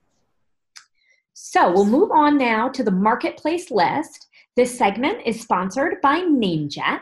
[1.35, 4.29] So we'll move on now to the marketplace list.
[4.57, 7.01] This segment is sponsored by NameJet.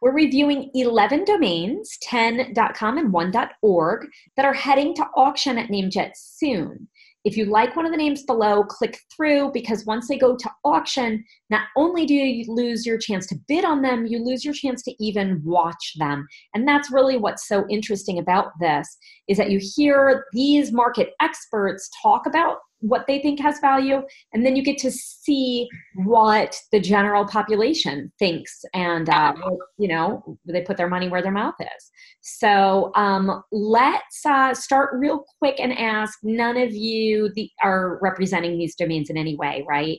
[0.00, 4.06] We're reviewing 11 domains, 10.com and 1.org,
[4.36, 6.88] that are heading to auction at NameJet soon.
[7.24, 10.50] If you like one of the names below, click through because once they go to
[10.62, 14.52] auction, not only do you lose your chance to bid on them, you lose your
[14.52, 16.26] chance to even watch them.
[16.54, 18.96] And that's really what's so interesting about this
[19.26, 24.02] is that you hear these market experts talk about what they think has value
[24.34, 25.66] and then you get to see
[26.04, 29.32] what the general population thinks and uh,
[29.78, 31.90] you know they put their money where their mouth is.
[32.20, 38.58] So um, let's uh, start real quick and ask none of you the, are representing
[38.58, 39.98] these domains in any way right?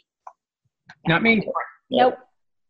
[1.08, 1.48] Not me.
[1.90, 2.18] Nope.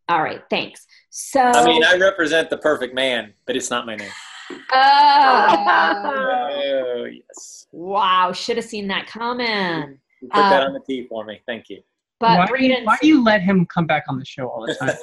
[0.08, 0.86] All right thanks.
[1.10, 4.12] So i mean i represent the perfect man but it's not my name.
[4.50, 4.56] Oh,
[5.68, 7.68] oh yes.
[7.72, 10.00] Wow, should have seen that coming.
[10.22, 11.42] You put that um, on the tee for me.
[11.46, 11.82] Thank you.
[12.20, 14.66] But why, do you, why do you let him come back on the show all
[14.66, 14.96] the time?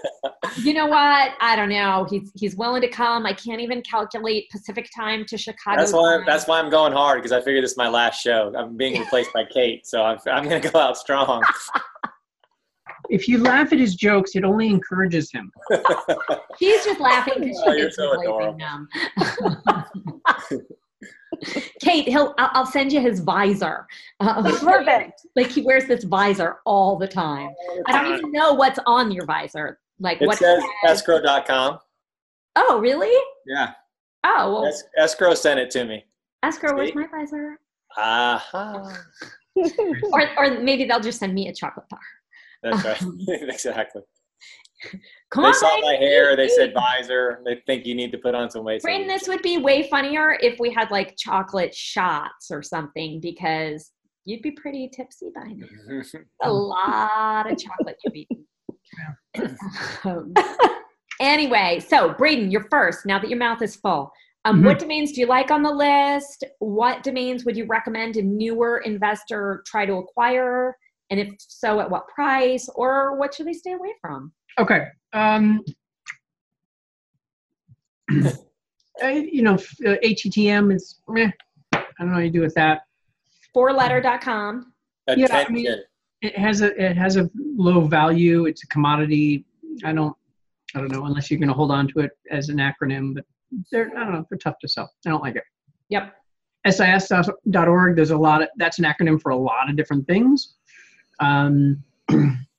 [0.63, 1.33] you know what?
[1.41, 2.07] I don't know.
[2.09, 3.27] He's he's willing to come.
[3.27, 5.79] I can't even calculate Pacific time to Chicago.
[5.79, 6.25] That's why time.
[6.27, 8.53] that's why I'm going hard because I figure this is my last show.
[8.57, 11.43] I'm being replaced by Kate, so I'm I'm going to go out strong.
[13.11, 15.53] if you laugh at his jokes, it only encourages him.
[16.59, 18.59] He's just laughing because she oh, thinks so adorable.
[18.59, 18.89] them.
[21.81, 23.87] Kate, he'll I'll send you his visor.
[24.21, 25.27] Uh, Perfect.
[25.37, 27.51] Like he wears this visor all the time.
[27.87, 29.79] I don't even know what's on your visor.
[29.99, 31.79] Like it what says escrow.com.
[32.57, 33.17] Oh, really?
[33.47, 33.73] Yeah.
[34.25, 34.67] Oh, well.
[34.67, 36.05] Es- escrow sent it to me.
[36.43, 36.75] Escrow, See?
[36.77, 37.59] where's my visor?
[37.97, 38.93] Uh-huh.
[40.13, 42.01] or, or maybe they'll just send me a chocolate bar.
[42.63, 43.03] That's right.
[43.49, 44.03] exactly.
[45.31, 46.37] Come they on, saw my hair.
[46.37, 47.41] They said visor.
[47.45, 48.83] They think you need to put on some weight.
[48.83, 53.93] Brandon, this would be way funnier if we had like chocolate shots or something because
[54.25, 56.03] you'd be pretty tipsy by now.
[56.43, 58.45] a lot of chocolate you've eaten.
[60.05, 60.35] Um,
[61.21, 63.07] anyway, so Braden, you're first.
[63.07, 64.13] Now that your mouth is full,
[64.45, 66.45] um, what domains do you like on the list?
[66.59, 70.77] What domains would you recommend a newer investor try to acquire?
[71.11, 72.69] And if so, at what price?
[72.75, 74.33] Or what should they stay away from?
[74.59, 74.87] Okay.
[75.13, 75.63] Um,
[79.03, 81.31] I- you know, f- uh, HETM is, eh,
[81.73, 82.83] I don't know how you do with that.
[83.55, 84.73] Fourletter.com.
[85.17, 85.67] Yeah, I mean-
[86.23, 88.45] It has a it has a low value.
[88.47, 89.45] It's a commodity.
[89.85, 90.17] I don't
[90.75, 93.25] I don't know unless you're going to hold on to it as an acronym, but
[93.73, 94.93] they're I don't know they're tough to sell.
[95.05, 95.43] I don't like it.
[95.89, 96.15] Yep.
[96.71, 97.97] SIS.org.
[97.97, 100.55] There's a lot of that's an acronym for a lot of different things.
[101.19, 101.83] Um,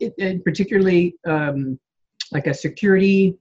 [0.00, 1.78] it, it, particularly um,
[2.32, 3.36] like a security.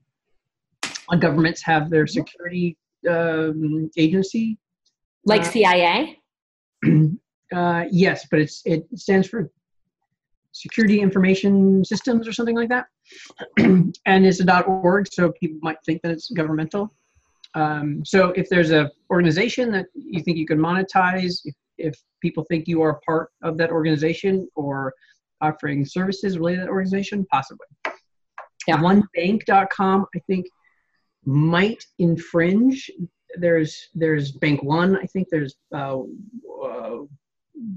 [1.12, 2.78] uh, Governments have their security
[3.10, 4.58] um, agency.
[5.26, 6.20] Like Uh, CIA?
[7.54, 9.52] Uh, yes, but it's it stands for
[10.52, 12.88] Security Information Systems or something like that,
[13.60, 16.92] and it's a .org, so people might think that it's governmental.
[17.54, 22.44] Um, so if there's a organization that you think you can monetize, if, if people
[22.50, 24.94] think you are part of that organization or
[25.42, 27.68] offering services related to that organization, possibly.
[28.68, 28.78] Yeah.
[28.78, 30.48] OneBank.com, I think,
[31.26, 32.90] might infringe.
[33.38, 34.98] There's there's Bank One.
[34.98, 36.00] I think there's uh,
[36.64, 36.98] uh,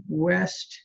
[0.08, 0.78] West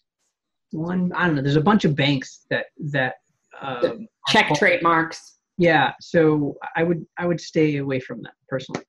[0.71, 1.11] One.
[1.15, 1.41] I don't know.
[1.41, 3.15] There's a bunch of banks that that
[3.61, 5.37] um, Check trademarks.
[5.57, 8.83] yeah, so I would I would stay away from that personally.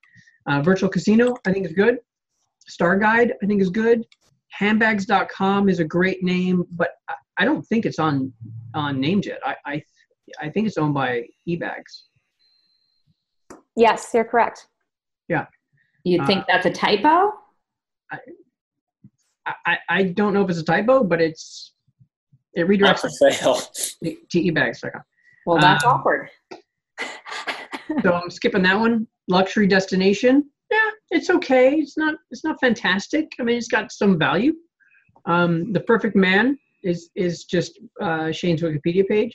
[0.47, 1.99] Uh, Virtual Casino I think is good.
[2.67, 4.03] Star Guide I think is good.
[4.49, 6.91] Handbags.com is a great name, but
[7.37, 8.33] I, I don't think it's on
[8.73, 9.37] on NameJet.
[9.45, 9.83] I, I
[10.41, 12.03] I think it's owned by eBags.
[13.75, 14.67] Yes, you're correct.
[15.27, 15.45] Yeah.
[16.03, 17.31] You'd Uh, think that's a typo?
[18.11, 18.19] I,
[19.65, 21.73] I I don't know if it's a typo, but it's
[22.53, 23.55] it redirects for sale.
[24.03, 25.01] to to eBags.com.
[25.45, 26.29] Well, that's um, awkward.
[28.01, 29.07] so I'm skipping that one.
[29.27, 30.49] Luxury destination.
[30.71, 31.75] Yeah, it's okay.
[31.75, 33.31] It's not it's not fantastic.
[33.39, 34.53] I mean, it's got some value.
[35.25, 39.33] Um, the perfect man is is just uh, Shane's Wikipedia page.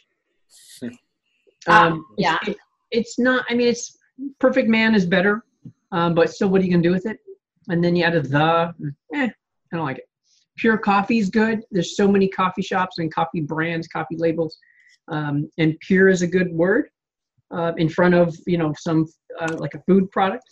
[1.69, 2.39] Ah, Um, it's- yeah.
[2.51, 2.59] it-
[2.91, 3.45] it's not.
[3.51, 3.97] I mean, it's
[4.39, 5.45] perfect man is better,
[5.93, 7.19] um, but still, what are you gonna do with it?
[7.69, 8.75] And then you add a the.
[9.15, 9.29] Eh,
[9.73, 10.09] I don't like it.
[10.57, 11.63] Pure coffee is good.
[11.71, 14.59] There's so many coffee shops and coffee brands, coffee labels,
[15.09, 16.89] um, and pure is a good word
[17.53, 19.07] uh, in front of you know some
[19.41, 20.45] uh, like a food product.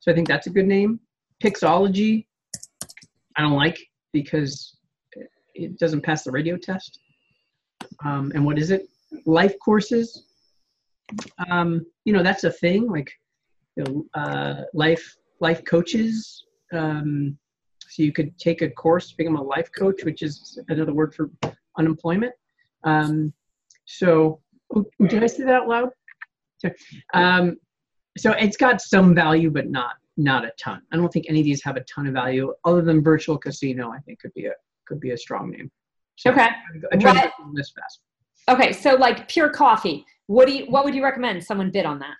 [0.00, 1.00] So I think that's a good name.
[1.42, 2.26] Pixology,
[3.36, 3.78] I don't like
[4.12, 4.76] because
[5.54, 7.00] it doesn't pass the radio test.
[8.04, 8.88] Um, and what is it?
[9.26, 10.24] Life courses.
[11.50, 12.88] Um, you know that's a thing.
[12.88, 13.10] Like
[13.76, 16.44] you know, uh, life life coaches.
[16.72, 17.36] Um,
[17.80, 21.30] so you could take a course, become a life coach, which is another word for
[21.76, 22.32] unemployment.
[22.84, 23.34] Um,
[23.84, 24.40] so
[24.74, 25.90] oh, did I say that out loud?
[27.12, 27.56] Um,
[28.16, 30.82] so it's got some value, but not not a ton.
[30.92, 33.90] I don't think any of these have a ton of value, other than virtual casino.
[33.90, 34.52] I think could be a
[34.92, 35.70] could be a strong name.
[36.16, 36.48] So Okay.
[36.92, 37.30] I tried to Right.
[37.54, 38.00] this fast.
[38.48, 40.04] Okay, so like pure coffee.
[40.26, 42.16] What do you what would you recommend someone bid on that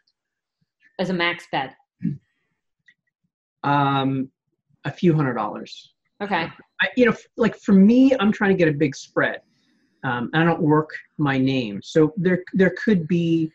[0.99, 1.75] as a max bet?
[3.65, 4.31] Um,
[4.85, 5.93] a few hundred dollars.
[6.23, 6.49] Okay.
[6.81, 9.41] I, you know, like for me, I'm trying to get a big spread.
[10.05, 13.51] Um, I don't work my name, so there there could be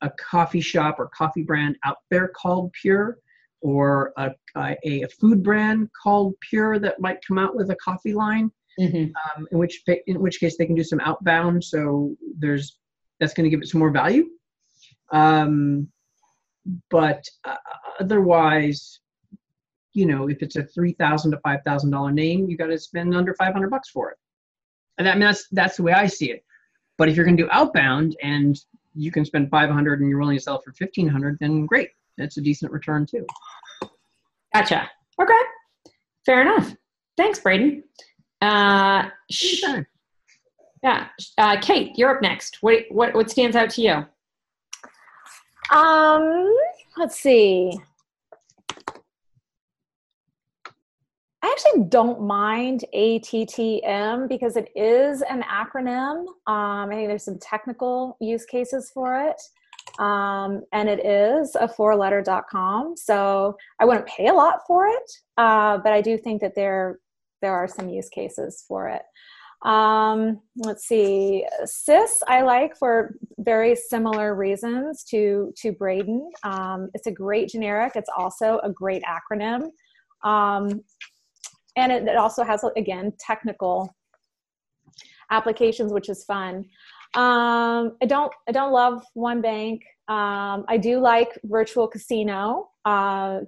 [0.00, 3.18] a coffee shop or coffee brand out there called Pure,
[3.60, 8.14] or a, a, a food brand called Pure that might come out with a coffee
[8.14, 8.50] line.
[8.80, 9.12] Mhm.
[9.36, 12.78] Um, in which in which case they can do some outbound, so there's
[13.20, 14.28] that's going to give it some more value.
[15.12, 15.88] Um,
[16.90, 17.56] but uh,
[18.00, 19.00] otherwise,
[19.92, 22.78] you know, if it's a three thousand to five thousand dollar name, you got to
[22.78, 24.16] spend under five hundred bucks for it.
[24.98, 26.44] And I mean, that's that's the way I see it.
[26.98, 28.58] But if you're going to do outbound and
[28.94, 31.90] you can spend five hundred and you're willing to sell for fifteen hundred, then great,
[32.16, 33.26] that's a decent return too.
[34.54, 34.90] Gotcha.
[35.20, 35.32] Okay.
[36.24, 36.74] Fair enough.
[37.16, 37.82] Thanks, Braden.
[38.42, 39.62] Uh, sh-
[40.82, 41.06] yeah.
[41.38, 42.58] Uh, Kate, you're up next.
[42.60, 44.04] What what what stands out to you?
[45.74, 46.52] Um,
[46.96, 47.78] let's see.
[51.44, 56.26] I actually don't mind ATTM because it is an acronym.
[56.46, 59.40] Um, I think there's some technical use cases for it.
[59.98, 62.96] Um, and it is a four letter.com.
[62.96, 66.98] So I wouldn't pay a lot for it, uh, but I do think that there,
[67.42, 69.02] there are some use cases for it.
[69.64, 76.30] Um, let's see, CIS I like for very similar reasons to to Braden.
[76.42, 77.92] Um, it's a great generic.
[77.94, 79.68] It's also a great acronym,
[80.24, 80.82] um,
[81.76, 83.94] and it, it also has again technical
[85.30, 86.64] applications, which is fun.
[87.14, 89.82] Um, I don't I don't love one bank.
[90.08, 92.70] Um, I do like virtual casino.
[92.84, 93.40] Uh,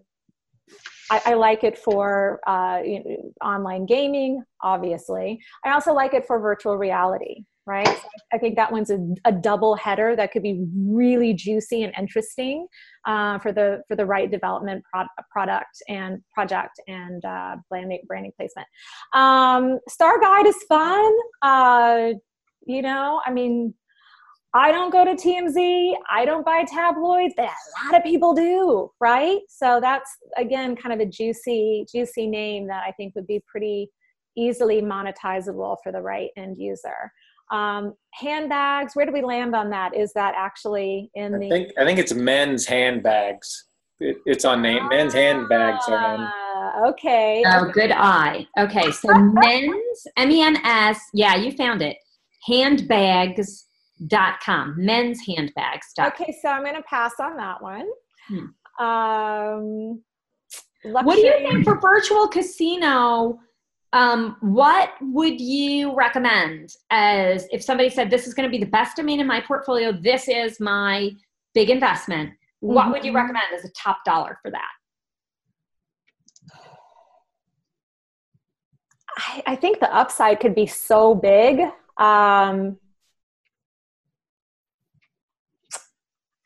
[1.11, 2.81] I, I, like it for uh,
[3.43, 5.41] online gaming, obviously.
[5.65, 7.87] I also like it for virtual reality, right?
[7.87, 11.93] So I think that one's a, a, double header that could be really juicy and
[11.99, 12.67] interesting
[13.07, 18.33] uh, for the for the right development pro- product and project and uh, branding, branding
[18.37, 18.67] placement.
[19.15, 21.13] Um, Star Guide is fun.
[21.43, 22.11] Uh,
[22.67, 23.75] you know, I mean,
[24.55, 25.95] I don't go to TMZ.
[26.09, 29.41] I don't buy tabloids, but a lot of people do, right?
[29.49, 33.91] So that's again kind of a juicy, juicy name that I think would be pretty
[34.37, 37.13] easily monetizable for the right end user.
[37.51, 39.95] Um, handbags, where do we land on that?
[39.97, 41.47] Is that actually in the?
[41.47, 43.67] I think I think it's men's handbags.
[43.99, 44.89] It, it's on name.
[44.89, 46.21] men's handbags are on.
[46.21, 47.43] Ah, okay.
[47.47, 48.47] Oh, good eye.
[48.59, 51.01] Okay, so men's M E N S.
[51.13, 51.97] Yeah, you found it.
[52.47, 53.67] Handbags
[54.07, 57.87] dot com men's handbags okay so i'm going to pass on that one
[58.29, 58.85] hmm.
[58.85, 60.03] um
[60.83, 63.39] what do you think for virtual casino
[63.93, 68.69] um, what would you recommend as if somebody said this is going to be the
[68.69, 71.11] best domain in my portfolio this is my
[71.55, 72.75] big investment mm-hmm.
[72.75, 73.19] what would you mm-hmm.
[73.19, 74.71] recommend as a top dollar for that
[79.17, 81.61] I, I think the upside could be so big
[81.97, 82.77] um,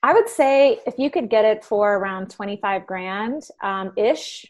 [0.02, 4.46] I would say if you could get it for around 25 grand um, ish,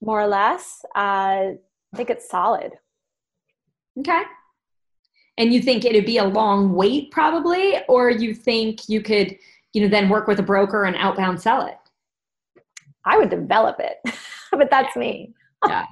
[0.00, 2.72] more or less, uh, I think it's solid.
[3.98, 4.22] Okay.
[5.38, 9.36] And you think it'd be a long wait probably, or you think you could,
[9.74, 11.76] you know, then work with a broker and outbound sell it?
[13.04, 13.98] I would develop it,
[14.50, 15.34] but that's me.
[15.66, 15.84] yeah.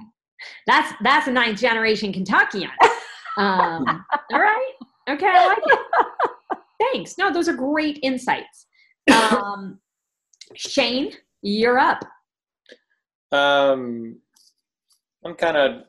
[0.67, 2.69] That's that's a ninth generation Kentuckian.
[3.37, 4.73] Um, all right.
[5.09, 6.59] Okay, I like it.
[6.79, 7.17] Thanks.
[7.17, 8.67] No, those are great insights.
[9.11, 9.79] Um,
[10.55, 12.03] Shane, you're up.
[13.31, 14.19] Um,
[15.25, 15.83] I'm kind of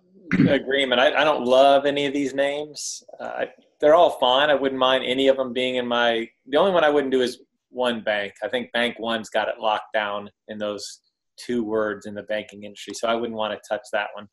[0.49, 1.01] agreement.
[1.01, 3.03] I, I, don't love any of these names.
[3.21, 3.45] Uh,
[3.81, 4.51] they're all fine.
[4.51, 6.29] I wouldn't mind any of them being in my.
[6.49, 8.33] The only one I wouldn't do is one bank.
[8.43, 11.01] I think Bank One's got it locked down in those
[11.39, 14.27] two words in the banking industry, so I wouldn't want to touch that one.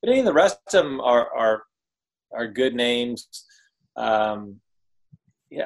[0.00, 1.62] But any of the rest of them are are
[2.34, 3.26] are good names.
[3.96, 4.60] Um,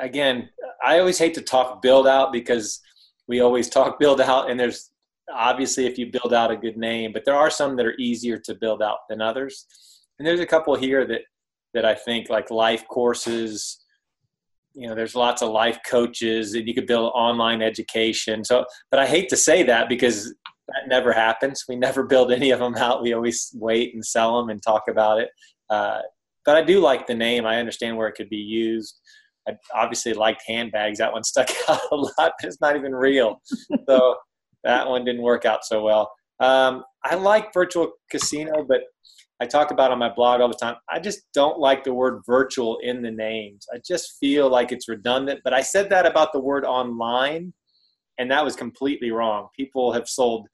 [0.01, 0.49] again,
[0.85, 2.81] I always hate to talk build out because
[3.29, 4.91] we always talk build out, and there's
[5.33, 8.39] obviously if you build out a good name, but there are some that are easier
[8.39, 9.67] to build out than others.
[10.19, 11.23] And there's a couple here that
[11.75, 13.79] that I think like life courses.
[14.75, 18.45] You know, there's lots of life coaches, and you could build online education.
[18.45, 20.35] So, but I hate to say that because
[20.69, 21.65] that never happens.
[21.69, 23.03] We never build any of them out.
[23.03, 25.31] We always wait and sell them and talk about it.
[25.71, 26.01] Uh,
[26.45, 27.45] but I do like the name.
[27.45, 29.01] I understand where it could be used.
[29.49, 30.99] I obviously liked handbags.
[30.99, 33.41] That one stuck out a lot, it's not even real.
[33.89, 34.17] so
[34.65, 36.13] that one didn't work out so well.
[36.41, 38.83] Um, I like virtual casino, but
[39.41, 40.77] I talk about on my blog all the time.
[40.89, 43.67] I just don't like the word virtual in the names.
[43.73, 45.41] I just feel like it's redundant.
[45.45, 47.53] But I said that about the word online,
[48.19, 49.49] and that was completely wrong.
[49.55, 50.49] People have sold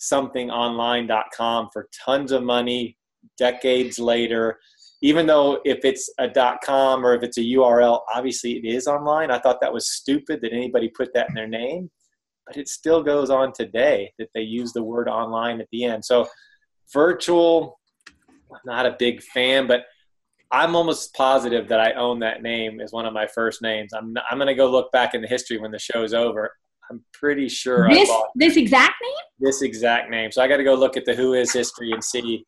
[0.00, 2.98] somethingonline.com for tons of money
[3.38, 4.58] decades later
[5.02, 6.28] even though if it's a
[6.64, 9.30] .com or if it's a URL, obviously it is online.
[9.30, 11.90] I thought that was stupid that anybody put that in their name,
[12.46, 16.04] but it still goes on today that they use the word online at the end.
[16.04, 16.26] So
[16.92, 17.78] virtual,
[18.50, 19.84] I'm not a big fan, but
[20.52, 23.92] I'm almost positive that I own that name as one of my first names.
[23.92, 26.52] I'm I'm going to go look back in the history when the show's over.
[26.88, 29.12] I'm pretty sure this this exact name.
[29.40, 30.30] This exact name.
[30.30, 32.46] So I got to go look at the WHOIS history and see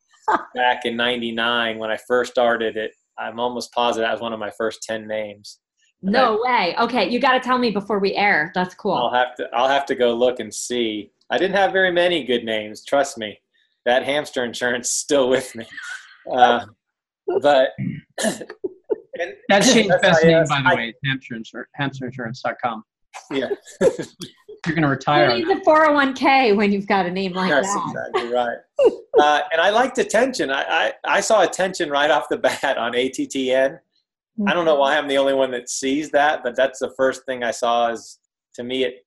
[0.55, 2.91] back in 99 when I first started it.
[3.17, 5.59] I'm almost positive that was one of my first 10 names.
[6.01, 6.75] No I, way.
[6.79, 8.51] Okay, you got to tell me before we air.
[8.55, 8.93] That's cool.
[8.93, 11.11] I'll have to I'll have to go look and see.
[11.29, 13.37] I didn't have very many good names, trust me.
[13.85, 15.65] That hamster insurance still with me.
[16.29, 16.63] Uh,
[17.41, 17.69] but
[18.23, 20.93] and, that's Shane's best name, by the I, way.
[21.05, 22.83] Hamster insurance, hamsterinsurance.com.
[23.31, 23.49] Yeah.
[24.65, 25.31] You're going to retire.
[25.31, 28.09] You need the 401k when you've got a name like That's that.
[28.13, 28.57] That's exactly right.
[29.19, 30.51] uh, and I liked attention.
[30.51, 33.71] I, I, I, saw attention right off the bat on ATTN.
[33.71, 34.47] Mm-hmm.
[34.47, 37.25] I don't know why I'm the only one that sees that, but that's the first
[37.25, 38.19] thing I saw is
[38.55, 39.05] to me it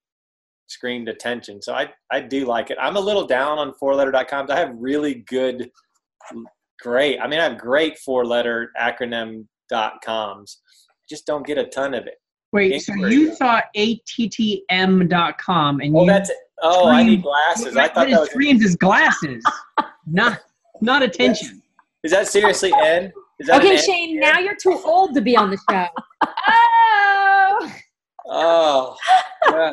[0.68, 1.60] screamed attention.
[1.60, 2.78] So I, I do like it.
[2.80, 4.50] I'm a little down on four letter.coms.
[4.50, 5.70] I have really good,
[6.80, 7.20] great.
[7.20, 10.60] I mean, I have great four letter acronym dot coms.
[11.08, 12.21] Just don't get a ton of it.
[12.52, 16.36] Wait, so you thought attm.com and oh, you that's it.
[16.62, 17.76] Oh, I need glasses.
[17.76, 19.42] I thought that was dreams is glasses,
[20.06, 20.40] not
[20.80, 21.62] not attention.
[22.02, 23.12] Is that seriously N?
[23.48, 24.20] okay, Shane.
[24.20, 25.86] Now you're too old to be on the show.
[28.32, 28.96] oh.
[29.44, 29.72] Oh, yeah.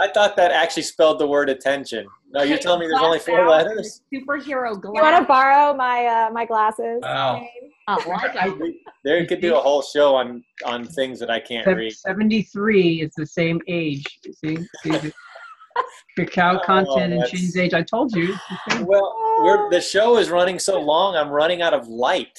[0.00, 2.06] I thought that actually spelled the word attention.
[2.30, 4.02] No, you're telling me there's only four letters?
[4.12, 4.92] Superhero glass.
[4.94, 7.00] You want to borrow my uh, my glasses?
[7.02, 7.42] Wow.
[7.88, 8.52] Oh, like I-
[9.04, 11.92] There could do a whole show on on things that I can't Sev- read.
[11.92, 14.04] 73 is the same age.
[14.24, 14.56] You see?
[14.82, 15.12] see the
[16.16, 17.72] cacao Oh, content and that's- Shane's age.
[17.74, 18.34] I told you.
[18.34, 18.86] it's the same.
[18.86, 22.38] Well, we're, the show is running so long, I'm running out of light.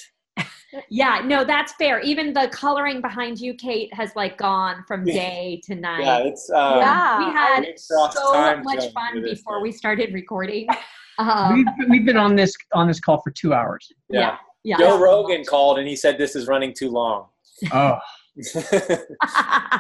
[0.89, 1.99] Yeah, no, that's fair.
[2.01, 6.03] Even the coloring behind you, Kate, has like gone from day to night.
[6.03, 7.19] Yeah, it's um, Yeah.
[7.19, 8.07] we had so
[8.63, 9.63] much fun before thing.
[9.63, 10.67] we started recording.
[11.19, 13.91] Um, We've, we've been on this on this call for two hours.
[14.09, 14.37] yeah.
[14.63, 14.77] yeah.
[14.77, 17.25] Joe Rogan called and he said this is running too long.
[17.73, 17.97] Oh,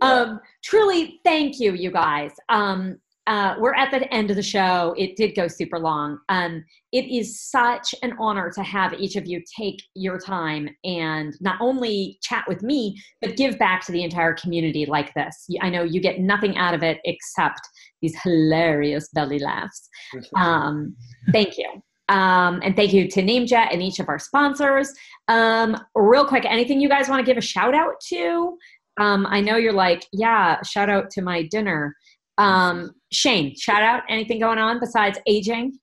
[0.00, 2.32] um, truly, thank you, you guys.
[2.48, 2.98] Um,
[3.28, 4.94] uh, we're at the end of the show.
[4.96, 6.18] It did go super long.
[6.30, 11.34] Um, it is such an honor to have each of you take your time and
[11.38, 15.46] not only chat with me, but give back to the entire community like this.
[15.60, 17.60] I know you get nothing out of it except
[18.00, 19.88] these hilarious belly laughs.
[20.34, 20.96] Um,
[21.32, 21.82] thank you.
[22.08, 24.94] Um, and thank you to NameJet and each of our sponsors.
[25.26, 28.56] Um, real quick, anything you guys want to give a shout out to?
[28.98, 31.94] Um, I know you're like, yeah, shout out to my dinner.
[32.38, 35.78] Um, Shane, shout out anything going on besides aging?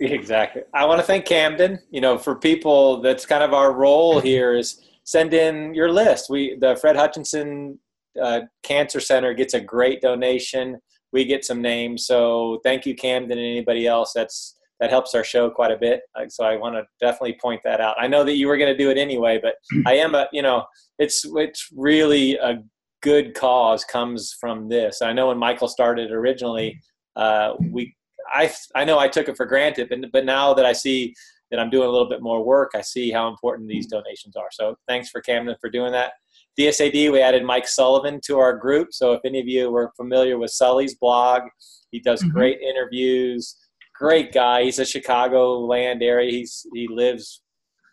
[0.00, 0.62] Exactly.
[0.72, 1.78] I want to thank Camden.
[1.90, 6.30] You know, for people, that's kind of our role here is send in your list.
[6.30, 7.78] We the Fred Hutchinson
[8.20, 10.78] uh, Cancer Center gets a great donation.
[11.12, 14.12] We get some names, so thank you, Camden, and anybody else.
[14.14, 16.02] That's that helps our show quite a bit.
[16.28, 17.96] So I want to definitely point that out.
[17.98, 19.54] I know that you were going to do it anyway, but
[19.86, 20.64] I am a you know
[20.98, 22.62] it's it's really a
[23.04, 25.02] good cause comes from this.
[25.02, 26.80] I know when Michael started originally,
[27.16, 27.94] uh, we
[28.34, 31.14] I I know I took it for granted, but but now that I see
[31.50, 34.48] that I'm doing a little bit more work, I see how important these donations are.
[34.50, 36.14] So thanks for Camden for doing that.
[36.58, 38.88] DSAD, we added Mike Sullivan to our group.
[38.92, 41.42] So if any of you were familiar with Sully's blog,
[41.90, 42.30] he does Mhm.
[42.30, 43.56] great interviews.
[43.94, 44.64] Great guy.
[44.64, 46.30] He's a Chicagoland area.
[46.30, 47.42] He's he lives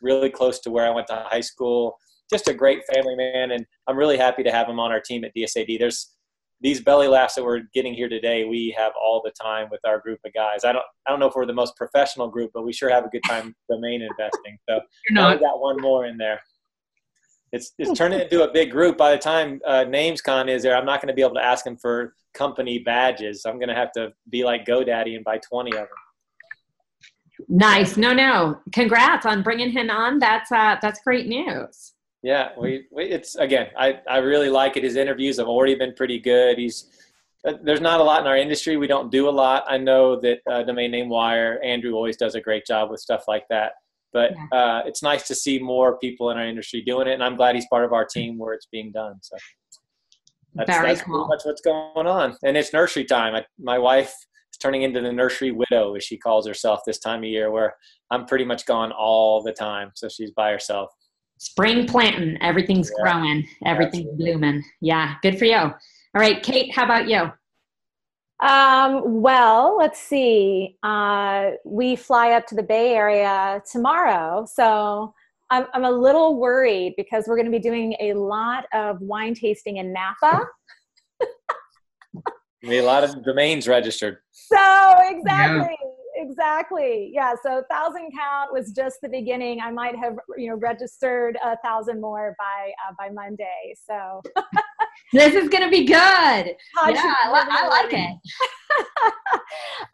[0.02, 1.98] really close to where I went to high school.
[2.32, 5.24] Just a great family man, and I'm really happy to have him on our team
[5.26, 5.80] at DSAD.
[5.80, 6.14] There's
[6.62, 8.46] these belly laughs that we're getting here today.
[8.46, 10.64] We have all the time with our group of guys.
[10.64, 13.06] I don't I don't know if we're the most professional group, but we sure have
[13.06, 14.58] a good time domain investing.
[14.70, 14.76] So
[15.10, 15.42] you're now we not.
[15.42, 16.42] got one more in there.
[17.52, 18.98] It's it's turning into a big group.
[18.98, 21.66] By the time uh, NamesCon is there, I'm not going to be able to ask
[21.66, 23.44] them for company badges.
[23.46, 25.88] I'm going to have to be like GoDaddy and buy 20 of them.
[27.50, 27.98] Nice.
[27.98, 28.60] No, no.
[28.72, 30.20] Congrats on bringing him on.
[30.20, 31.94] That's uh, that's great news.
[32.24, 33.68] Yeah, we, we it's again.
[33.78, 34.84] I I really like it.
[34.84, 36.58] His interviews have already been pretty good.
[36.58, 36.86] He's
[37.48, 38.78] uh, there's not a lot in our industry.
[38.78, 39.64] We don't do a lot.
[39.68, 43.24] I know that uh, domain name wire Andrew always does a great job with stuff
[43.28, 43.74] like that.
[44.14, 47.38] But uh, it's nice to see more people in our industry doing it, and I'm
[47.38, 49.16] glad he's part of our team where it's being done.
[49.22, 49.38] So
[50.54, 51.26] that's, Very that's cool.
[51.26, 52.36] pretty much what's going on.
[52.44, 53.36] And it's nursery time.
[53.36, 54.14] I, my wife
[54.52, 57.74] is turning into the nursery widow, as she calls herself this time of year, where
[58.12, 59.92] I'm pretty much gone all the time.
[59.96, 60.92] So she's by herself.
[61.42, 64.32] Spring planting, everything's Yeah, growing, everything's absolutely.
[64.34, 64.64] blooming.
[64.80, 65.56] Yeah, good for you.
[65.56, 65.74] All
[66.14, 67.32] right, Kate, how about you?
[68.48, 70.78] Um, well, let's see.
[70.84, 74.46] Uh, we fly up to the Bay Area tomorrow.
[74.46, 75.16] So
[75.50, 79.34] I'm, I'm a little worried because we're going to be doing a lot of wine
[79.34, 80.46] tasting in Napa.
[82.64, 84.20] A lot of domains registered.
[84.30, 84.56] So
[85.10, 85.76] exactly,
[86.22, 87.12] exactly.
[87.14, 87.34] Yeah.
[87.44, 89.60] So thousand count was just the beginning.
[89.62, 93.74] I might have, you know, registered a thousand more by, uh, by Monday.
[93.90, 94.22] So
[95.14, 95.96] This is gonna be good.
[95.96, 98.18] How'd yeah, I, li- I like it.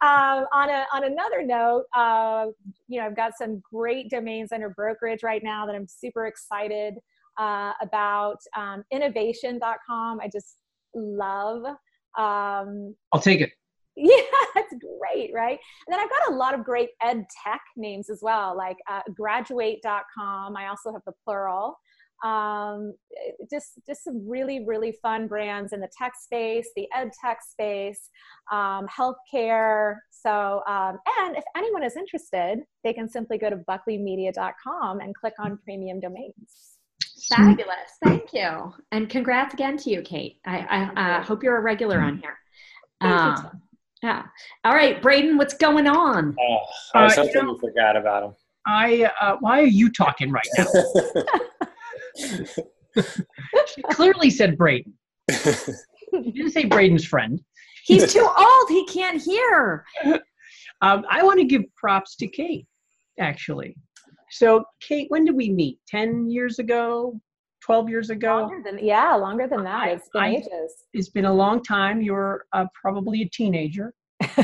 [0.00, 2.46] um, on a on another note, uh,
[2.86, 6.94] you know, I've got some great domains under brokerage right now that I'm super excited
[7.38, 8.38] uh, about.
[8.56, 10.58] Um, innovation.com, I just
[10.94, 11.64] love.
[12.16, 13.50] Um, I'll take it.
[13.98, 14.22] Yeah,
[14.54, 15.58] that's great, right?
[15.86, 19.02] And then I've got a lot of great ed tech names as well, like uh,
[19.14, 20.56] graduate.com.
[20.56, 21.78] I also have the plural.
[22.24, 22.94] Um,
[23.48, 28.10] just, just some really, really fun brands in the tech space, the ed tech space,
[28.50, 29.96] um, healthcare.
[30.10, 35.34] So, um, and if anyone is interested, they can simply go to buckleymedia.com and click
[35.38, 36.78] on premium domains.
[37.28, 37.98] Fabulous.
[38.04, 38.72] Thank you.
[38.90, 40.40] And congrats again to you, Kate.
[40.46, 42.38] I, I uh, hope you're a regular on here.
[43.00, 43.60] Um,
[44.02, 44.24] yeah.
[44.64, 46.36] All right, Braden, what's going on?
[46.40, 46.58] Oh,
[46.94, 48.34] I was Uh, hoping you you, know- forgot about him.
[48.66, 49.10] I.
[49.20, 50.66] Uh, why are you talking right now?
[53.74, 54.92] She clearly said Braden.
[55.30, 57.40] She didn't say Braden's friend.
[57.84, 58.68] He's too old.
[58.68, 59.84] He can't hear.
[60.80, 62.64] Um, I want to give props to Kate,
[63.18, 63.74] actually.
[64.30, 65.80] So, Kate, when did we meet?
[65.88, 67.20] 10 years ago?
[67.68, 68.36] 12 years ago.
[68.48, 69.80] Longer than, yeah, longer than that.
[69.82, 70.86] I- It's been I- ages.
[70.94, 72.00] It's been a long time.
[72.00, 73.92] You're uh, probably a teenager.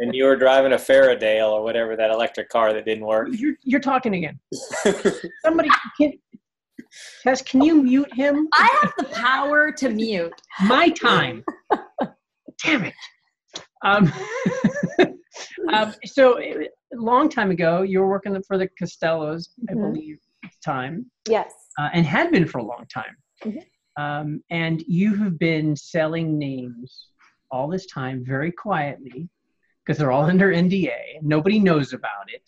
[0.00, 3.28] And you were driving a Faradale or whatever that electric car that didn't work.
[3.32, 4.38] You're, you're talking again.
[5.44, 6.12] Somebody can.
[7.24, 8.46] Tess, can you mute him?
[8.54, 10.32] I have the power to mute.
[10.66, 11.44] My time.
[12.64, 12.94] Damn it.
[13.84, 14.12] Um,
[15.72, 19.92] um, so, a long time ago, you were working for the Costellos, I Mhm.
[19.92, 21.10] believe, at the time.
[21.28, 21.52] yes.
[21.78, 23.16] Uh, and had been for a long time.
[23.44, 23.64] Mhm.
[23.96, 27.08] Um, and you have been selling names
[27.50, 29.28] all this time very quietly
[29.84, 32.42] because they're all under NDA nobody knows about it.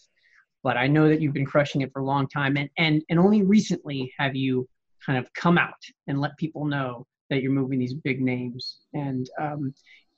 [0.63, 3.19] But I know that you've been crushing it for a long time, and, and, and
[3.19, 4.69] only recently have you
[5.05, 8.81] kind of come out and let people know that you're moving these big names.
[8.93, 9.73] And um,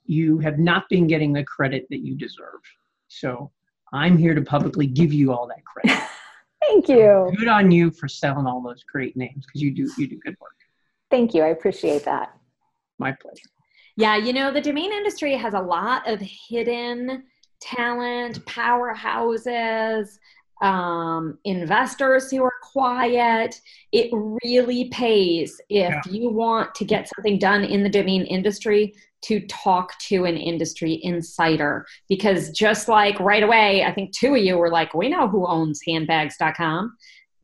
[0.05, 2.59] you have not been getting the credit that you deserve.
[3.07, 3.51] So
[3.93, 6.03] I'm here to publicly give you all that credit
[6.67, 7.31] Thank you.
[7.37, 10.35] good on you for selling all those great names because you do you do good
[10.39, 10.55] work.
[11.09, 11.43] Thank you.
[11.43, 12.35] I appreciate that.
[12.97, 13.49] My pleasure.
[13.95, 17.23] Yeah, you know, the domain industry has a lot of hidden
[17.61, 20.17] talent, powerhouses,
[20.63, 23.59] um, investors who are quiet.
[23.91, 24.09] It
[24.43, 26.01] really pays if Yeah.
[26.09, 30.99] you want to get something done in the domain industry to talk to an industry
[31.03, 31.85] insider.
[32.09, 35.45] Because just like right away, I think two of you were like, we know who
[35.45, 36.95] owns handbags.com.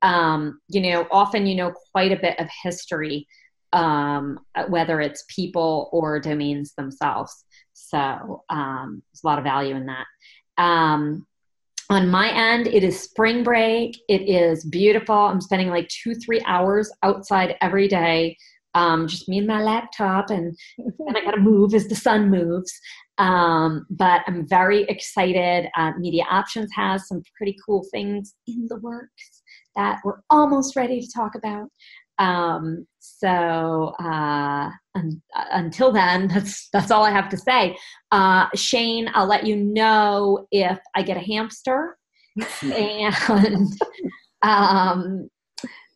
[0.02, 3.28] Um, you know, often you know quite a bit of history
[3.74, 4.40] um,
[4.70, 7.44] whether it's people or domains themselves.
[7.74, 10.06] So um, there's a lot of value in that.
[10.58, 11.28] Um,
[11.90, 14.00] on my end, it is spring break.
[14.08, 15.16] It is beautiful.
[15.16, 18.38] I'm spending like two, three hours outside every day,
[18.76, 22.30] um, just me and my laptop, and then I got to move as the sun
[22.30, 22.72] moves.
[23.18, 25.70] Um, but I'm very excited.
[25.76, 29.42] Uh, Media Options has some pretty cool things in the works
[29.76, 31.70] that we're almost ready to talk about.
[32.20, 35.22] Um, so uh, un-
[35.52, 37.78] until then, that's that's all I have to say.
[38.12, 41.98] Uh, Shane, I'll let you know if I get a hamster,
[42.62, 43.68] and
[44.42, 45.30] um,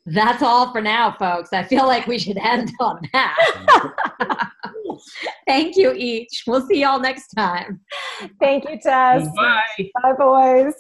[0.06, 1.54] that's all for now, folks.
[1.54, 4.50] I feel like we should end on that.
[5.48, 6.44] Thank you each.
[6.46, 7.82] We'll see y'all next time.
[8.40, 9.28] Thank you, Tess.
[9.36, 9.92] Bye.
[10.02, 10.74] Bye, boys.